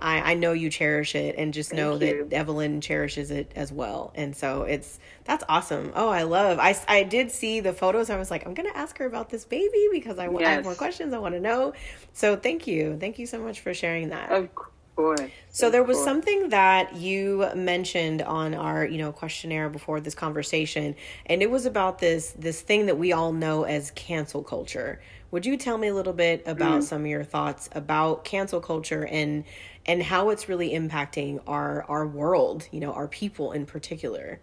I, 0.00 0.32
I 0.32 0.34
know 0.34 0.52
you 0.52 0.68
cherish 0.68 1.14
it 1.14 1.36
and 1.38 1.54
just 1.54 1.70
Thank 1.70 1.80
know 1.80 1.92
you. 1.94 2.26
that 2.28 2.36
Evelyn 2.36 2.82
cherishes 2.82 3.30
it 3.30 3.50
as 3.56 3.72
well. 3.72 4.12
And 4.14 4.36
so 4.36 4.62
it's 4.62 4.98
that's 5.24 5.42
awesome. 5.48 5.92
Oh, 5.94 6.10
I 6.10 6.24
love. 6.24 6.58
I 6.58 6.76
I 6.86 7.02
did 7.02 7.30
see 7.30 7.60
the 7.60 7.72
photos. 7.72 8.10
I 8.10 8.18
was 8.18 8.30
like, 8.30 8.46
I'm 8.46 8.52
gonna 8.52 8.72
ask 8.74 8.98
her 8.98 9.06
about 9.06 9.30
this 9.30 9.46
baby 9.46 9.88
because 9.90 10.18
I, 10.18 10.28
yes. 10.28 10.42
I 10.42 10.50
have 10.50 10.64
more 10.64 10.74
questions. 10.74 11.14
I 11.14 11.18
want 11.18 11.34
to 11.34 11.40
know. 11.40 11.72
So 12.12 12.36
thank 12.36 12.66
you, 12.66 12.98
thank 13.00 13.18
you 13.18 13.24
so 13.26 13.40
much 13.40 13.60
for 13.60 13.72
sharing 13.72 14.10
that. 14.10 14.30
Of 14.30 14.54
course 14.54 14.70
course. 14.96 15.30
So 15.50 15.70
there 15.70 15.84
was 15.84 16.02
something 16.02 16.48
that 16.48 16.96
you 16.96 17.48
mentioned 17.54 18.22
on 18.22 18.54
our, 18.54 18.84
you 18.84 18.98
know, 18.98 19.12
questionnaire 19.12 19.68
before 19.68 20.00
this 20.00 20.14
conversation, 20.14 20.96
and 21.26 21.42
it 21.42 21.50
was 21.50 21.66
about 21.66 21.98
this 21.98 22.32
this 22.32 22.60
thing 22.60 22.86
that 22.86 22.98
we 22.98 23.12
all 23.12 23.32
know 23.32 23.64
as 23.64 23.90
cancel 23.92 24.42
culture. 24.42 25.00
Would 25.30 25.46
you 25.46 25.56
tell 25.56 25.78
me 25.78 25.88
a 25.88 25.94
little 25.94 26.12
bit 26.12 26.42
about 26.46 26.72
mm-hmm. 26.72 26.80
some 26.82 27.02
of 27.02 27.06
your 27.06 27.24
thoughts 27.24 27.68
about 27.72 28.24
cancel 28.24 28.60
culture 28.60 29.06
and 29.06 29.44
and 29.84 30.02
how 30.02 30.30
it's 30.30 30.48
really 30.48 30.70
impacting 30.70 31.40
our 31.46 31.84
our 31.84 32.06
world, 32.06 32.66
you 32.72 32.80
know, 32.80 32.92
our 32.92 33.06
people 33.06 33.52
in 33.52 33.66
particular? 33.66 34.40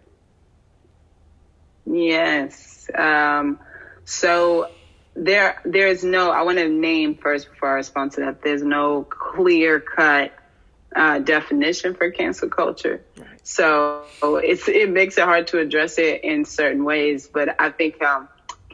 Yes. 1.86 2.88
Um, 2.94 3.58
so 4.04 4.70
there 5.14 5.60
there 5.64 5.88
is 5.88 6.02
no 6.02 6.30
I 6.30 6.42
want 6.42 6.58
to 6.58 6.68
name 6.68 7.16
first 7.16 7.50
before 7.50 7.70
I 7.70 7.74
respond 7.74 8.12
to 8.12 8.20
that. 8.22 8.42
There's 8.42 8.62
no 8.62 9.04
clear 9.04 9.80
cut 9.80 10.32
uh, 10.94 11.18
definition 11.18 11.94
for 11.94 12.10
cancel 12.10 12.48
culture. 12.48 13.02
Right. 13.16 13.46
So 13.46 14.04
it's 14.22 14.68
it 14.68 14.90
makes 14.90 15.18
it 15.18 15.24
hard 15.24 15.48
to 15.48 15.58
address 15.58 15.98
it 15.98 16.24
in 16.24 16.44
certain 16.44 16.84
ways. 16.84 17.28
But 17.32 17.60
I 17.60 17.70
think 17.70 18.02
um, 18.02 18.28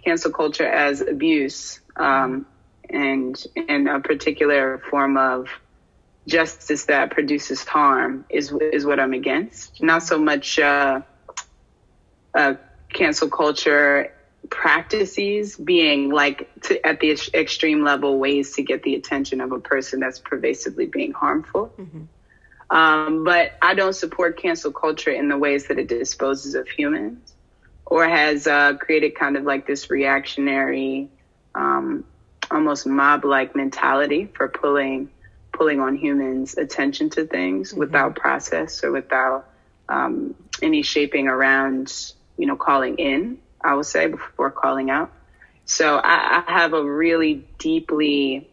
cancel 0.05 0.33
culture 0.33 0.67
as 0.67 1.01
abuse 1.01 1.81
um, 1.97 2.47
and 2.89 3.43
and 3.69 3.89
a 3.89 4.01
particular 4.01 4.79
form 4.91 5.17
of 5.17 5.49
justice 6.27 6.85
that 6.87 7.11
produces 7.11 7.65
harm 7.65 8.25
is 8.29 8.53
is 8.73 8.85
what 8.85 9.01
I'm 9.01 9.13
against. 9.13 9.83
Not 9.83 10.03
so 10.03 10.19
much 10.19 10.59
uh, 10.59 11.01
uh, 12.35 12.55
cancel 12.93 13.29
culture 13.29 14.13
practices 14.51 15.57
being 15.57 16.11
like 16.11 16.51
to, 16.63 16.85
at 16.87 17.01
the 17.01 17.17
extreme 17.33 17.83
level 17.85 18.19
ways 18.19 18.55
to 18.57 18.63
get 18.63 18.83
the 18.83 18.97
attention 18.97 19.41
of 19.41 19.53
a 19.53 19.61
person 19.61 20.01
that's 20.01 20.19
pervasively 20.19 20.87
being 20.87 21.13
harmful. 21.13 21.73
Mm-hmm. 21.79 22.77
Um, 22.77 23.25
but 23.25 23.53
I 23.63 23.75
don't 23.75 23.95
support 23.95 24.39
cancel 24.41 24.73
culture 24.73 25.11
in 25.11 25.29
the 25.29 25.39
ways 25.39 25.67
that 25.69 25.79
it 25.79 25.89
disposes 25.89 26.55
of 26.55 26.69
humans 26.69 27.35
or 27.87 28.07
has 28.09 28.47
uh, 28.47 28.75
created 28.75 29.17
kind 29.17 29.37
of 29.37 29.45
like 29.45 29.67
this 29.67 29.91
reactionary, 29.91 31.09
um, 31.55 32.05
almost 32.51 32.87
mob 32.87 33.25
like 33.25 33.57
mentality 33.57 34.27
for 34.35 34.49
pulling 34.49 35.11
pulling 35.53 35.81
on 35.81 35.97
humans' 35.97 36.57
attention 36.57 37.11
to 37.11 37.25
things 37.27 37.71
mm-hmm. 37.71 37.81
without 37.81 38.17
process 38.17 38.83
or 38.85 38.93
without 38.93 39.49
um, 39.89 40.35
any 40.63 40.83
shaping 40.83 41.29
around, 41.29 42.13
you 42.39 42.47
know, 42.47 42.57
calling 42.57 42.97
in. 42.97 43.39
I 43.63 43.75
would 43.75 43.87
say, 43.87 44.07
before 44.07 44.51
calling 44.51 44.91
out. 44.91 45.13
So 45.65 45.97
I, 45.97 46.43
I 46.47 46.53
have 46.53 46.73
a 46.73 46.83
really 46.83 47.47
deeply, 47.59 48.51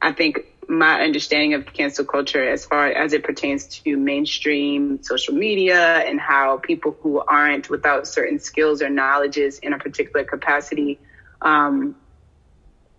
I 0.00 0.12
think 0.12 0.46
my 0.68 1.02
understanding 1.02 1.54
of 1.54 1.66
cancel 1.72 2.04
culture 2.04 2.48
as 2.48 2.64
far 2.64 2.86
as 2.86 3.12
it 3.12 3.24
pertains 3.24 3.66
to 3.66 3.96
mainstream 3.96 5.02
social 5.02 5.34
media 5.34 5.98
and 5.98 6.20
how 6.20 6.58
people 6.58 6.96
who 7.00 7.20
aren't 7.20 7.68
without 7.68 8.06
certain 8.06 8.38
skills 8.38 8.82
or 8.82 8.88
knowledges 8.88 9.58
in 9.58 9.72
a 9.72 9.78
particular 9.78 10.24
capacity 10.24 10.98
um, 11.42 11.96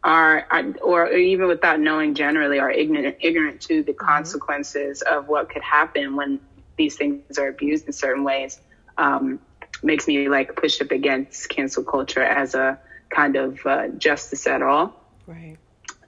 are, 0.04 0.46
or 0.84 1.12
even 1.12 1.48
without 1.48 1.80
knowing 1.80 2.14
generally 2.14 2.60
are 2.60 2.70
ignorant 2.70 3.18
ignorant 3.22 3.62
to 3.62 3.82
the 3.84 3.94
mm-hmm. 3.94 4.06
consequences 4.06 5.02
of 5.02 5.28
what 5.28 5.50
could 5.50 5.64
happen 5.64 6.16
when 6.16 6.40
these 6.78 6.96
things 6.96 7.38
are 7.40 7.48
abused 7.48 7.88
in 7.88 7.94
certain 7.94 8.24
ways 8.24 8.60
um, 8.98 9.40
makes 9.84 10.08
me 10.08 10.30
like 10.30 10.56
push 10.56 10.82
up 10.82 10.92
against 10.92 11.50
cancel 11.50 11.84
culture 11.84 12.24
as 12.24 12.56
a 12.56 12.80
kind 13.10 13.36
of 13.36 13.66
uh, 13.66 13.88
justice 13.90 14.48
at 14.48 14.62
all. 14.62 14.94
Right. 15.28 15.58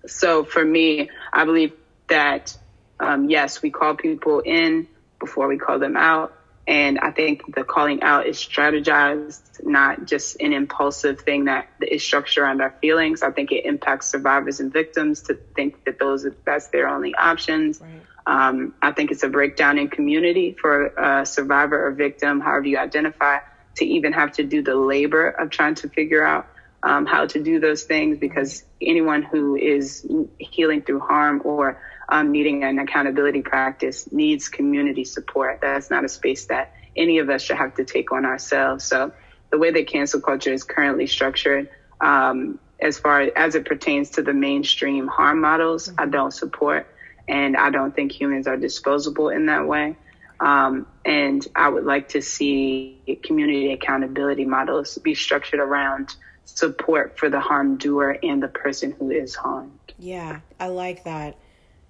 So 0.05 0.43
for 0.43 0.63
me, 0.63 1.09
I 1.33 1.45
believe 1.45 1.73
that 2.07 2.57
um, 2.99 3.29
yes, 3.29 3.61
we 3.61 3.69
call 3.69 3.95
people 3.95 4.39
in 4.39 4.87
before 5.19 5.47
we 5.47 5.57
call 5.57 5.79
them 5.79 5.97
out. 5.97 6.33
And 6.67 6.99
I 6.99 7.11
think 7.11 7.55
the 7.55 7.63
calling 7.63 8.03
out 8.03 8.27
is 8.27 8.37
strategized, 8.37 9.63
not 9.63 10.05
just 10.05 10.41
an 10.41 10.51
impulsive 10.51 11.21
thing 11.21 11.45
that 11.45 11.69
is 11.81 12.03
structured 12.03 12.43
around 12.43 12.61
our 12.61 12.71
feelings. 12.81 13.23
I 13.23 13.31
think 13.31 13.53
it 13.53 13.65
impacts 13.65 14.07
survivors 14.07 14.59
and 14.59 14.71
victims 14.71 15.21
to 15.23 15.35
think 15.55 15.85
that 15.85 15.97
those 15.97 16.25
that's 16.43 16.67
their 16.67 16.89
only 16.89 17.15
options. 17.15 17.79
Right. 17.79 18.01
Um, 18.25 18.73
I 18.81 18.91
think 18.91 19.11
it's 19.11 19.23
a 19.23 19.29
breakdown 19.29 19.77
in 19.77 19.87
community 19.87 20.57
for 20.59 20.87
a 20.87 21.25
survivor 21.25 21.87
or 21.87 21.91
victim, 21.91 22.41
however 22.41 22.67
you 22.67 22.77
identify, 22.77 23.37
to 23.77 23.85
even 23.85 24.13
have 24.13 24.31
to 24.33 24.43
do 24.43 24.61
the 24.61 24.75
labor 24.75 25.29
of 25.29 25.49
trying 25.49 25.75
to 25.75 25.89
figure 25.89 26.25
out 26.25 26.47
um, 26.83 27.05
how 27.05 27.25
to 27.25 27.41
do 27.41 27.59
those 27.59 27.83
things 27.83 28.17
because 28.17 28.63
anyone 28.81 29.23
who 29.23 29.55
is 29.55 30.07
healing 30.37 30.81
through 30.81 30.99
harm 30.99 31.41
or 31.43 31.81
um, 32.09 32.31
needing 32.31 32.63
an 32.63 32.79
accountability 32.79 33.41
practice 33.41 34.11
needs 34.11 34.47
community 34.47 35.03
support. 35.03 35.59
That's 35.61 35.89
not 35.89 36.05
a 36.05 36.09
space 36.09 36.45
that 36.45 36.73
any 36.95 37.19
of 37.19 37.29
us 37.29 37.41
should 37.41 37.57
have 37.57 37.75
to 37.75 37.85
take 37.85 38.11
on 38.11 38.25
ourselves. 38.25 38.83
So 38.83 39.11
the 39.51 39.57
way 39.57 39.71
that 39.71 39.87
cancel 39.87 40.21
culture 40.21 40.53
is 40.53 40.63
currently 40.63 41.07
structured, 41.07 41.69
um, 41.99 42.59
as 42.79 42.97
far 42.97 43.21
as 43.35 43.55
it 43.55 43.65
pertains 43.65 44.11
to 44.11 44.21
the 44.21 44.33
mainstream 44.33 45.07
harm 45.07 45.41
models, 45.41 45.87
mm-hmm. 45.87 45.99
I 45.99 46.05
don't 46.05 46.31
support. 46.31 46.87
And 47.27 47.57
I 47.57 47.69
don't 47.71 47.93
think 47.93 48.11
humans 48.11 48.47
are 48.47 48.55
disposable 48.55 49.29
in 49.29 49.47
that 49.47 49.67
way. 49.67 49.97
Um, 50.39 50.85
and 51.05 51.45
I 51.55 51.69
would 51.69 51.85
like 51.85 52.09
to 52.09 52.21
see 52.21 53.19
community 53.23 53.71
accountability 53.71 54.45
models 54.45 54.97
be 54.99 55.15
structured 55.15 55.59
around 55.59 56.15
support 56.45 57.17
for 57.17 57.29
the 57.29 57.39
harm 57.39 57.77
doer 57.77 58.17
and 58.23 58.41
the 58.41 58.47
person 58.47 58.91
who 58.91 59.09
is 59.09 59.35
harmed. 59.35 59.71
Yeah, 59.99 60.41
I 60.59 60.67
like 60.67 61.03
that. 61.03 61.37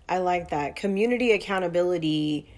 I 0.09 0.19
like 0.19 0.49
that. 0.49 0.75
Community 0.75 1.31
accountability 1.31 2.49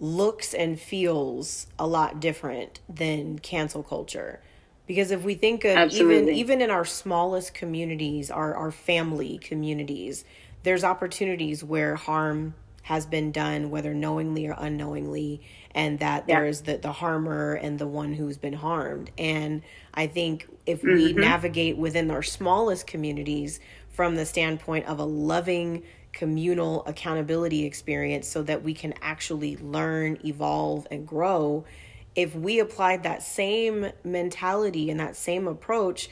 looks 0.00 0.54
and 0.54 0.78
feels 0.78 1.66
a 1.78 1.86
lot 1.86 2.20
different 2.20 2.80
than 2.88 3.38
cancel 3.38 3.82
culture. 3.82 4.40
Because 4.86 5.10
if 5.10 5.22
we 5.22 5.34
think 5.34 5.64
of 5.64 5.76
Absolutely. 5.76 6.16
even 6.16 6.28
even 6.34 6.60
in 6.62 6.70
our 6.70 6.84
smallest 6.84 7.54
communities, 7.54 8.30
our, 8.30 8.54
our 8.54 8.70
family 8.70 9.38
communities, 9.38 10.24
there's 10.62 10.84
opportunities 10.84 11.62
where 11.62 11.96
harm 11.96 12.54
has 12.88 13.04
been 13.04 13.30
done, 13.30 13.68
whether 13.68 13.92
knowingly 13.92 14.46
or 14.46 14.54
unknowingly, 14.56 15.42
and 15.74 15.98
that 15.98 16.24
yeah. 16.26 16.36
there 16.36 16.46
is 16.46 16.62
the, 16.62 16.78
the 16.78 16.90
harmer 16.90 17.52
and 17.52 17.78
the 17.78 17.86
one 17.86 18.14
who's 18.14 18.38
been 18.38 18.54
harmed. 18.54 19.10
And 19.18 19.60
I 19.92 20.06
think 20.06 20.48
if 20.64 20.82
we 20.82 21.12
mm-hmm. 21.12 21.20
navigate 21.20 21.76
within 21.76 22.10
our 22.10 22.22
smallest 22.22 22.86
communities 22.86 23.60
from 23.90 24.16
the 24.16 24.24
standpoint 24.24 24.86
of 24.86 25.00
a 25.00 25.04
loving, 25.04 25.82
communal 26.14 26.82
accountability 26.86 27.66
experience 27.66 28.26
so 28.26 28.42
that 28.44 28.62
we 28.62 28.72
can 28.72 28.94
actually 29.02 29.58
learn, 29.58 30.18
evolve, 30.24 30.86
and 30.90 31.06
grow. 31.06 31.66
If 32.14 32.34
we 32.34 32.58
applied 32.58 33.02
that 33.02 33.22
same 33.22 33.92
mentality 34.02 34.88
and 34.88 34.98
that 34.98 35.14
same 35.14 35.46
approach 35.46 36.08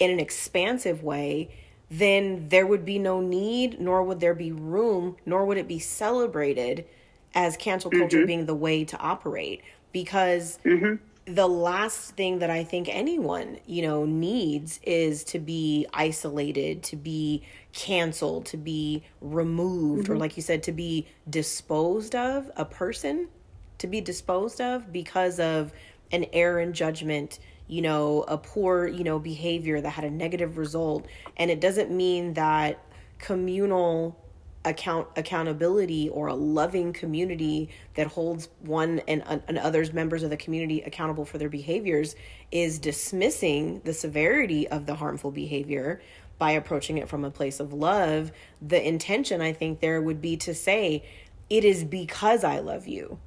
in 0.00 0.10
an 0.10 0.18
expansive 0.18 1.04
way, 1.04 1.50
then 1.90 2.48
there 2.48 2.66
would 2.66 2.84
be 2.84 2.98
no 2.98 3.20
need, 3.20 3.80
nor 3.80 4.02
would 4.02 4.20
there 4.20 4.34
be 4.34 4.52
room, 4.52 5.16
nor 5.24 5.44
would 5.44 5.56
it 5.56 5.68
be 5.68 5.78
celebrated 5.78 6.84
as 7.34 7.56
cancel 7.56 7.90
culture 7.90 8.18
mm-hmm. 8.18 8.26
being 8.26 8.46
the 8.46 8.54
way 8.54 8.84
to 8.84 8.98
operate. 8.98 9.62
Because 9.92 10.58
mm-hmm 10.64 10.96
the 11.26 11.48
last 11.48 12.12
thing 12.12 12.38
that 12.38 12.50
I 12.50 12.62
think 12.62 12.88
anyone, 12.88 13.58
you 13.66 13.82
know, 13.82 14.04
needs 14.04 14.78
is 14.84 15.24
to 15.24 15.40
be 15.40 15.86
isolated, 15.92 16.84
to 16.84 16.96
be 16.96 17.42
canceled, 17.72 18.46
to 18.46 18.56
be 18.56 19.02
removed, 19.20 20.04
mm-hmm. 20.04 20.12
or 20.12 20.16
like 20.16 20.36
you 20.36 20.42
said, 20.42 20.62
to 20.64 20.72
be 20.72 21.08
disposed 21.28 22.14
of 22.14 22.50
a 22.56 22.64
person, 22.64 23.28
to 23.78 23.88
be 23.88 24.00
disposed 24.00 24.60
of 24.60 24.92
because 24.92 25.40
of 25.40 25.72
an 26.12 26.26
error 26.32 26.60
in 26.60 26.72
judgment, 26.72 27.40
you 27.68 27.82
know, 27.82 28.24
a 28.28 28.38
poor, 28.38 28.86
you 28.86 29.04
know, 29.04 29.18
behavior 29.18 29.80
that 29.80 29.90
had 29.90 30.04
a 30.04 30.10
negative 30.10 30.58
result. 30.58 31.06
And 31.36 31.50
it 31.50 31.60
doesn't 31.60 31.90
mean 31.90 32.34
that 32.34 32.82
communal 33.18 34.16
account 34.66 35.06
accountability 35.16 36.08
or 36.08 36.26
a 36.26 36.34
loving 36.34 36.92
community 36.92 37.70
that 37.94 38.08
holds 38.08 38.48
one 38.62 39.00
and, 39.06 39.22
and 39.46 39.58
others 39.58 39.92
members 39.92 40.24
of 40.24 40.30
the 40.30 40.36
community 40.36 40.82
accountable 40.82 41.24
for 41.24 41.38
their 41.38 41.48
behaviors 41.48 42.16
is 42.50 42.78
dismissing 42.80 43.80
the 43.84 43.94
severity 43.94 44.66
of 44.68 44.84
the 44.84 44.96
harmful 44.96 45.30
behavior 45.30 46.02
by 46.38 46.50
approaching 46.50 46.98
it 46.98 47.08
from 47.08 47.24
a 47.24 47.30
place 47.30 47.60
of 47.60 47.72
love 47.72 48.32
the 48.60 48.86
intention 48.86 49.40
i 49.40 49.52
think 49.52 49.78
there 49.78 50.02
would 50.02 50.20
be 50.20 50.36
to 50.36 50.52
say 50.52 51.04
it 51.48 51.64
is 51.64 51.84
because 51.84 52.42
i 52.42 52.58
love 52.58 52.88
you 52.88 53.20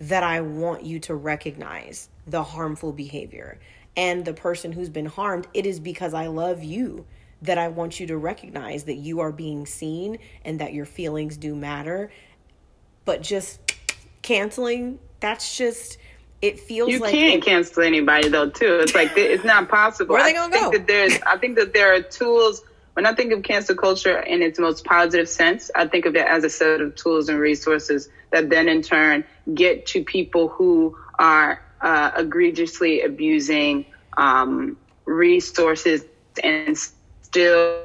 that 0.00 0.22
i 0.22 0.40
want 0.40 0.84
you 0.84 1.00
to 1.00 1.14
recognize 1.14 2.08
the 2.28 2.42
harmful 2.42 2.92
behavior 2.92 3.58
and 3.96 4.24
the 4.24 4.34
person 4.34 4.72
who's 4.72 4.88
been 4.88 5.06
harmed 5.06 5.46
it 5.54 5.66
is 5.66 5.80
because 5.80 6.14
i 6.14 6.26
love 6.26 6.62
you 6.62 7.06
that 7.44 7.58
I 7.58 7.68
want 7.68 8.00
you 8.00 8.06
to 8.08 8.16
recognize 8.16 8.84
that 8.84 8.94
you 8.94 9.20
are 9.20 9.30
being 9.30 9.66
seen 9.66 10.18
and 10.44 10.60
that 10.60 10.72
your 10.72 10.86
feelings 10.86 11.36
do 11.36 11.54
matter. 11.54 12.10
But 13.04 13.22
just 13.22 13.74
canceling, 14.22 14.98
that's 15.20 15.56
just 15.56 15.98
it 16.40 16.58
feels 16.58 16.90
you 16.90 16.98
like 16.98 17.12
can't 17.12 17.42
it, 17.42 17.44
cancel 17.44 17.82
anybody 17.82 18.28
though 18.28 18.50
too. 18.50 18.78
It's 18.80 18.94
like 18.94 19.12
it's 19.16 19.44
not 19.44 19.68
possible. 19.68 20.14
Where 20.14 20.22
are 20.22 20.26
they 20.26 20.32
gonna 20.32 20.54
I 20.54 20.58
think 20.58 20.72
go? 20.72 20.78
That 20.78 20.86
there's 20.86 21.18
I 21.26 21.36
think 21.36 21.56
that 21.56 21.74
there 21.74 21.94
are 21.94 22.00
tools 22.00 22.62
when 22.94 23.06
I 23.06 23.12
think 23.12 23.32
of 23.32 23.42
cancel 23.42 23.74
culture 23.74 24.20
in 24.20 24.40
its 24.40 24.58
most 24.58 24.84
positive 24.84 25.28
sense, 25.28 25.70
I 25.74 25.86
think 25.86 26.06
of 26.06 26.14
it 26.14 26.26
as 26.26 26.44
a 26.44 26.50
set 26.50 26.80
of 26.80 26.94
tools 26.94 27.28
and 27.28 27.38
resources 27.38 28.08
that 28.30 28.50
then 28.50 28.68
in 28.68 28.82
turn 28.82 29.24
get 29.52 29.84
to 29.86 30.04
people 30.04 30.48
who 30.48 30.96
are 31.18 31.60
uh, 31.84 32.10
egregiously 32.16 33.02
abusing 33.02 33.84
um, 34.16 34.76
resources 35.04 36.02
and 36.42 36.76
still 37.20 37.84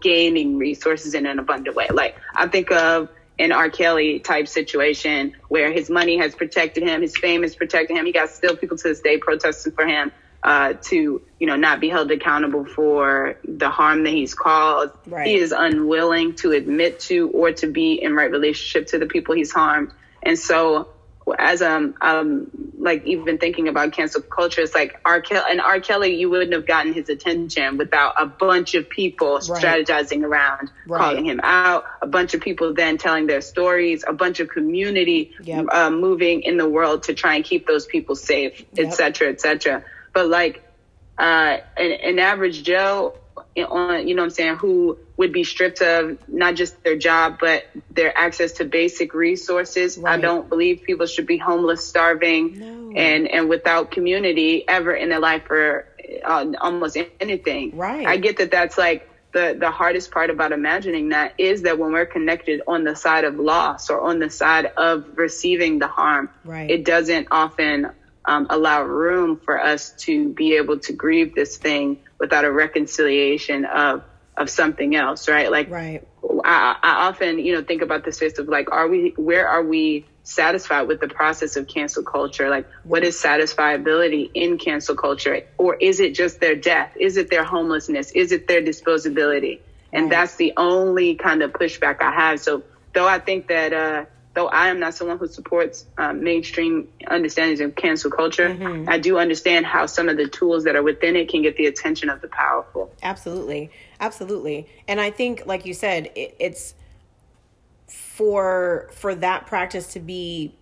gaining 0.00 0.58
resources 0.58 1.14
in 1.14 1.24
an 1.24 1.38
abundant 1.38 1.74
way. 1.74 1.88
Like 1.90 2.16
I 2.34 2.46
think 2.46 2.70
of 2.70 3.08
an 3.38 3.50
R. 3.50 3.70
Kelly 3.70 4.18
type 4.20 4.46
situation 4.46 5.34
where 5.48 5.72
his 5.72 5.88
money 5.88 6.18
has 6.18 6.34
protected 6.34 6.82
him, 6.82 7.00
his 7.00 7.16
fame 7.16 7.42
has 7.42 7.56
protected 7.56 7.96
him. 7.96 8.04
He 8.04 8.12
got 8.12 8.28
still 8.28 8.54
people 8.54 8.76
to 8.76 8.88
this 8.88 9.00
day 9.00 9.16
protesting 9.16 9.72
for 9.72 9.86
him 9.86 10.12
uh, 10.42 10.74
to, 10.82 11.22
you 11.38 11.46
know, 11.46 11.56
not 11.56 11.80
be 11.80 11.88
held 11.88 12.10
accountable 12.10 12.66
for 12.66 13.38
the 13.44 13.70
harm 13.70 14.04
that 14.04 14.10
he's 14.10 14.34
caused. 14.34 14.92
Right. 15.06 15.26
He 15.26 15.36
is 15.36 15.52
unwilling 15.52 16.34
to 16.36 16.52
admit 16.52 17.00
to 17.00 17.30
or 17.30 17.52
to 17.52 17.66
be 17.66 17.94
in 17.94 18.14
right 18.14 18.30
relationship 18.30 18.88
to 18.88 18.98
the 18.98 19.06
people 19.06 19.34
he's 19.34 19.52
harmed. 19.52 19.92
And 20.22 20.38
so 20.38 20.88
as 21.38 21.62
um 21.62 21.94
um 22.00 22.50
like 22.78 23.04
even 23.06 23.38
thinking 23.38 23.68
about 23.68 23.92
cancel 23.92 24.22
culture, 24.22 24.60
it's 24.60 24.74
like 24.74 25.00
R. 25.04 25.20
Kelly 25.20 25.44
and 25.50 25.60
R. 25.60 25.80
Kelly, 25.80 26.16
you 26.16 26.28
wouldn't 26.28 26.52
have 26.52 26.66
gotten 26.66 26.92
his 26.92 27.08
attention 27.08 27.78
without 27.78 28.14
a 28.20 28.26
bunch 28.26 28.74
of 28.74 28.88
people 28.88 29.34
right. 29.34 29.42
strategizing 29.42 30.24
around, 30.24 30.70
right. 30.86 30.98
calling 31.00 31.24
him 31.24 31.40
out, 31.42 31.84
a 32.00 32.06
bunch 32.06 32.34
of 32.34 32.40
people 32.40 32.74
then 32.74 32.98
telling 32.98 33.26
their 33.26 33.40
stories, 33.40 34.04
a 34.06 34.12
bunch 34.12 34.40
of 34.40 34.48
community 34.48 35.32
yep. 35.42 35.66
uh, 35.70 35.90
moving 35.90 36.42
in 36.42 36.56
the 36.56 36.68
world 36.68 37.04
to 37.04 37.14
try 37.14 37.36
and 37.36 37.44
keep 37.44 37.66
those 37.66 37.86
people 37.86 38.16
safe, 38.16 38.64
yep. 38.72 38.88
et 38.88 38.90
cetera, 38.90 39.28
et 39.28 39.40
cetera. 39.40 39.84
But 40.12 40.28
like 40.28 40.62
uh, 41.18 41.58
an, 41.76 41.92
an 41.92 42.18
average 42.18 42.64
Joe 42.64 43.16
on, 43.56 44.08
you 44.08 44.14
know 44.14 44.22
what 44.22 44.26
I'm 44.26 44.30
saying, 44.30 44.56
who 44.56 44.98
would 45.16 45.32
be 45.32 45.44
stripped 45.44 45.82
of 45.82 46.18
not 46.28 46.54
just 46.54 46.82
their 46.82 46.96
job, 46.96 47.38
but 47.40 47.64
their 47.90 48.16
access 48.16 48.52
to 48.52 48.64
basic 48.64 49.14
resources. 49.14 49.98
Right. 49.98 50.14
I 50.14 50.20
don't 50.20 50.48
believe 50.48 50.82
people 50.84 51.06
should 51.06 51.26
be 51.26 51.36
homeless, 51.36 51.86
starving, 51.86 52.58
no. 52.58 52.92
and, 52.96 53.28
and 53.28 53.48
without 53.48 53.90
community 53.90 54.66
ever 54.66 54.94
in 54.94 55.10
their 55.10 55.20
life 55.20 55.44
for 55.46 55.86
uh, 56.24 56.52
almost 56.60 56.96
anything. 57.20 57.76
Right. 57.76 58.06
I 58.06 58.16
get 58.16 58.38
that 58.38 58.50
that's 58.50 58.78
like 58.78 59.08
the, 59.32 59.56
the 59.58 59.70
hardest 59.70 60.10
part 60.10 60.30
about 60.30 60.52
imagining 60.52 61.10
that 61.10 61.34
is 61.38 61.62
that 61.62 61.78
when 61.78 61.92
we're 61.92 62.06
connected 62.06 62.62
on 62.66 62.84
the 62.84 62.94
side 62.94 63.24
of 63.24 63.36
loss 63.36 63.90
or 63.90 64.00
on 64.00 64.18
the 64.18 64.30
side 64.30 64.66
of 64.66 65.16
receiving 65.16 65.78
the 65.78 65.88
harm, 65.88 66.28
right. 66.44 66.70
it 66.70 66.84
doesn't 66.84 67.28
often 67.30 67.90
um, 68.24 68.46
allow 68.50 68.82
room 68.82 69.40
for 69.44 69.60
us 69.60 69.92
to 69.98 70.28
be 70.28 70.56
able 70.56 70.78
to 70.80 70.92
grieve 70.92 71.34
this 71.34 71.56
thing 71.56 71.98
without 72.18 72.44
a 72.44 72.52
reconciliation 72.52 73.64
of 73.64 74.04
of 74.36 74.48
something 74.48 74.96
else, 74.96 75.28
right? 75.28 75.50
Like, 75.50 75.70
right. 75.70 76.06
I, 76.44 76.76
I 76.82 77.08
often, 77.08 77.38
you 77.38 77.54
know, 77.54 77.62
think 77.62 77.82
about 77.82 78.04
the 78.04 78.12
space 78.12 78.38
of 78.38 78.48
like, 78.48 78.70
are 78.70 78.88
we, 78.88 79.12
where 79.16 79.46
are 79.46 79.62
we 79.62 80.06
satisfied 80.22 80.82
with 80.82 81.00
the 81.00 81.08
process 81.08 81.56
of 81.56 81.66
cancel 81.68 82.02
culture? 82.02 82.48
Like, 82.48 82.66
what 82.84 83.04
is 83.04 83.16
satisfiability 83.16 84.30
in 84.32 84.58
cancel 84.58 84.94
culture? 84.94 85.42
Or 85.58 85.74
is 85.74 86.00
it 86.00 86.14
just 86.14 86.40
their 86.40 86.56
death? 86.56 86.96
Is 86.98 87.16
it 87.16 87.30
their 87.30 87.44
homelessness? 87.44 88.10
Is 88.12 88.32
it 88.32 88.48
their 88.48 88.62
disposability? 88.62 89.60
And 89.92 90.04
right. 90.04 90.10
that's 90.10 90.36
the 90.36 90.54
only 90.56 91.16
kind 91.16 91.42
of 91.42 91.52
pushback 91.52 92.00
I 92.00 92.12
have. 92.12 92.40
So, 92.40 92.62
though 92.94 93.06
I 93.06 93.18
think 93.18 93.48
that, 93.48 93.72
uh, 93.72 94.04
though 94.34 94.48
I 94.48 94.68
am 94.68 94.80
not 94.80 94.94
someone 94.94 95.18
who 95.18 95.26
supports 95.28 95.86
um, 95.98 96.22
mainstream 96.22 96.88
understandings 97.06 97.60
of 97.60 97.74
cancel 97.74 98.10
culture, 98.10 98.48
mm-hmm. 98.48 98.88
I 98.88 98.98
do 98.98 99.18
understand 99.18 99.66
how 99.66 99.86
some 99.86 100.08
of 100.08 100.16
the 100.16 100.28
tools 100.28 100.64
that 100.64 100.76
are 100.76 100.82
within 100.82 101.16
it 101.16 101.28
can 101.28 101.42
get 101.42 101.56
the 101.56 101.66
attention 101.66 102.08
of 102.08 102.20
the 102.20 102.28
powerful. 102.28 102.92
Absolutely, 103.02 103.70
absolutely, 104.00 104.66
and 104.88 105.00
I 105.00 105.10
think, 105.10 105.44
like 105.46 105.66
you 105.66 105.74
said, 105.74 106.10
it, 106.14 106.36
it's 106.38 106.74
for 107.86 108.88
for 108.92 109.14
that 109.14 109.46
practice 109.46 109.92
to 109.92 110.00
be 110.00 110.54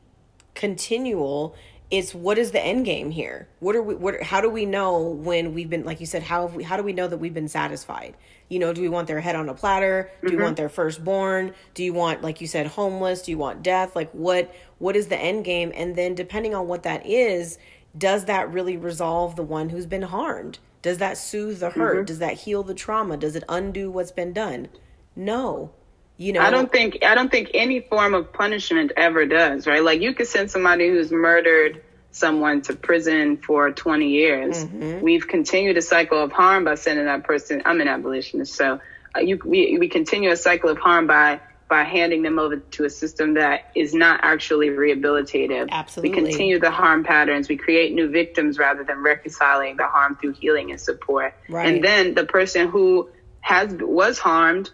continual 0.55 1.55
it's 1.91 2.15
what 2.15 2.39
is 2.39 2.53
the 2.53 2.61
end 2.61 2.85
game 2.85 3.11
here 3.11 3.49
what 3.61 3.75
are 3.77 3.83
we 3.83 3.95
what 3.95 4.23
how 4.23 4.41
do 4.41 4.49
we 4.49 4.65
know 4.65 5.01
when 5.01 5.55
we've 5.55 5.71
been 5.71 5.85
like 5.85 6.01
you 6.01 6.07
said 6.07 6.23
how 6.23 6.47
we, 6.47 6.63
how 6.63 6.77
do 6.77 6.83
we 6.83 6.93
know 6.93 7.07
that 7.07 7.19
we've 7.19 7.35
been 7.35 7.49
satisfied 7.49 8.15
you 8.51 8.59
know 8.59 8.75
do 8.75 8.83
we 8.83 8.91
want 8.91 9.07
their 9.09 9.21
head 9.21 9.37
on 9.37 9.49
a 9.49 9.55
platter? 9.55 10.11
Do 10.21 10.27
mm-hmm. 10.27 10.37
you 10.37 10.45
want 10.45 10.57
their 10.59 10.69
firstborn? 10.69 11.55
Do 11.73 11.83
you 11.83 11.95
want 11.95 12.21
like 12.21 12.43
you 12.43 12.47
said 12.47 12.67
homeless? 12.67 13.23
Do 13.23 13.31
you 13.31 13.39
want 13.39 13.63
death? 13.63 13.97
Like 13.97 14.11
what 14.11 14.55
what 14.79 14.97
is 14.97 15.07
the 15.07 15.17
end 15.17 15.47
game? 15.47 15.73
And 15.75 15.97
then 15.97 16.15
depending 16.15 16.55
on 16.55 16.69
what 16.69 16.83
that 16.83 17.07
is 17.07 17.57
does 17.97 18.27
that 18.27 18.53
really 18.53 18.77
resolve 18.77 19.37
the 19.37 19.43
one 19.43 19.71
who's 19.71 19.87
been 19.87 20.03
harmed? 20.03 20.59
Does 20.83 20.99
that 20.99 21.17
soothe 21.17 21.61
the 21.61 21.71
hurt? 21.71 21.97
Mm-hmm. 21.97 22.05
does 22.05 22.19
that 22.19 22.35
heal 22.35 22.63
the 22.63 22.75
trauma? 22.75 23.17
Does 23.17 23.37
it 23.37 23.45
undo 23.49 23.91
what's 23.91 24.13
been 24.13 24.33
done? 24.33 24.69
No. 25.17 25.73
You 26.17 26.35
know? 26.35 26.41
I 26.41 26.51
don't 26.51 26.71
think 26.71 26.99
i 27.03 27.15
don't 27.15 27.31
think 27.31 27.51
any 27.55 27.81
form 27.81 28.13
of 28.13 28.31
punishment 28.33 28.93
ever 28.97 29.25
does 29.27 29.67
right? 29.67 29.83
Like 29.83 30.03
you 30.03 30.13
could 30.13 30.27
send 30.27 30.51
somebody 30.51 30.89
who's 30.89 31.11
murdered 31.11 31.83
someone 32.13 32.63
to 32.63 32.75
prison 32.75 33.37
for 33.37 33.71
20 33.71 34.09
years 34.09 34.65
mm-hmm. 34.65 35.01
we've 35.01 35.29
continued 35.29 35.77
a 35.77 35.83
cycle 35.83 36.23
of 36.23 36.33
harm 36.33 36.65
by 36.65 36.75
sending 36.75 37.05
that 37.05 37.25
person 37.25 37.63
i'm 37.65 37.81
an 37.81 37.89
abolitionist 37.89 38.55
so 38.55 38.81
uh, 39.17 39.21
you, 39.21 39.41
we, 39.45 39.77
we 39.79 39.89
continue 39.89 40.31
a 40.31 40.37
cycle 40.37 40.71
of 40.71 40.79
harm 40.79 41.07
by 41.07 41.41
by 41.71 41.85
handing 41.85 42.23
them 42.23 42.41
over 42.41 42.57
to 42.57 42.85
a 42.85 42.91
system 42.91 43.35
that 43.35 43.71
is 43.77 43.95
not 43.95 44.21
actually 44.25 44.71
rehabilitative. 44.71 45.69
Absolutely. 45.71 46.11
We 46.11 46.29
continue 46.29 46.59
the 46.59 46.73
harm 46.73 47.05
patterns. 47.05 47.49
We 47.49 47.57
create 47.57 47.95
new 47.95 48.09
victims 48.09 48.59
rather 48.59 48.83
than 48.83 48.99
reconciling 48.99 49.77
the 49.77 49.87
harm 49.87 50.17
through 50.17 50.33
healing 50.33 50.73
and 50.73 50.81
support. 50.81 51.33
Right. 51.49 51.69
And 51.69 51.83
then 51.83 52.15
the 52.15 52.27
person 52.27 52.69
who 52.69 53.09
has 53.41 53.73
was 53.73 54.19
harmed 54.19 54.71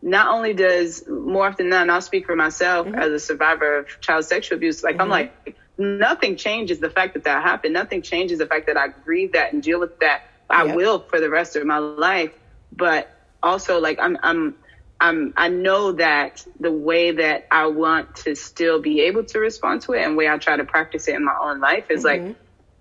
not 0.00 0.28
only 0.34 0.54
does 0.54 1.06
more 1.06 1.46
often 1.46 1.68
than 1.68 1.86
not, 1.86 1.94
I'll 1.94 2.00
speak 2.00 2.24
for 2.24 2.34
myself 2.34 2.86
mm-hmm. 2.86 2.98
as 2.98 3.12
a 3.12 3.18
survivor 3.18 3.80
of 3.80 4.00
child 4.00 4.24
sexual 4.24 4.56
abuse. 4.56 4.82
Like 4.82 4.94
mm-hmm. 4.94 5.02
I'm 5.02 5.08
like, 5.10 5.54
nothing 5.78 6.36
changes 6.36 6.80
the 6.80 6.90
fact 6.90 7.14
that 7.14 7.24
that 7.24 7.42
happened. 7.42 7.74
Nothing 7.74 8.02
changes 8.02 8.38
the 8.38 8.46
fact 8.46 8.66
that 8.66 8.76
I 8.76 8.88
grieve 8.88 9.32
that 9.32 9.52
and 9.52 9.62
deal 9.62 9.80
with 9.80 9.98
that. 10.00 10.22
I 10.50 10.64
yep. 10.64 10.76
will 10.76 10.98
for 11.00 11.20
the 11.20 11.30
rest 11.30 11.56
of 11.56 11.64
my 11.64 11.78
life. 11.78 12.32
But 12.72 13.10
also, 13.42 13.80
like 13.80 13.98
I'm, 14.00 14.18
I'm, 14.22 14.54
I'm, 15.00 15.32
I 15.36 15.48
know 15.48 15.92
that 15.92 16.44
the 16.58 16.72
way 16.72 17.12
that 17.12 17.46
I 17.50 17.66
want 17.66 18.16
to 18.16 18.34
still 18.34 18.80
be 18.80 19.02
able 19.02 19.24
to 19.24 19.38
respond 19.38 19.82
to 19.82 19.92
it 19.92 20.02
and 20.02 20.16
way 20.16 20.28
I 20.28 20.36
try 20.38 20.56
to 20.56 20.64
practice 20.64 21.08
it 21.08 21.14
in 21.14 21.24
my 21.24 21.36
own 21.40 21.60
life 21.60 21.90
is 21.90 22.04
mm-hmm. 22.04 22.26
like, 22.26 22.36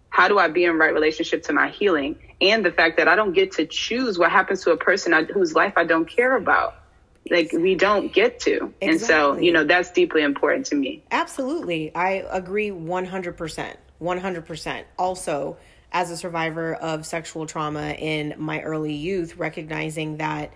how 0.10 0.28
do 0.28 0.39
I 0.39 0.48
be 0.48 0.66
in 0.66 0.78
right 0.78 0.93
relationship 0.93 1.43
to 1.43 1.54
my 1.54 1.70
healing 1.70 2.18
and 2.41 2.66
the 2.66 2.72
fact 2.72 2.98
that 2.98 3.08
I 3.08 3.16
don't 3.16 3.34
get 3.34 3.54
to 3.54 3.66
choose 3.66 4.18
what 4.18 4.32
happens 4.32 4.64
to 4.64 4.72
a 4.72 4.78
person 4.78 5.14
I, 5.14 5.24
whose 5.24 5.54
life 5.54 5.74
I 5.76 5.84
don't 5.84 6.06
care 6.06 6.36
about 6.36 6.76
like 7.32 7.52
we 7.54 7.76
don't 7.76 8.14
get 8.14 8.40
to. 8.42 8.74
Exactly. 8.82 8.88
and 8.90 9.02
so 9.02 9.38
you 9.38 9.52
know 9.52 9.64
that's 9.64 9.92
deeply 9.92 10.24
important 10.24 10.66
to 10.68 10.76
me. 10.76 11.04
Absolutely. 11.12 11.94
I 11.96 12.26
agree 12.30 12.70
100% 12.70 13.76
100% 14.02 14.84
also 14.98 15.58
as 15.92 16.12
a 16.12 16.18
survivor 16.18 16.76
of 16.76 17.06
sexual 17.06 17.46
trauma 17.46 17.92
in 17.92 18.36
my 18.38 18.62
early 18.62 18.94
youth 18.94 19.38
recognizing 19.38 20.18
that 20.18 20.54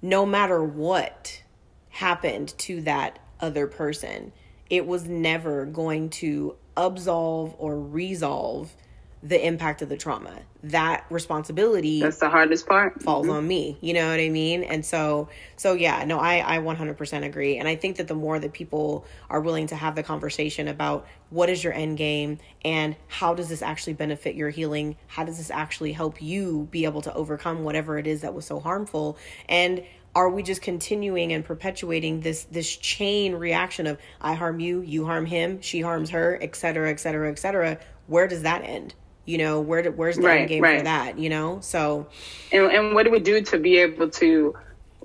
no 0.00 0.26
matter 0.26 0.62
what 0.62 1.42
happened 1.88 2.56
to 2.58 2.82
that 2.82 3.18
other 3.40 3.66
person 3.66 4.32
it 4.70 4.86
was 4.86 5.06
never 5.06 5.66
going 5.66 6.08
to 6.08 6.54
absolve 6.76 7.54
or 7.58 7.78
resolve 7.78 8.74
the 9.22 9.46
impact 9.46 9.82
of 9.82 9.88
the 9.88 9.96
trauma. 9.96 10.40
That 10.64 11.06
responsibility 11.08 12.00
That's 12.00 12.18
the 12.18 12.28
hardest 12.28 12.66
part. 12.66 13.02
falls 13.02 13.26
mm-hmm. 13.26 13.36
on 13.36 13.46
me. 13.46 13.78
You 13.80 13.94
know 13.94 14.08
what 14.08 14.18
I 14.18 14.28
mean? 14.28 14.64
And 14.64 14.84
so 14.84 15.28
so 15.56 15.74
yeah, 15.74 16.04
no, 16.04 16.18
I 16.18 16.56
I 16.56 16.58
100% 16.58 17.24
agree. 17.24 17.56
And 17.58 17.68
I 17.68 17.76
think 17.76 17.96
that 17.96 18.08
the 18.08 18.14
more 18.14 18.38
that 18.38 18.52
people 18.52 19.04
are 19.30 19.40
willing 19.40 19.68
to 19.68 19.76
have 19.76 19.94
the 19.94 20.02
conversation 20.02 20.66
about 20.66 21.06
what 21.30 21.48
is 21.48 21.62
your 21.62 21.72
end 21.72 21.98
game 21.98 22.38
and 22.64 22.96
how 23.06 23.34
does 23.34 23.48
this 23.48 23.62
actually 23.62 23.94
benefit 23.94 24.34
your 24.34 24.50
healing? 24.50 24.96
How 25.06 25.24
does 25.24 25.38
this 25.38 25.50
actually 25.50 25.92
help 25.92 26.20
you 26.20 26.68
be 26.70 26.84
able 26.84 27.02
to 27.02 27.14
overcome 27.14 27.62
whatever 27.62 27.98
it 27.98 28.06
is 28.06 28.22
that 28.22 28.34
was 28.34 28.44
so 28.44 28.58
harmful? 28.58 29.18
And 29.48 29.84
are 30.14 30.28
we 30.28 30.42
just 30.42 30.62
continuing 30.62 31.32
and 31.32 31.44
perpetuating 31.44 32.20
this 32.20 32.44
this 32.44 32.76
chain 32.76 33.34
reaction 33.34 33.86
of 33.86 33.98
I 34.20 34.34
harm 34.34 34.60
you, 34.60 34.80
you 34.80 35.06
harm 35.06 35.26
him, 35.26 35.60
she 35.60 35.80
harms 35.80 36.10
her, 36.10 36.38
et 36.42 36.54
cetera, 36.56 36.90
et 36.90 37.00
cetera, 37.00 37.30
et 37.30 37.38
cetera? 37.38 37.78
Where 38.08 38.26
does 38.26 38.42
that 38.42 38.62
end? 38.64 38.94
You 39.24 39.38
know, 39.38 39.60
where 39.60 39.90
where's 39.90 40.16
the 40.16 40.22
right, 40.22 40.40
end 40.40 40.48
game 40.48 40.62
right. 40.62 40.78
for 40.78 40.84
that? 40.84 41.18
You 41.18 41.28
know, 41.28 41.60
so 41.60 42.06
and 42.50 42.64
and 42.64 42.94
what 42.94 43.04
do 43.04 43.10
we 43.12 43.20
do 43.20 43.42
to 43.42 43.58
be 43.58 43.78
able 43.78 44.10
to 44.10 44.56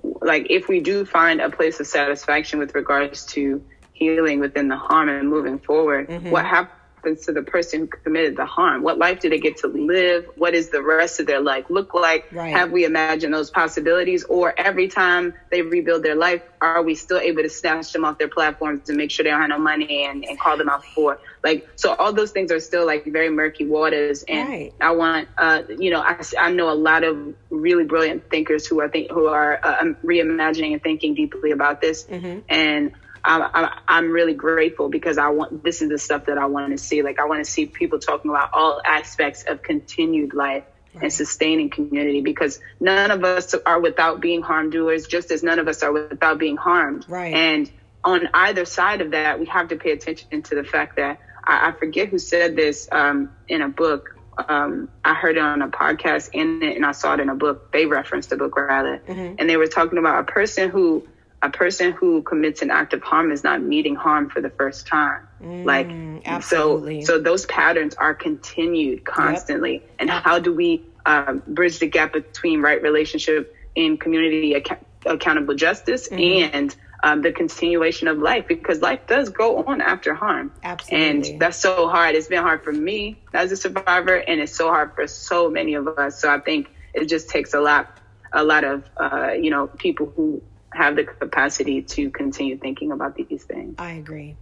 like 0.02 0.46
if 0.50 0.68
we 0.68 0.80
do 0.80 1.04
find 1.04 1.40
a 1.40 1.50
place 1.50 1.78
of 1.80 1.86
satisfaction 1.86 2.58
with 2.58 2.74
regards 2.74 3.26
to 3.26 3.62
healing 3.92 4.40
within 4.40 4.68
the 4.68 4.76
harm 4.76 5.08
and 5.08 5.28
moving 5.28 5.58
forward, 5.58 6.08
mm-hmm. 6.08 6.30
what 6.30 6.44
happens? 6.44 6.74
to 7.04 7.32
the 7.32 7.42
person 7.42 7.80
who 7.80 7.86
committed 7.86 8.36
the 8.36 8.44
harm? 8.44 8.82
What 8.82 8.98
life 8.98 9.20
do 9.20 9.30
they 9.30 9.38
get 9.38 9.58
to 9.58 9.68
live? 9.68 10.26
what 10.36 10.54
is 10.54 10.68
the 10.70 10.82
rest 10.82 11.20
of 11.20 11.26
their 11.26 11.40
life 11.40 11.66
look 11.70 11.94
like? 11.94 12.26
Right. 12.32 12.52
Have 12.52 12.70
we 12.70 12.84
imagined 12.84 13.32
those 13.32 13.50
possibilities? 13.50 14.24
Or 14.24 14.52
every 14.58 14.88
time 14.88 15.34
they 15.50 15.62
rebuild 15.62 16.02
their 16.02 16.16
life, 16.16 16.42
are 16.60 16.82
we 16.82 16.94
still 16.94 17.18
able 17.18 17.42
to 17.42 17.48
snatch 17.48 17.92
them 17.92 18.04
off 18.04 18.18
their 18.18 18.28
platforms 18.28 18.88
and 18.88 18.98
make 18.98 19.10
sure 19.10 19.24
they 19.24 19.30
don't 19.30 19.40
have 19.40 19.48
no 19.48 19.58
money 19.58 20.04
and, 20.04 20.24
and 20.24 20.38
call 20.38 20.56
them 20.56 20.68
out 20.68 20.84
for 20.84 21.18
like 21.42 21.68
so 21.76 21.94
all 21.94 22.12
those 22.12 22.32
things 22.32 22.50
are 22.52 22.60
still 22.60 22.86
like 22.86 23.04
very 23.04 23.30
murky 23.30 23.64
waters 23.64 24.24
and 24.26 24.48
right. 24.48 24.74
I 24.80 24.92
want 24.92 25.28
uh 25.36 25.62
you 25.78 25.90
know 25.90 26.00
I, 26.00 26.20
I 26.38 26.52
know 26.52 26.70
a 26.70 26.74
lot 26.74 27.04
of 27.04 27.34
really 27.50 27.84
brilliant 27.84 28.30
thinkers 28.30 28.66
who 28.66 28.80
are 28.80 28.88
think 28.88 29.10
who 29.10 29.26
are 29.26 29.58
uh, 29.62 29.76
um, 29.80 29.96
reimagining 30.04 30.72
and 30.72 30.82
thinking 30.82 31.14
deeply 31.14 31.50
about 31.52 31.80
this 31.80 32.04
mm-hmm. 32.04 32.40
and 32.48 32.92
I, 33.24 33.80
am 33.88 34.10
really 34.10 34.34
grateful 34.34 34.88
because 34.88 35.18
I 35.18 35.28
want 35.28 35.62
this 35.62 35.82
is 35.82 35.88
the 35.88 35.98
stuff 35.98 36.26
that 36.26 36.38
I 36.38 36.46
want 36.46 36.72
to 36.72 36.78
see. 36.78 37.02
Like 37.02 37.18
I 37.18 37.26
want 37.26 37.44
to 37.44 37.50
see 37.50 37.66
people 37.66 37.98
talking 37.98 38.30
about 38.30 38.50
all 38.54 38.80
aspects 38.84 39.44
of 39.46 39.62
continued 39.62 40.34
life 40.34 40.64
right. 40.94 41.04
and 41.04 41.12
sustaining 41.12 41.70
community 41.70 42.20
because 42.20 42.60
none 42.80 43.10
of 43.10 43.24
us 43.24 43.54
are 43.66 43.80
without 43.80 44.20
being 44.20 44.42
harm 44.42 44.70
doers, 44.70 45.06
just 45.06 45.30
as 45.30 45.42
none 45.42 45.58
of 45.58 45.68
us 45.68 45.82
are 45.82 45.92
without 45.92 46.38
being 46.38 46.56
harmed. 46.56 47.04
Right. 47.08 47.34
And 47.34 47.70
on 48.04 48.28
either 48.32 48.64
side 48.64 49.00
of 49.00 49.10
that, 49.10 49.40
we 49.40 49.46
have 49.46 49.68
to 49.68 49.76
pay 49.76 49.92
attention 49.92 50.42
to 50.42 50.54
the 50.54 50.64
fact 50.64 50.96
that 50.96 51.20
I, 51.48 51.68
I 51.68 51.72
forget 51.72 52.08
who 52.08 52.18
said 52.18 52.54
this 52.54 52.88
um, 52.92 53.30
in 53.48 53.62
a 53.62 53.68
book. 53.68 54.14
Um, 54.48 54.88
I 55.04 55.14
heard 55.14 55.36
it 55.36 55.40
on 55.40 55.62
a 55.62 55.68
podcast 55.68 56.30
and, 56.32 56.62
and 56.62 56.86
I 56.86 56.92
saw 56.92 57.14
it 57.14 57.20
in 57.20 57.28
a 57.28 57.34
book. 57.34 57.72
They 57.72 57.86
referenced 57.86 58.30
the 58.30 58.36
book 58.36 58.56
rather, 58.56 58.98
mm-hmm. 58.98 59.34
and 59.38 59.50
they 59.50 59.56
were 59.56 59.66
talking 59.66 59.98
about 59.98 60.20
a 60.20 60.24
person 60.24 60.70
who 60.70 61.08
a 61.40 61.50
person 61.50 61.92
who 61.92 62.22
commits 62.22 62.62
an 62.62 62.70
act 62.70 62.92
of 62.92 63.02
harm 63.02 63.30
is 63.30 63.44
not 63.44 63.62
meeting 63.62 63.94
harm 63.94 64.28
for 64.28 64.40
the 64.40 64.50
first 64.50 64.86
time. 64.86 65.26
Mm, 65.42 65.64
like 65.64 65.88
absolutely. 66.26 67.02
so 67.02 67.14
so 67.14 67.20
those 67.20 67.46
patterns 67.46 67.94
are 67.94 68.14
continued 68.14 69.04
constantly. 69.04 69.74
Yep. 69.74 69.90
And 70.00 70.10
how 70.10 70.38
do 70.38 70.54
we 70.54 70.84
um, 71.06 71.42
bridge 71.46 71.78
the 71.78 71.88
gap 71.88 72.12
between 72.12 72.60
right 72.60 72.80
relationship 72.82 73.56
in 73.74 73.96
community 73.96 74.54
ac- 74.54 74.74
accountable 75.06 75.54
justice 75.54 76.08
mm-hmm. 76.08 76.54
and 76.54 76.76
um, 77.02 77.22
the 77.22 77.32
continuation 77.32 78.08
of 78.08 78.18
life 78.18 78.46
because 78.48 78.80
life 78.80 79.00
does 79.06 79.28
go 79.28 79.64
on 79.64 79.80
after 79.80 80.14
harm. 80.14 80.52
Absolutely. 80.62 81.32
And 81.32 81.40
that's 81.40 81.58
so 81.58 81.88
hard. 81.88 82.14
It's 82.14 82.28
been 82.28 82.42
hard 82.42 82.62
for 82.64 82.72
me 82.72 83.22
as 83.34 83.52
a 83.52 83.56
survivor 83.56 84.16
and 84.16 84.40
it's 84.40 84.56
so 84.56 84.68
hard 84.68 84.94
for 84.94 85.06
so 85.06 85.48
many 85.50 85.74
of 85.74 85.86
us. 85.86 86.20
So 86.20 86.32
I 86.32 86.40
think 86.40 86.68
it 86.94 87.06
just 87.06 87.28
takes 87.28 87.54
a 87.54 87.60
lot 87.60 87.88
a 88.34 88.44
lot 88.44 88.64
of 88.64 88.84
uh, 89.00 89.30
you 89.32 89.50
know 89.50 89.68
people 89.78 90.12
who 90.14 90.42
have 90.74 90.96
the 90.96 91.04
capacity 91.04 91.80
to 91.82 92.10
continue 92.10 92.58
thinking 92.58 92.92
about 92.92 93.14
these 93.16 93.44
things. 93.44 93.74
I 93.78 93.92
agree. 93.92 94.36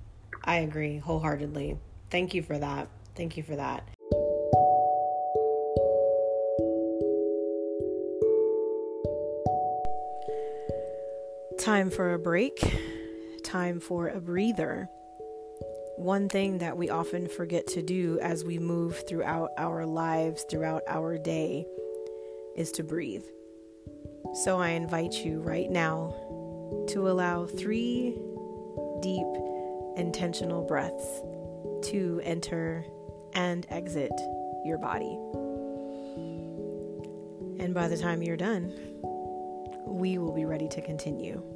I 0.45 0.57
agree 0.57 0.99
wholeheartedly. 0.99 1.79
Thank 2.11 2.35
you 2.35 2.43
for 2.43 2.59
that. 2.59 2.89
Thank 3.15 3.37
you 3.37 3.43
for 3.43 3.57
that. 3.57 3.89
Time 11.67 11.91
for 11.91 12.15
a 12.15 12.19
break. 12.21 12.61
Time 13.43 13.81
for 13.81 14.07
a 14.07 14.21
breather. 14.21 14.89
One 15.97 16.29
thing 16.29 16.59
that 16.59 16.77
we 16.77 16.91
often 16.91 17.27
forget 17.27 17.67
to 17.67 17.83
do 17.83 18.21
as 18.21 18.45
we 18.45 18.61
move 18.61 19.03
throughout 19.09 19.51
our 19.59 19.85
lives, 19.85 20.47
throughout 20.49 20.83
our 20.87 21.19
day, 21.19 21.67
is 22.57 22.71
to 22.71 22.85
breathe. 22.85 23.25
So 24.45 24.61
I 24.61 24.69
invite 24.71 25.25
you 25.25 25.41
right 25.41 25.69
now 25.69 26.15
to 26.91 27.09
allow 27.09 27.47
three 27.47 28.17
deep, 29.03 29.27
intentional 29.97 30.63
breaths 30.63 31.21
to 31.91 32.21
enter 32.23 32.85
and 33.35 33.67
exit 33.71 34.13
your 34.65 34.79
body. 34.79 35.19
And 37.59 37.75
by 37.75 37.89
the 37.89 37.99
time 37.99 38.23
you're 38.23 38.37
done, 38.37 38.73
we 39.85 40.19
will 40.19 40.33
be 40.33 40.45
ready 40.45 40.69
to 40.69 40.81
continue. 40.81 41.56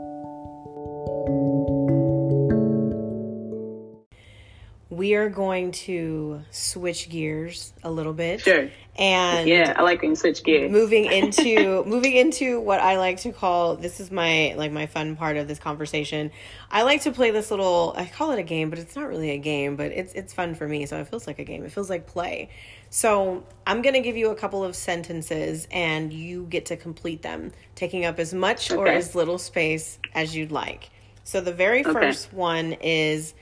We 5.01 5.15
are 5.15 5.29
going 5.29 5.71
to 5.71 6.43
switch 6.51 7.09
gears 7.09 7.73
a 7.81 7.89
little 7.89 8.13
bit. 8.13 8.39
Sure. 8.41 8.69
And 8.95 9.49
yeah, 9.49 9.73
I 9.75 9.81
like 9.81 10.03
when 10.03 10.11
you 10.11 10.15
switch 10.15 10.43
gears. 10.43 10.71
Moving 10.71 11.05
into 11.11 11.83
moving 11.85 12.15
into 12.15 12.59
what 12.59 12.79
I 12.79 12.99
like 12.99 13.21
to 13.21 13.31
call 13.31 13.77
this 13.77 13.99
is 13.99 14.11
my 14.11 14.53
like 14.55 14.71
my 14.71 14.85
fun 14.85 15.15
part 15.15 15.37
of 15.37 15.47
this 15.47 15.57
conversation. 15.57 16.29
I 16.69 16.83
like 16.83 17.01
to 17.01 17.11
play 17.11 17.31
this 17.31 17.49
little 17.49 17.95
I 17.97 18.05
call 18.05 18.29
it 18.29 18.37
a 18.37 18.43
game, 18.43 18.69
but 18.69 18.77
it's 18.77 18.95
not 18.95 19.07
really 19.07 19.31
a 19.31 19.39
game, 19.39 19.75
but 19.75 19.91
it's 19.91 20.13
it's 20.13 20.33
fun 20.33 20.53
for 20.53 20.67
me, 20.67 20.85
so 20.85 20.99
it 20.99 21.07
feels 21.07 21.25
like 21.25 21.39
a 21.39 21.45
game. 21.45 21.65
It 21.65 21.71
feels 21.71 21.89
like 21.89 22.05
play. 22.05 22.51
So, 22.91 23.45
I'm 23.65 23.81
going 23.81 23.93
to 23.93 24.01
give 24.01 24.17
you 24.17 24.31
a 24.31 24.35
couple 24.35 24.65
of 24.65 24.75
sentences 24.75 25.65
and 25.71 26.11
you 26.11 26.43
get 26.43 26.65
to 26.65 26.75
complete 26.75 27.21
them, 27.21 27.53
taking 27.73 28.03
up 28.03 28.19
as 28.19 28.33
much 28.33 28.69
okay. 28.69 28.77
or 28.77 28.87
as 28.89 29.15
little 29.15 29.37
space 29.37 29.97
as 30.13 30.35
you'd 30.35 30.51
like. 30.51 30.89
So, 31.23 31.39
the 31.39 31.53
very 31.53 31.85
okay. 31.85 31.93
first 31.93 32.33
one 32.33 32.73
is 32.73 33.33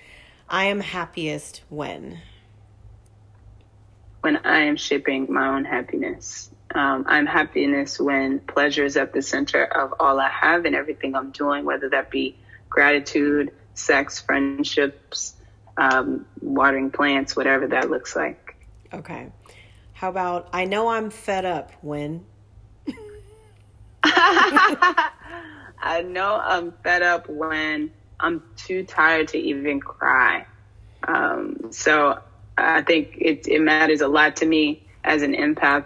I 0.49 0.65
am 0.65 0.79
happiest 0.79 1.61
when? 1.69 2.19
When 4.21 4.37
I 4.37 4.61
am 4.61 4.77
shaping 4.77 5.31
my 5.31 5.47
own 5.47 5.63
happiness. 5.63 6.49
Um, 6.73 7.05
I'm 7.07 7.25
happiness 7.25 7.99
when 7.99 8.39
pleasure 8.39 8.83
is 8.83 8.97
at 8.97 9.13
the 9.13 9.21
center 9.21 9.63
of 9.63 9.93
all 9.99 10.19
I 10.19 10.29
have 10.29 10.65
and 10.65 10.75
everything 10.75 11.15
I'm 11.15 11.31
doing, 11.31 11.65
whether 11.65 11.89
that 11.89 12.09
be 12.09 12.35
gratitude, 12.69 13.51
sex, 13.75 14.19
friendships, 14.19 15.35
um, 15.77 16.25
watering 16.41 16.91
plants, 16.91 17.35
whatever 17.35 17.67
that 17.67 17.89
looks 17.89 18.15
like. 18.15 18.55
Okay. 18.93 19.31
How 19.93 20.09
about 20.09 20.49
I 20.51 20.65
know 20.65 20.89
I'm 20.89 21.09
fed 21.09 21.45
up 21.45 21.71
when? 21.81 22.25
I 24.03 26.03
know 26.05 26.41
I'm 26.43 26.73
fed 26.83 27.03
up 27.03 27.29
when 27.29 27.91
I'm 28.19 28.43
too 28.55 28.83
tired 28.83 29.29
to 29.29 29.37
even 29.37 29.79
cry. 29.79 30.45
Um, 31.07 31.71
so 31.71 32.19
I 32.57 32.81
think 32.81 33.17
it, 33.19 33.47
it 33.47 33.61
matters 33.61 34.01
a 34.01 34.07
lot 34.07 34.37
to 34.37 34.45
me 34.45 34.83
as 35.03 35.21
an 35.21 35.33
empath 35.33 35.85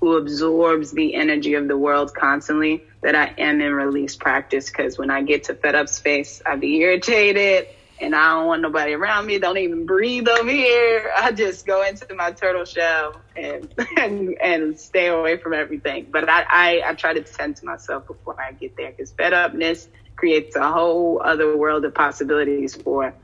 who 0.00 0.16
absorbs 0.16 0.92
the 0.92 1.14
energy 1.14 1.54
of 1.54 1.68
the 1.68 1.76
world 1.76 2.14
constantly 2.14 2.82
that 3.02 3.14
I 3.14 3.34
am 3.38 3.60
in 3.60 3.72
release 3.72 4.16
practice. 4.16 4.70
Because 4.70 4.98
when 4.98 5.10
I 5.10 5.22
get 5.22 5.44
to 5.44 5.54
fed 5.54 5.74
up 5.74 5.88
space, 5.88 6.42
I 6.44 6.56
be 6.56 6.76
irritated 6.76 7.66
and 8.00 8.14
I 8.14 8.34
don't 8.34 8.46
want 8.46 8.62
nobody 8.62 8.94
around 8.94 9.26
me. 9.26 9.38
Don't 9.38 9.58
even 9.58 9.84
breathe 9.84 10.26
over 10.26 10.50
here. 10.50 11.10
I 11.16 11.32
just 11.32 11.66
go 11.66 11.86
into 11.86 12.06
my 12.14 12.32
turtle 12.32 12.64
shell 12.64 13.20
and 13.36 13.68
and, 13.98 14.36
and 14.42 14.80
stay 14.80 15.08
away 15.08 15.36
from 15.36 15.52
everything. 15.52 16.06
But 16.10 16.28
I, 16.28 16.44
I, 16.48 16.82
I 16.86 16.94
try 16.94 17.12
to 17.12 17.22
tend 17.22 17.56
to 17.56 17.66
myself 17.66 18.06
before 18.06 18.36
I 18.40 18.52
get 18.52 18.76
there 18.76 18.90
because 18.90 19.12
fed 19.12 19.34
upness 19.34 19.88
creates 20.20 20.54
a 20.54 20.70
whole 20.70 21.22
other 21.24 21.56
world 21.56 21.82
of 21.86 21.94
possibilities 21.94 22.76
for 22.76 23.14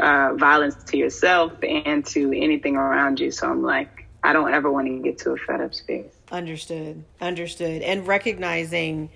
uh, 0.00 0.34
violence 0.34 0.82
to 0.84 0.96
yourself 0.96 1.52
and 1.62 2.06
to 2.06 2.32
anything 2.32 2.76
around 2.76 3.20
you. 3.20 3.30
So 3.30 3.50
I'm 3.50 3.62
like, 3.62 4.08
I 4.24 4.32
don't 4.32 4.52
ever 4.54 4.72
want 4.72 4.86
to 4.86 4.98
get 5.00 5.18
to 5.18 5.32
a 5.32 5.36
fed 5.36 5.60
up 5.60 5.74
space. 5.74 6.10
Understood. 6.30 7.04
Understood. 7.20 7.82
And 7.82 8.06
recognizing 8.06 9.10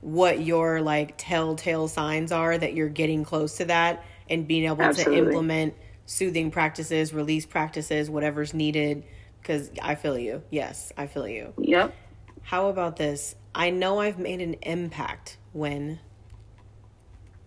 what 0.00 0.40
your 0.40 0.80
like 0.80 1.14
telltale 1.18 1.86
signs 1.86 2.32
are 2.32 2.56
that 2.56 2.72
you're 2.72 2.88
getting 2.88 3.24
close 3.24 3.58
to 3.58 3.66
that 3.66 4.02
and 4.30 4.48
being 4.48 4.64
able 4.64 4.80
Absolutely. 4.80 5.20
to 5.20 5.26
implement 5.26 5.74
soothing 6.06 6.50
practices, 6.50 7.12
release 7.12 7.44
practices, 7.44 8.08
whatever's 8.08 8.54
needed. 8.54 9.04
Because 9.38 9.70
I 9.82 9.96
feel 9.96 10.18
you. 10.18 10.42
Yes, 10.48 10.92
I 10.96 11.08
feel 11.08 11.28
you. 11.28 11.52
Yep. 11.58 11.94
How 12.40 12.68
about 12.68 12.96
this? 12.96 13.34
I 13.54 13.68
know 13.68 14.00
I've 14.00 14.18
made 14.18 14.40
an 14.40 14.54
impact 14.62 15.36
when. 15.52 16.00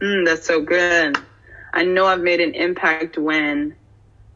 Mm, 0.01 0.25
that's 0.25 0.45
so 0.45 0.61
good. 0.61 1.17
I 1.73 1.83
know 1.83 2.05
I've 2.05 2.21
made 2.21 2.41
an 2.41 2.55
impact 2.55 3.17
when 3.17 3.75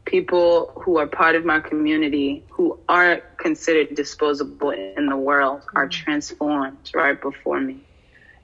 people 0.04 0.72
who 0.76 0.98
are 0.98 1.06
part 1.06 1.36
of 1.36 1.44
my 1.44 1.60
community 1.60 2.44
who 2.50 2.78
aren't 2.88 3.22
considered 3.38 3.94
disposable 3.94 4.70
in 4.70 5.06
the 5.06 5.16
world 5.16 5.62
are 5.74 5.88
mm-hmm. 5.88 6.04
transformed 6.04 6.90
right 6.94 7.20
before 7.20 7.60
me. 7.60 7.80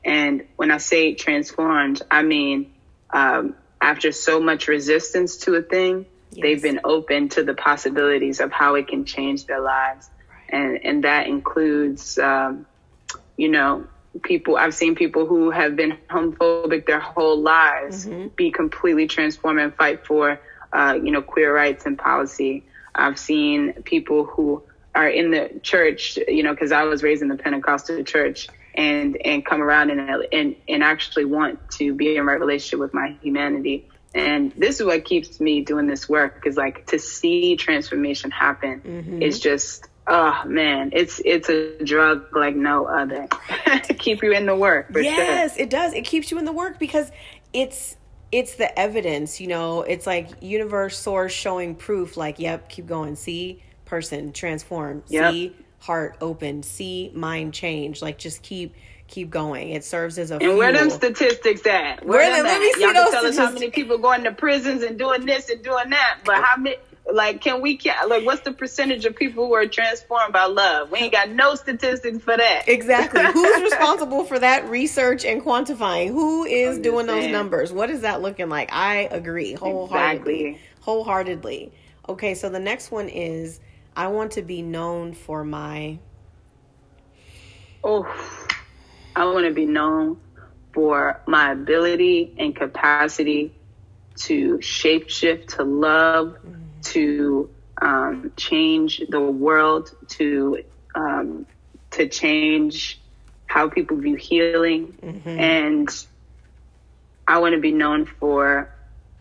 And 0.05 0.47
when 0.57 0.71
I 0.71 0.79
say 0.79 1.15
transformed, 1.15 2.03
I 2.11 2.23
mean 2.23 2.73
um, 3.11 3.57
after 3.81 4.13
so 4.13 4.41
much 4.41 4.69
resistance 4.69 5.39
to 5.39 5.55
a 5.55 5.63
thing, 5.63 6.07
yes. 6.31 6.43
they've 6.43 6.63
been 6.63 6.81
open 6.85 7.29
to 7.31 7.43
the 7.43 7.55
possibilities 7.55 8.41
of 8.41 8.53
how 8.53 8.77
it 8.77 8.89
can 8.89 9.05
change 9.05 9.47
their 9.47 9.61
lives. 9.61 10.09
Right. 10.31 10.61
And, 10.61 10.85
and 10.85 11.05
that 11.05 11.27
includes, 11.27 12.19
um, 12.19 12.67
you 13.37 13.49
know, 13.49 13.87
people, 14.23 14.57
I've 14.57 14.75
seen 14.75 14.95
people 14.95 15.27
who 15.27 15.51
have 15.51 15.77
been 15.77 15.97
homophobic 16.11 16.87
their 16.87 17.01
whole 17.01 17.41
lives 17.41 18.07
mm-hmm. 18.07 18.29
be 18.29 18.51
completely 18.51 19.07
transformed 19.07 19.61
and 19.61 19.75
fight 19.75 20.07
for, 20.07 20.41
uh, 20.73 20.99
you 21.03 21.11
know, 21.11 21.23
queer 21.23 21.55
rights 21.55 21.87
and 21.87 21.99
policy. 21.99 22.65
I've 22.95 23.19
seen 23.19 23.75
people 23.85 24.25
who 24.25 24.63
are 24.95 25.09
in 25.09 25.31
the 25.31 25.61
church, 25.63 26.19
you 26.29 26.43
know, 26.43 26.53
because 26.53 26.73
I 26.73 26.85
was 26.85 27.03
raised 27.03 27.23
in 27.23 27.29
the 27.29 27.37
Pentecostal 27.37 28.03
church 28.05 28.49
and 28.75 29.17
and 29.25 29.45
come 29.45 29.61
around 29.61 29.91
and 29.91 30.27
and 30.33 30.57
and 30.69 30.83
actually 30.83 31.25
want 31.25 31.71
to 31.73 31.95
be 31.95 32.17
in 32.17 32.25
right 32.27 32.39
relationship 32.39 32.79
with 32.79 32.95
my 32.95 33.17
humanity. 33.23 33.89
And 34.15 34.53
this 34.57 34.81
is 34.81 34.87
what 34.87 35.05
keeps 35.05 35.39
me 35.39 35.61
doing 35.61 35.87
this 35.87 36.09
work 36.09 36.45
is 36.47 36.57
like 36.57 36.87
to 36.87 36.99
see 36.99 37.57
transformation 37.57 38.31
happen 38.31 38.81
mm-hmm. 38.81 39.23
is 39.23 39.39
just 39.39 39.87
oh 40.09 40.43
man, 40.47 40.91
it's 40.93 41.21
it's 41.25 41.49
a 41.49 41.83
drug 41.85 42.25
like 42.35 42.57
no 42.57 42.87
other 42.87 43.29
to 43.85 43.95
keep 43.95 44.23
you 44.23 44.33
in 44.33 44.47
the 44.47 44.57
work. 44.57 44.87
yes, 44.95 45.55
sure. 45.55 45.63
it 45.65 45.71
does. 45.71 45.93
It 45.93 46.05
keeps 46.05 46.31
you 46.31 46.39
in 46.39 46.45
the 46.45 46.53
work 46.53 46.79
because 46.79 47.11
it's 47.53 47.97
it's 48.33 48.57
the 48.57 48.77
evidence. 48.79 49.41
You 49.41 49.49
know, 49.49 49.83
it's 49.83 50.07
like 50.07 50.31
universe 50.41 50.99
source 50.99 51.33
showing 51.33 51.75
proof. 51.75 52.17
Like, 52.17 52.39
yep, 52.39 52.69
keep 52.69 52.87
going. 52.87 53.17
See, 53.17 53.63
person 53.85 54.33
transform. 54.33 55.03
Yep. 55.09 55.33
See 55.33 55.57
heart 55.81 56.17
open, 56.21 56.63
see 56.63 57.11
mind 57.15 57.55
change. 57.55 58.03
Like 58.03 58.19
just 58.19 58.43
keep 58.43 58.75
keep 59.07 59.31
going. 59.31 59.71
It 59.71 59.85
serves 59.85 60.19
as 60.19 60.31
a. 60.31 60.35
And 60.35 60.43
fuel. 60.43 60.59
where 60.59 60.73
them 60.73 60.91
statistics 60.91 61.67
at? 61.67 62.05
Where, 62.05 62.19
where 62.19 62.37
them 62.37 62.45
let 62.45 62.61
me 62.61 62.73
see 62.73 62.83
Y'all 62.83 62.93
can 62.93 63.11
tell 63.11 63.27
us 63.27 63.37
how 63.37 63.51
many 63.51 63.71
people 63.71 63.99
going 63.99 64.25
to 64.25 64.33
prisons 64.33 64.83
and 64.83 64.99
doing 64.99 65.27
this 65.27 65.49
and 65.49 65.63
doing 65.63 65.91
that, 65.91 66.21
but 66.25 66.43
how 66.43 66.57
many? 66.57 66.77
Like, 67.11 67.41
can 67.41 67.63
we 67.63 67.81
like 68.07 68.25
what's 68.27 68.43
the 68.43 68.53
percentage 68.53 69.07
of 69.07 69.17
people 69.17 69.47
who 69.47 69.55
are 69.55 69.67
transformed 69.67 70.33
by 70.33 70.45
love? 70.45 70.91
We 70.91 70.99
ain't 70.99 71.13
got 71.13 71.31
no 71.31 71.55
statistics 71.55 72.19
for 72.19 72.37
that. 72.37 72.65
Exactly. 72.67 73.25
Who's 73.33 73.63
responsible 73.63 74.25
for 74.25 74.39
that 74.39 74.69
research 74.69 75.25
and 75.25 75.43
quantifying? 75.43 76.09
Who 76.09 76.45
is 76.45 76.79
doing 76.79 77.07
those 77.07 77.31
numbers? 77.31 77.73
What 77.73 77.89
is 77.89 78.03
that 78.03 78.21
looking 78.21 78.51
like? 78.51 78.71
I 78.73 79.09
agree 79.11 79.55
wholeheartedly. 79.55 80.35
Exactly. 80.35 80.61
Wholeheartedly. 80.81 81.73
Okay, 82.11 82.35
so 82.35 82.51
the 82.51 82.61
next 82.61 82.91
one 82.91 83.09
is 83.09 83.61
I 83.97 84.09
want 84.09 84.33
to 84.33 84.43
be 84.43 84.63
known 84.63 85.15
for 85.15 85.45
my. 85.45 85.99
Oh, 87.83 88.07
I 89.17 89.25
want 89.25 89.47
to 89.47 89.53
be 89.53 89.67
known 89.67 90.21
for 90.73 91.21
my 91.27 91.53
ability 91.53 92.35
and 92.39 92.55
capacity 92.55 93.55
to 94.17 94.59
shapeshift, 94.59 95.57
to 95.57 95.65
love, 95.65 96.29
mm-hmm. 96.29 96.68
To 96.83 97.51
um, 97.81 98.33
change 98.37 99.03
the 99.09 99.21
world, 99.21 99.95
to 100.09 100.65
um, 100.95 101.47
to 101.93 102.09
change 102.09 103.01
how 103.47 103.69
people 103.69 103.97
view 103.97 104.17
healing, 104.17 104.99
mm-hmm. 105.03 105.29
and 105.29 106.07
I 107.27 107.39
want 107.39 107.55
to 107.55 107.61
be 107.61 107.73
known 107.73 108.07
for 108.07 108.71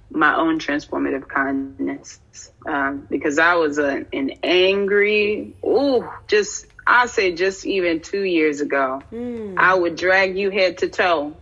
my 0.09 0.35
own 0.35 0.59
transformative 0.59 1.27
kindness 1.27 2.19
um, 2.65 3.05
because 3.09 3.39
I 3.39 3.55
was 3.55 3.77
a, 3.77 4.05
an 4.13 4.31
angry, 4.43 5.53
ooh, 5.65 6.09
just 6.27 6.65
I 6.85 7.07
say 7.07 7.33
just 7.33 7.65
even 7.65 7.99
two 7.99 8.23
years 8.23 8.61
ago, 8.61 9.01
mm. 9.11 9.57
I 9.57 9.75
would 9.75 9.97
drag 9.97 10.37
you 10.37 10.49
head 10.49 10.77
to 10.79 10.87
toe 10.87 11.35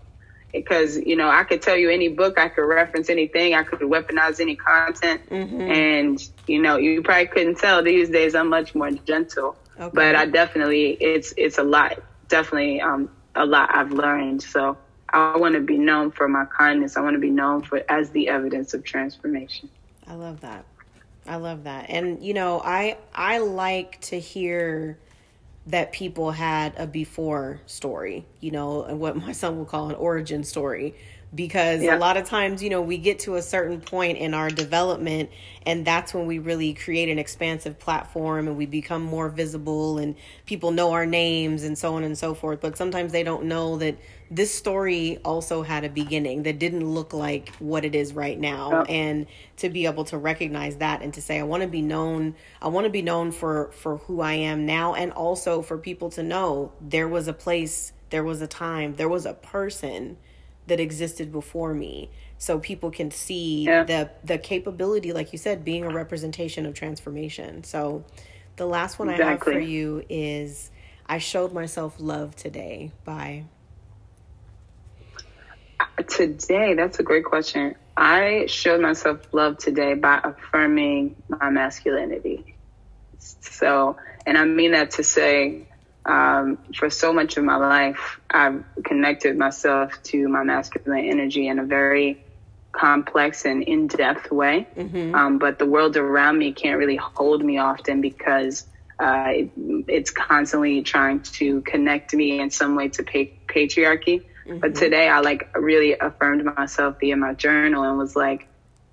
because 0.55 0.97
you 0.97 1.15
know 1.15 1.29
I 1.29 1.43
could 1.43 1.61
tell 1.61 1.77
you 1.77 1.89
any 1.89 2.09
book, 2.09 2.39
I 2.39 2.49
could 2.49 2.63
reference 2.63 3.09
anything, 3.09 3.53
I 3.53 3.63
could 3.63 3.79
weaponize 3.79 4.39
any 4.39 4.55
content, 4.55 5.29
mm-hmm. 5.29 5.61
and 5.61 6.29
you 6.47 6.61
know 6.61 6.77
you 6.77 7.01
probably 7.01 7.27
couldn't 7.27 7.57
tell 7.57 7.83
these 7.83 8.09
days 8.09 8.35
I'm 8.35 8.49
much 8.49 8.75
more 8.75 8.91
gentle, 8.91 9.55
okay. 9.79 9.91
but 9.93 10.15
I 10.15 10.25
definitely 10.25 10.91
it's 10.99 11.33
it's 11.37 11.57
a 11.57 11.63
lot, 11.63 11.99
definitely 12.27 12.81
um, 12.81 13.09
a 13.35 13.45
lot 13.45 13.75
I've 13.75 13.91
learned. 13.91 14.41
So 14.41 14.77
I 15.09 15.37
want 15.37 15.55
to 15.55 15.61
be 15.61 15.77
known 15.77 16.11
for 16.11 16.27
my 16.27 16.45
kindness. 16.45 16.97
I 16.97 17.01
want 17.01 17.15
to 17.15 17.19
be 17.19 17.29
known 17.29 17.61
for 17.61 17.83
as 17.89 18.09
the 18.11 18.29
evidence 18.29 18.73
of 18.73 18.83
transformation. 18.83 19.69
I 20.07 20.13
love 20.13 20.41
that. 20.41 20.65
I 21.27 21.37
love 21.37 21.63
that. 21.63 21.89
And 21.89 22.23
you 22.23 22.33
know, 22.33 22.61
I 22.63 22.97
I 23.13 23.39
like 23.39 23.99
to 24.01 24.19
hear 24.19 24.97
that 25.67 25.91
people 25.91 26.31
had 26.31 26.73
a 26.77 26.85
before 26.85 27.59
story, 27.65 28.25
you 28.39 28.51
know, 28.51 28.83
and 28.83 28.99
what 28.99 29.15
my 29.25 29.31
son 29.31 29.57
will 29.57 29.65
call 29.65 29.89
an 29.89 29.95
origin 29.95 30.43
story 30.43 30.95
because 31.33 31.83
yeah. 31.83 31.97
a 31.97 31.99
lot 31.99 32.17
of 32.17 32.25
times, 32.25 32.63
you 32.63 32.69
know, 32.69 32.81
we 32.81 32.97
get 32.97 33.19
to 33.19 33.35
a 33.35 33.41
certain 33.41 33.81
point 33.81 34.17
in 34.17 34.33
our 34.33 34.49
development 34.49 35.29
and 35.65 35.85
that's 35.85 36.13
when 36.13 36.25
we 36.27 36.39
really 36.39 36.73
create 36.73 37.09
an 37.09 37.19
expansive 37.19 37.77
platform 37.77 38.47
and 38.47 38.55
we 38.55 38.65
become 38.65 39.01
more 39.01 39.27
visible 39.27 39.97
and 39.97 40.15
people 40.45 40.71
know 40.71 40.91
our 40.91 41.05
names 41.05 41.63
and 41.63 41.77
so 41.77 41.95
on 41.95 42.03
and 42.03 42.17
so 42.17 42.33
forth. 42.33 42.61
But 42.61 42.77
sometimes 42.77 43.11
they 43.11 43.23
don't 43.23 43.45
know 43.45 43.77
that 43.77 43.97
this 44.31 44.53
story 44.53 45.19
also 45.23 45.61
had 45.61 45.83
a 45.83 45.89
beginning 45.89 46.43
that 46.43 46.57
didn't 46.57 46.85
look 46.85 47.13
like 47.13 47.49
what 47.59 47.85
it 47.85 47.93
is 47.93 48.13
right 48.13 48.39
now 48.39 48.71
yeah. 48.71 48.81
and 48.89 49.27
to 49.57 49.69
be 49.69 49.85
able 49.85 50.03
to 50.03 50.17
recognize 50.17 50.77
that 50.77 51.01
and 51.01 51.13
to 51.13 51.21
say 51.21 51.39
I 51.39 51.43
want 51.43 51.61
to 51.61 51.69
be 51.69 51.81
known 51.81 52.35
I 52.61 52.69
want 52.69 52.85
to 52.85 52.89
be 52.89 53.01
known 53.01 53.31
for 53.31 53.71
for 53.71 53.97
who 53.97 54.21
I 54.21 54.33
am 54.33 54.65
now 54.65 54.95
and 54.95 55.11
also 55.11 55.61
for 55.61 55.77
people 55.77 56.09
to 56.11 56.23
know 56.23 56.71
there 56.81 57.07
was 57.07 57.27
a 57.27 57.33
place 57.33 57.93
there 58.09 58.23
was 58.23 58.41
a 58.41 58.47
time 58.47 58.95
there 58.95 59.09
was 59.09 59.25
a 59.25 59.33
person 59.33 60.17
that 60.67 60.79
existed 60.79 61.31
before 61.31 61.73
me 61.73 62.09
so 62.37 62.59
people 62.59 62.89
can 62.89 63.11
see 63.11 63.63
yeah. 63.63 63.83
the 63.83 64.09
the 64.23 64.37
capability 64.37 65.13
like 65.13 65.31
you 65.31 65.37
said 65.37 65.63
being 65.63 65.85
a 65.85 65.89
representation 65.89 66.65
of 66.65 66.73
transformation 66.73 67.63
so 67.63 68.03
the 68.55 68.65
last 68.65 68.97
one 68.97 69.09
exactly. 69.09 69.25
i 69.27 69.31
have 69.31 69.41
for 69.41 69.59
you 69.59 70.03
is 70.09 70.71
i 71.05 71.19
showed 71.19 71.53
myself 71.53 71.95
love 71.99 72.35
today 72.35 72.91
by 73.03 73.43
today 76.07 76.73
that's 76.73 76.99
a 76.99 77.03
great 77.03 77.25
question 77.25 77.75
i 77.97 78.45
showed 78.47 78.81
myself 78.81 79.19
love 79.33 79.57
today 79.57 79.93
by 79.93 80.19
affirming 80.23 81.15
my 81.29 81.49
masculinity 81.49 82.55
so 83.19 83.97
and 84.25 84.37
i 84.37 84.45
mean 84.45 84.71
that 84.71 84.91
to 84.91 85.03
say 85.03 85.65
um, 86.05 86.59
for 86.75 86.89
so 86.89 87.11
much 87.11 87.37
of 87.37 87.43
my 87.43 87.55
life, 87.55 88.19
I've 88.29 88.63
connected 88.83 89.37
myself 89.37 89.91
to 90.03 90.27
my 90.27 90.43
masculine 90.43 91.05
energy 91.05 91.47
in 91.47 91.59
a 91.59 91.65
very 91.65 92.23
complex 92.71 93.45
and 93.45 93.63
in 93.63 93.87
depth 93.87 94.31
way. 94.31 94.67
Mm-hmm. 94.75 95.15
Um, 95.15 95.37
but 95.39 95.57
the 95.57 95.65
world 95.65 95.97
around 95.97 96.37
me 96.37 96.51
can't 96.51 96.77
really 96.77 96.97
hold 96.97 97.43
me 97.43 97.57
often 97.57 98.01
because 98.01 98.67
uh, 98.99 99.29
it, 99.29 99.51
it's 99.87 100.11
constantly 100.11 100.83
trying 100.83 101.21
to 101.21 101.61
connect 101.61 102.13
me 102.13 102.39
in 102.39 102.51
some 102.51 102.75
way 102.75 102.89
to 102.89 103.03
pa- 103.03 103.33
patriarchy. 103.47 104.23
Mm-hmm. 104.45 104.59
But 104.59 104.75
today 104.75 105.09
I 105.09 105.19
like 105.19 105.49
really 105.55 105.93
affirmed 105.93 106.43
myself 106.43 106.99
via 106.99 107.15
my 107.15 107.33
journal 107.33 107.83
and 107.83 107.97
was 107.97 108.15
like, 108.15 108.47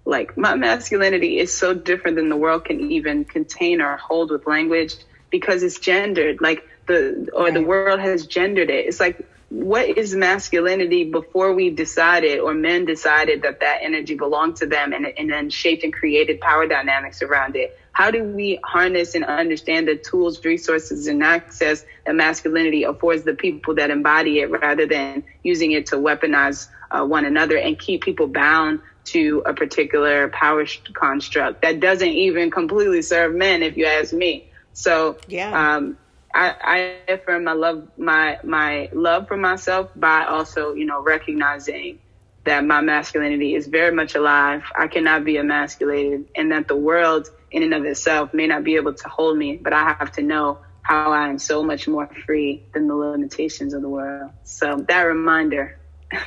like 0.05 0.37
my 0.37 0.55
masculinity 0.55 1.39
is 1.39 1.57
so 1.57 1.75
different 1.75 2.17
than 2.17 2.29
the 2.29 2.37
world 2.37 2.65
can 2.65 2.91
even 2.91 3.25
contain 3.25 3.81
or 3.81 3.97
hold 3.97 4.31
with 4.31 4.47
language 4.47 4.95
because 5.31 5.63
it's 5.63 5.79
gendered. 5.79 6.41
Like 6.41 6.67
the 6.87 7.29
or 7.33 7.45
right. 7.45 7.55
the 7.55 7.63
world 7.63 8.01
has 8.01 8.27
gendered 8.27 8.71
it. 8.71 8.87
It's 8.87 9.01
like 9.01 9.27
what 9.51 9.99
is 9.99 10.15
masculinity 10.15 11.05
before 11.05 11.53
we 11.53 11.69
decided 11.69 12.41
or 12.41 12.55
men 12.55 12.87
decided 12.87 13.43
that 13.43 13.61
that 13.61 13.81
energy 13.83 14.15
belonged 14.15 14.57
to 14.57 14.67
them 14.67 14.95
and, 14.95 15.07
and 15.07 15.31
then 15.31 15.51
shaped 15.51 15.85
and 15.85 15.93
created 15.93 16.41
power 16.41 16.67
dynamics 16.67 17.21
around 17.21 17.55
it 17.55 17.79
how 17.93 18.11
do 18.11 18.25
we 18.25 18.59
harness 18.65 19.15
and 19.15 19.25
understand 19.25 19.89
the 19.89 19.97
tools 19.97 20.45
resources 20.45 21.07
and 21.07 21.23
access 21.23 21.85
that 22.07 22.15
masculinity 22.15 22.85
affords 22.85 23.25
the 23.25 23.35
people 23.35 23.75
that 23.75 23.91
embody 23.91 24.41
it 24.41 24.51
rather 24.51 24.87
than 24.87 25.25
using 25.43 25.73
it 25.73 25.87
to 25.87 25.97
weaponize 25.97 26.69
uh, 26.91 27.05
one 27.05 27.25
another 27.25 27.57
and 27.57 27.79
keep 27.79 28.03
people 28.03 28.27
bound 28.27 28.81
to 29.05 29.43
a 29.47 29.55
particular 29.55 30.29
power 30.29 30.65
construct 30.95 31.63
that 31.63 31.81
doesn't 31.81 32.09
even 32.09 32.51
completely 32.51 33.03
serve 33.03 33.35
men 33.35 33.63
if 33.63 33.77
you 33.77 33.87
ask 33.87 34.13
me 34.13 34.49
So 34.73 35.19
yeah. 35.27 35.77
Um, 35.77 35.99
I, 36.35 36.55
I 36.63 37.13
affirm 37.13 37.45
my 37.45 37.53
love 37.53 37.89
my 37.97 38.39
my 38.43 38.89
love 38.93 39.29
for 39.29 39.37
myself 39.37 39.91
by 39.95 40.25
also 40.25 40.73
you 40.75 40.87
know 40.87 41.03
recognizing 41.03 41.99
that 42.45 42.65
my 42.65 42.81
masculinity 42.81 43.55
is 43.55 43.67
very 43.67 43.95
much 43.95 44.15
alive. 44.15 44.63
I 44.77 44.89
cannot 44.89 45.25
be 45.25 45.37
emasculated, 45.37 46.27
and 46.35 46.51
that 46.53 46.69
the 46.69 46.77
world 46.77 47.29
in 47.53 47.63
and 47.63 47.75
of 47.75 47.85
itself 47.85 48.35
may 48.35 48.47
not 48.47 48.65
be 48.65 48.77
able 48.77 48.95
to 48.95 49.09
hold 49.09 49.37
me, 49.37 49.57
but 49.57 49.73
I 49.73 49.95
have 49.99 50.13
to 50.13 50.23
know 50.23 50.59
how 50.83 51.13
I 51.13 51.29
am 51.29 51.39
so 51.39 51.63
much 51.63 51.87
more 51.87 52.09
free 52.27 52.65
than 52.75 52.89
the 52.89 52.95
limitations 52.95 53.73
of 53.75 53.83
the 53.83 53.89
world. 53.89 54.33
So 54.43 54.85
that 54.89 55.03
reminder. 55.03 55.79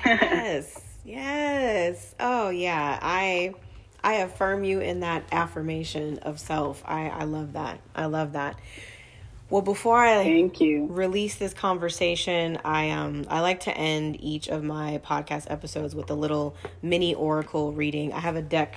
yes. 0.06 0.82
Yes. 1.04 2.16
Oh 2.20 2.50
yeah. 2.50 2.98
I 3.02 3.54
I 4.04 4.16
affirm 4.16 4.64
you 4.64 4.80
in 4.80 5.02
that 5.02 5.24
affirmation 5.32 6.20
of 6.20 6.40
self. 6.40 6.84
I 6.86 7.10
I 7.10 7.24
love 7.26 7.54
that. 7.54 7.82
I 7.96 8.06
love 8.06 8.34
that. 8.34 8.58
Well, 9.50 9.62
before 9.62 10.04
I 10.04 10.24
thank 10.24 10.60
you 10.60 10.88
release 10.90 11.36
this 11.36 11.54
conversation, 11.54 12.58
I 12.66 12.90
um 12.92 13.26
I 13.30 13.42
like 13.42 13.62
to 13.62 13.78
end 13.78 14.18
each 14.20 14.48
of 14.48 14.64
my 14.64 15.00
podcast 15.06 15.46
episodes 15.52 15.94
with 15.94 16.10
a 16.10 16.16
little 16.16 16.56
mini 16.82 17.14
oracle 17.14 17.72
reading. 17.72 18.14
I 18.14 18.20
have 18.20 18.36
a 18.36 18.42
deck 18.42 18.76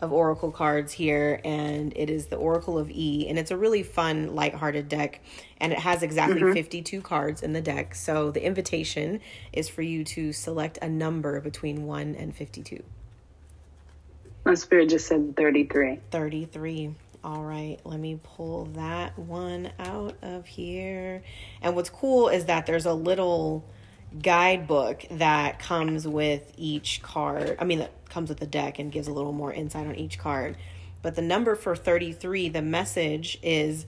of 0.00 0.12
oracle 0.12 0.50
cards 0.50 0.92
here, 0.92 1.40
and 1.44 1.92
it 1.96 2.08
is 2.08 2.26
the 2.26 2.36
Oracle 2.36 2.78
of 2.78 2.90
E, 2.90 3.26
and 3.28 3.38
it's 3.38 3.50
a 3.50 3.56
really 3.56 3.82
fun, 3.82 4.34
lighthearted 4.34 4.88
deck, 4.88 5.20
and 5.58 5.72
it 5.72 5.78
has 5.78 6.02
exactly 6.02 6.40
mm-hmm. 6.40 6.54
52 6.54 7.00
cards 7.02 7.42
in 7.42 7.52
the 7.52 7.60
deck. 7.60 7.94
So 7.94 8.30
the 8.30 8.44
invitation 8.44 9.20
is 9.52 9.68
for 9.68 9.82
you 9.82 10.04
to 10.04 10.32
select 10.32 10.78
a 10.80 10.88
number 10.88 11.40
between 11.40 11.86
1 11.86 12.14
and 12.14 12.34
52. 12.34 12.82
My 14.44 14.54
spirit 14.54 14.88
just 14.88 15.06
said 15.06 15.36
33. 15.36 16.00
33. 16.10 16.94
All 17.22 17.42
right, 17.42 17.76
let 17.84 18.00
me 18.00 18.18
pull 18.22 18.64
that 18.76 19.18
one 19.18 19.70
out 19.78 20.16
of 20.22 20.46
here. 20.46 21.22
And 21.60 21.76
what's 21.76 21.90
cool 21.90 22.28
is 22.28 22.46
that 22.46 22.64
there's 22.64 22.86
a 22.86 22.94
little 22.94 23.62
guidebook 24.20 25.04
that 25.12 25.58
comes 25.58 26.06
with 26.06 26.52
each 26.56 27.02
card. 27.02 27.56
I 27.60 27.64
mean, 27.64 27.80
that 27.80 27.92
comes 28.08 28.28
with 28.28 28.38
the 28.38 28.46
deck 28.46 28.78
and 28.78 28.90
gives 28.90 29.08
a 29.08 29.12
little 29.12 29.32
more 29.32 29.52
insight 29.52 29.86
on 29.86 29.94
each 29.96 30.18
card. 30.18 30.56
But 31.02 31.16
the 31.16 31.22
number 31.22 31.54
for 31.54 31.76
33, 31.76 32.50
the 32.50 32.62
message 32.62 33.38
is 33.42 33.86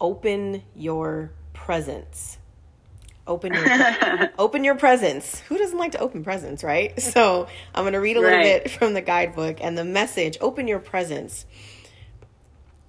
open 0.00 0.62
your 0.74 1.32
presence. 1.52 2.38
Open 3.26 3.54
your 3.54 4.30
open 4.38 4.64
your 4.64 4.74
presence. 4.74 5.40
Who 5.40 5.56
doesn't 5.56 5.78
like 5.78 5.92
to 5.92 5.98
open 5.98 6.24
presents, 6.24 6.62
right? 6.62 6.98
So, 7.00 7.46
I'm 7.74 7.84
going 7.84 7.92
to 7.92 8.00
read 8.00 8.16
a 8.16 8.20
little 8.20 8.36
right. 8.36 8.62
bit 8.62 8.70
from 8.72 8.94
the 8.94 9.00
guidebook 9.00 9.58
and 9.60 9.78
the 9.78 9.84
message, 9.84 10.38
open 10.40 10.66
your 10.68 10.80
presence 10.80 11.46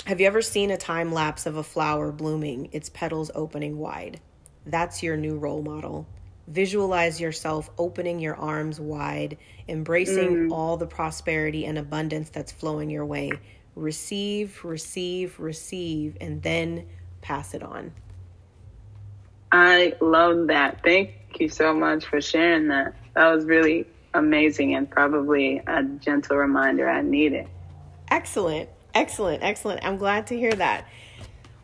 have 0.06 0.20
you 0.20 0.28
ever 0.28 0.42
seen 0.42 0.70
a 0.70 0.76
time 0.76 1.14
lapse 1.14 1.46
of 1.46 1.56
a 1.56 1.64
flower 1.64 2.12
blooming, 2.12 2.68
its 2.74 2.90
petals 2.90 3.32
opening 3.36 3.78
wide? 3.78 4.20
That's 4.66 5.02
your 5.02 5.16
new 5.16 5.38
role 5.38 5.62
model. 5.62 6.06
Visualize 6.48 7.22
yourself 7.22 7.70
opening 7.78 8.20
your 8.20 8.36
arms 8.36 8.80
wide, 8.80 9.38
embracing 9.68 10.50
mm. 10.50 10.52
all 10.52 10.78
the 10.78 10.86
prosperity 10.86 11.66
and 11.66 11.78
abundance 11.78 12.30
that's 12.30 12.52
flowing 12.52 12.90
your 12.90 13.06
way. 13.06 13.32
Receive, 13.76 14.64
receive, 14.64 15.40
receive, 15.40 16.18
and 16.20 16.42
then 16.44 16.86
pass 17.22 17.54
it 17.54 17.64
on. 17.64 17.94
I 19.52 19.96
love 20.02 20.48
that. 20.48 20.84
Thank 20.84 21.14
you 21.40 21.48
so 21.48 21.74
much 21.74 22.06
for 22.06 22.20
sharing 22.20 22.68
that. 22.68 22.94
That 23.16 23.34
was 23.34 23.46
really 23.46 23.88
amazing 24.14 24.76
and 24.76 24.90
probably 24.90 25.62
a 25.66 25.84
gentle 25.84 26.38
reminder 26.38 26.90
I 26.90 27.02
needed. 27.02 27.48
Excellent. 28.10 28.70
Excellent, 28.94 29.42
excellent. 29.42 29.84
I'm 29.84 29.98
glad 29.98 30.28
to 30.28 30.38
hear 30.38 30.54
that. 30.54 30.88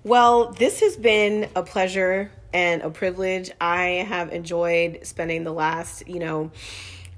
Well, 0.03 0.51
this 0.53 0.79
has 0.79 0.97
been 0.97 1.49
a 1.55 1.61
pleasure 1.61 2.31
and 2.53 2.81
a 2.81 2.89
privilege. 2.89 3.51
I 3.59 4.05
have 4.07 4.31
enjoyed 4.31 4.99
spending 5.03 5.43
the 5.43 5.53
last, 5.53 6.07
you 6.07 6.19
know, 6.19 6.51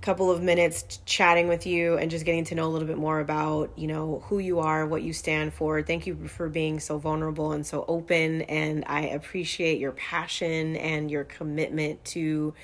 couple 0.02 0.32
of 0.32 0.42
minutes 0.42 1.00
chatting 1.06 1.48
with 1.48 1.68
you 1.68 1.96
and 1.96 2.10
just 2.10 2.26
getting 2.26 2.44
to 2.44 2.56
know 2.56 2.66
a 2.66 2.72
little 2.72 2.88
bit 2.88 2.98
more 2.98 3.20
about, 3.20 3.72
you 3.78 3.88
know, 3.88 4.24
who 4.26 4.40
you 4.40 4.60
are, 4.60 4.86
what 4.86 5.04
you 5.04 5.14
stand 5.14 5.54
for. 5.54 5.84
Thank 5.84 6.08
you 6.08 6.28
for 6.28 6.50
being 6.50 6.80
so 6.80 6.98
vulnerable 6.98 7.52
and 7.52 7.66
so 7.66 7.86
open 7.88 8.42
and 8.44 8.84
I 8.88 9.02
appreciate 9.02 9.80
your 9.80 9.92
passion 9.92 10.76
and 10.76 11.12
your 11.12 11.24
commitment 11.24 12.04
to 12.06 12.56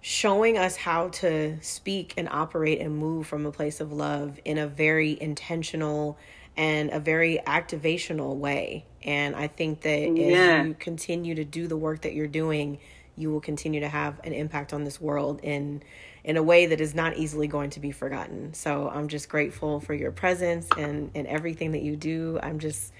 showing 0.00 0.56
us 0.56 0.76
how 0.76 1.08
to 1.08 1.58
speak 1.60 2.14
and 2.16 2.28
operate 2.28 2.80
and 2.80 2.96
move 2.96 3.26
from 3.26 3.44
a 3.46 3.52
place 3.52 3.80
of 3.80 3.92
love 3.92 4.38
in 4.44 4.56
a 4.56 4.66
very 4.66 5.20
intentional 5.20 6.16
and 6.56 6.90
a 6.90 7.00
very 7.00 7.40
activational 7.46 8.36
way. 8.36 8.86
And 9.02 9.34
I 9.34 9.48
think 9.48 9.82
that 9.82 10.16
yeah. 10.16 10.58
as 10.60 10.66
you 10.66 10.74
continue 10.74 11.34
to 11.34 11.44
do 11.44 11.66
the 11.66 11.76
work 11.76 12.02
that 12.02 12.14
you're 12.14 12.26
doing, 12.26 12.78
you 13.16 13.30
will 13.30 13.40
continue 13.40 13.80
to 13.80 13.88
have 13.88 14.20
an 14.24 14.32
impact 14.32 14.72
on 14.72 14.84
this 14.84 15.00
world 15.00 15.40
in 15.42 15.82
in 16.22 16.36
a 16.36 16.42
way 16.42 16.66
that 16.66 16.82
is 16.82 16.94
not 16.94 17.16
easily 17.16 17.46
going 17.46 17.70
to 17.70 17.80
be 17.80 17.92
forgotten. 17.92 18.52
So 18.52 18.90
I'm 18.90 19.08
just 19.08 19.28
grateful 19.28 19.80
for 19.80 19.94
your 19.94 20.12
presence 20.12 20.68
and 20.76 21.10
and 21.14 21.26
everything 21.26 21.72
that 21.72 21.82
you 21.82 21.96
do. 21.96 22.38
I'm 22.42 22.58
just 22.58 22.92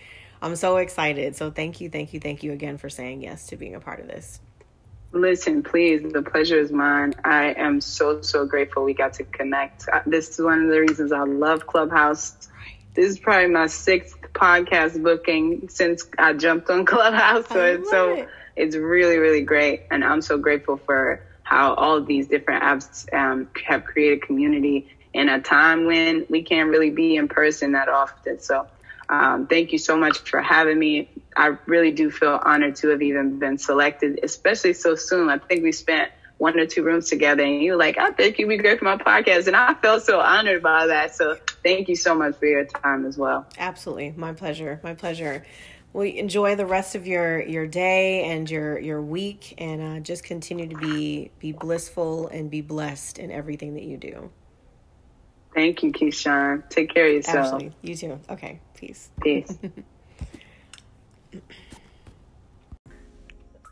I'm 0.43 0.57
so 0.57 0.79
excited. 0.79 1.37
So 1.37 1.51
thank 1.51 1.81
you, 1.81 1.91
thank 1.91 2.15
you, 2.15 2.21
thank 2.21 2.43
you 2.43 2.53
again 2.53 2.79
for 2.79 2.89
saying 2.89 3.23
yes 3.23 3.47
to 3.49 3.57
being 3.57 3.75
a 3.75 3.81
part 3.81 4.01
of 4.01 4.09
this. 4.09 4.41
Listen, 5.13 5.63
please, 5.63 6.03
the 6.13 6.23
pleasure 6.23 6.59
is 6.59 6.71
mine. 6.71 7.15
I 7.25 7.53
am 7.55 7.81
so, 7.81 8.23
so 8.23 8.47
grateful 8.47 8.85
we 8.85 8.95
got 8.95 9.13
to 9.15 9.25
connect. 9.25 9.89
Uh, 9.93 10.01
this 10.07 10.31
is 10.31 10.41
one 10.41 10.63
of 10.63 10.71
the 10.71 10.81
reasons 10.81 11.11
I 11.11 11.25
love 11.25 11.67
Clubhouse 11.67 12.49
this 13.01 13.13
is 13.13 13.19
probably 13.19 13.49
my 13.49 13.67
sixth 13.67 14.19
podcast 14.35 15.03
booking 15.03 15.69
since 15.71 16.05
I 16.19 16.35
jumped 16.35 16.69
on 16.71 16.85
Clubhouse. 16.93 17.49
So 17.49 17.65
it's 17.65 17.91
so 17.91 18.13
it. 18.13 18.29
it's 18.57 18.77
really 18.77 19.17
really 19.19 19.41
great, 19.41 19.81
and 19.91 20.05
I'm 20.05 20.21
so 20.21 20.37
grateful 20.39 20.77
for 20.85 21.23
how 21.43 21.75
all 21.75 21.97
of 21.97 22.07
these 22.07 22.29
different 22.29 22.63
apps 22.63 23.13
um, 23.15 23.49
have 23.67 23.85
created 23.85 24.23
community 24.23 24.87
in 25.15 25.29
a 25.29 25.41
time 25.41 25.87
when 25.87 26.27
we 26.29 26.43
can't 26.43 26.69
really 26.69 26.91
be 26.91 27.17
in 27.17 27.29
person 27.29 27.73
that 27.73 27.89
often. 27.89 28.39
So 28.39 28.69
um, 29.09 29.47
thank 29.47 29.73
you 29.73 29.79
so 29.79 29.97
much 29.97 30.19
for 30.21 30.43
having 30.43 30.79
me. 30.79 31.09
I 31.37 31.53
really 31.67 31.93
do 31.93 32.11
feel 32.11 32.39
honored 32.45 32.77
to 32.77 32.89
have 32.91 33.03
even 33.03 33.39
been 33.39 33.59
selected, 33.59 34.21
especially 34.23 34.75
so 34.75 34.95
soon. 34.95 35.31
I 35.31 35.39
think 35.39 35.63
we 35.63 35.73
spent 35.73 36.11
one 36.41 36.59
or 36.59 36.65
two 36.65 36.83
rooms 36.83 37.11
together 37.11 37.43
and 37.43 37.63
you 37.63 37.73
were 37.73 37.77
like, 37.77 37.99
I 37.99 38.13
think 38.13 38.39
you'd 38.39 38.49
be 38.49 38.57
great 38.57 38.79
for 38.79 38.87
my 38.87 38.97
podcast. 38.97 39.47
And 39.47 39.55
I 39.55 39.75
felt 39.75 40.05
so 40.05 40.21
honored 40.21 40.63
by 40.63 40.87
that. 40.87 41.15
So 41.15 41.37
thank 41.63 41.87
you 41.87 41.95
so 41.95 42.15
much 42.15 42.37
for 42.37 42.47
your 42.47 42.65
time 42.65 43.05
as 43.05 43.19
well. 43.19 43.47
Absolutely. 43.59 44.15
My 44.17 44.33
pleasure. 44.33 44.81
My 44.83 44.95
pleasure. 44.95 45.45
Well, 45.93 46.07
enjoy 46.07 46.57
the 46.57 46.65
rest 46.65 46.95
of 46.95 47.07
your, 47.07 47.43
your 47.43 47.67
day 47.67 48.25
and 48.25 48.51
your, 48.51 48.79
your 48.79 49.03
week 49.03 49.53
and 49.59 49.99
uh, 49.99 50.01
just 50.01 50.25
continue 50.25 50.67
to 50.69 50.77
be, 50.77 51.31
be 51.41 51.53
blissful 51.53 52.29
and 52.29 52.51
be 52.51 52.63
blessed 52.63 53.19
in 53.19 53.31
everything 53.31 53.75
that 53.75 53.85
you 53.85 53.99
do. 53.99 54.31
Thank 55.53 55.83
you, 55.83 55.93
Keyshawn. 55.93 56.67
Take 56.71 56.95
care 56.95 57.07
of 57.07 57.13
yourself. 57.13 57.37
Absolutely. 57.37 57.73
You 57.83 57.95
too. 57.97 58.21
Okay. 58.31 58.61
Peace. 58.75 59.11
Peace. 59.21 59.59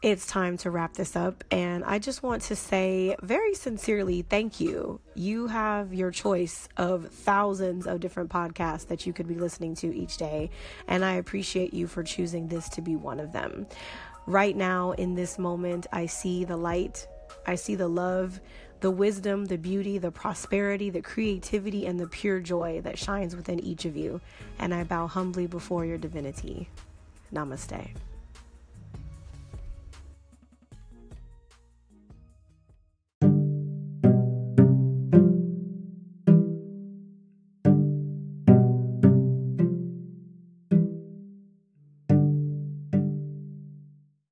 it's 0.00 0.26
time 0.26 0.56
to 0.58 0.70
wrap 0.70 0.94
this 0.94 1.16
up, 1.16 1.42
and 1.50 1.82
I 1.84 1.98
just 1.98 2.22
want 2.22 2.42
to 2.42 2.56
say 2.56 3.16
very 3.20 3.54
sincerely 3.54 4.22
thank 4.22 4.60
you. 4.60 5.00
You 5.14 5.48
have 5.48 5.92
your 5.92 6.12
choice 6.12 6.68
of 6.76 7.08
thousands 7.08 7.86
of 7.86 7.98
different 7.98 8.30
podcasts 8.30 8.86
that 8.88 9.06
you 9.06 9.12
could 9.12 9.26
be 9.26 9.34
listening 9.34 9.74
to 9.76 9.92
each 9.92 10.16
day, 10.16 10.50
and 10.86 11.04
I 11.04 11.14
appreciate 11.14 11.74
you 11.74 11.88
for 11.88 12.04
choosing 12.04 12.46
this 12.46 12.68
to 12.70 12.80
be 12.80 12.94
one 12.94 13.18
of 13.18 13.32
them. 13.32 13.66
Right 14.26 14.56
now, 14.56 14.92
in 14.92 15.16
this 15.16 15.36
moment, 15.36 15.88
I 15.92 16.06
see 16.06 16.44
the 16.44 16.56
light, 16.56 17.08
I 17.44 17.56
see 17.56 17.74
the 17.74 17.88
love, 17.88 18.40
the 18.78 18.92
wisdom, 18.92 19.46
the 19.46 19.58
beauty, 19.58 19.98
the 19.98 20.12
prosperity, 20.12 20.90
the 20.90 21.02
creativity, 21.02 21.86
and 21.86 21.98
the 21.98 22.06
pure 22.06 22.38
joy 22.38 22.80
that 22.84 22.98
shines 22.98 23.34
within 23.34 23.58
each 23.58 23.84
of 23.84 23.96
you, 23.96 24.20
and 24.60 24.72
I 24.72 24.84
bow 24.84 25.08
humbly 25.08 25.48
before 25.48 25.84
your 25.84 25.98
divinity. 25.98 26.68
Namaste. 27.34 27.88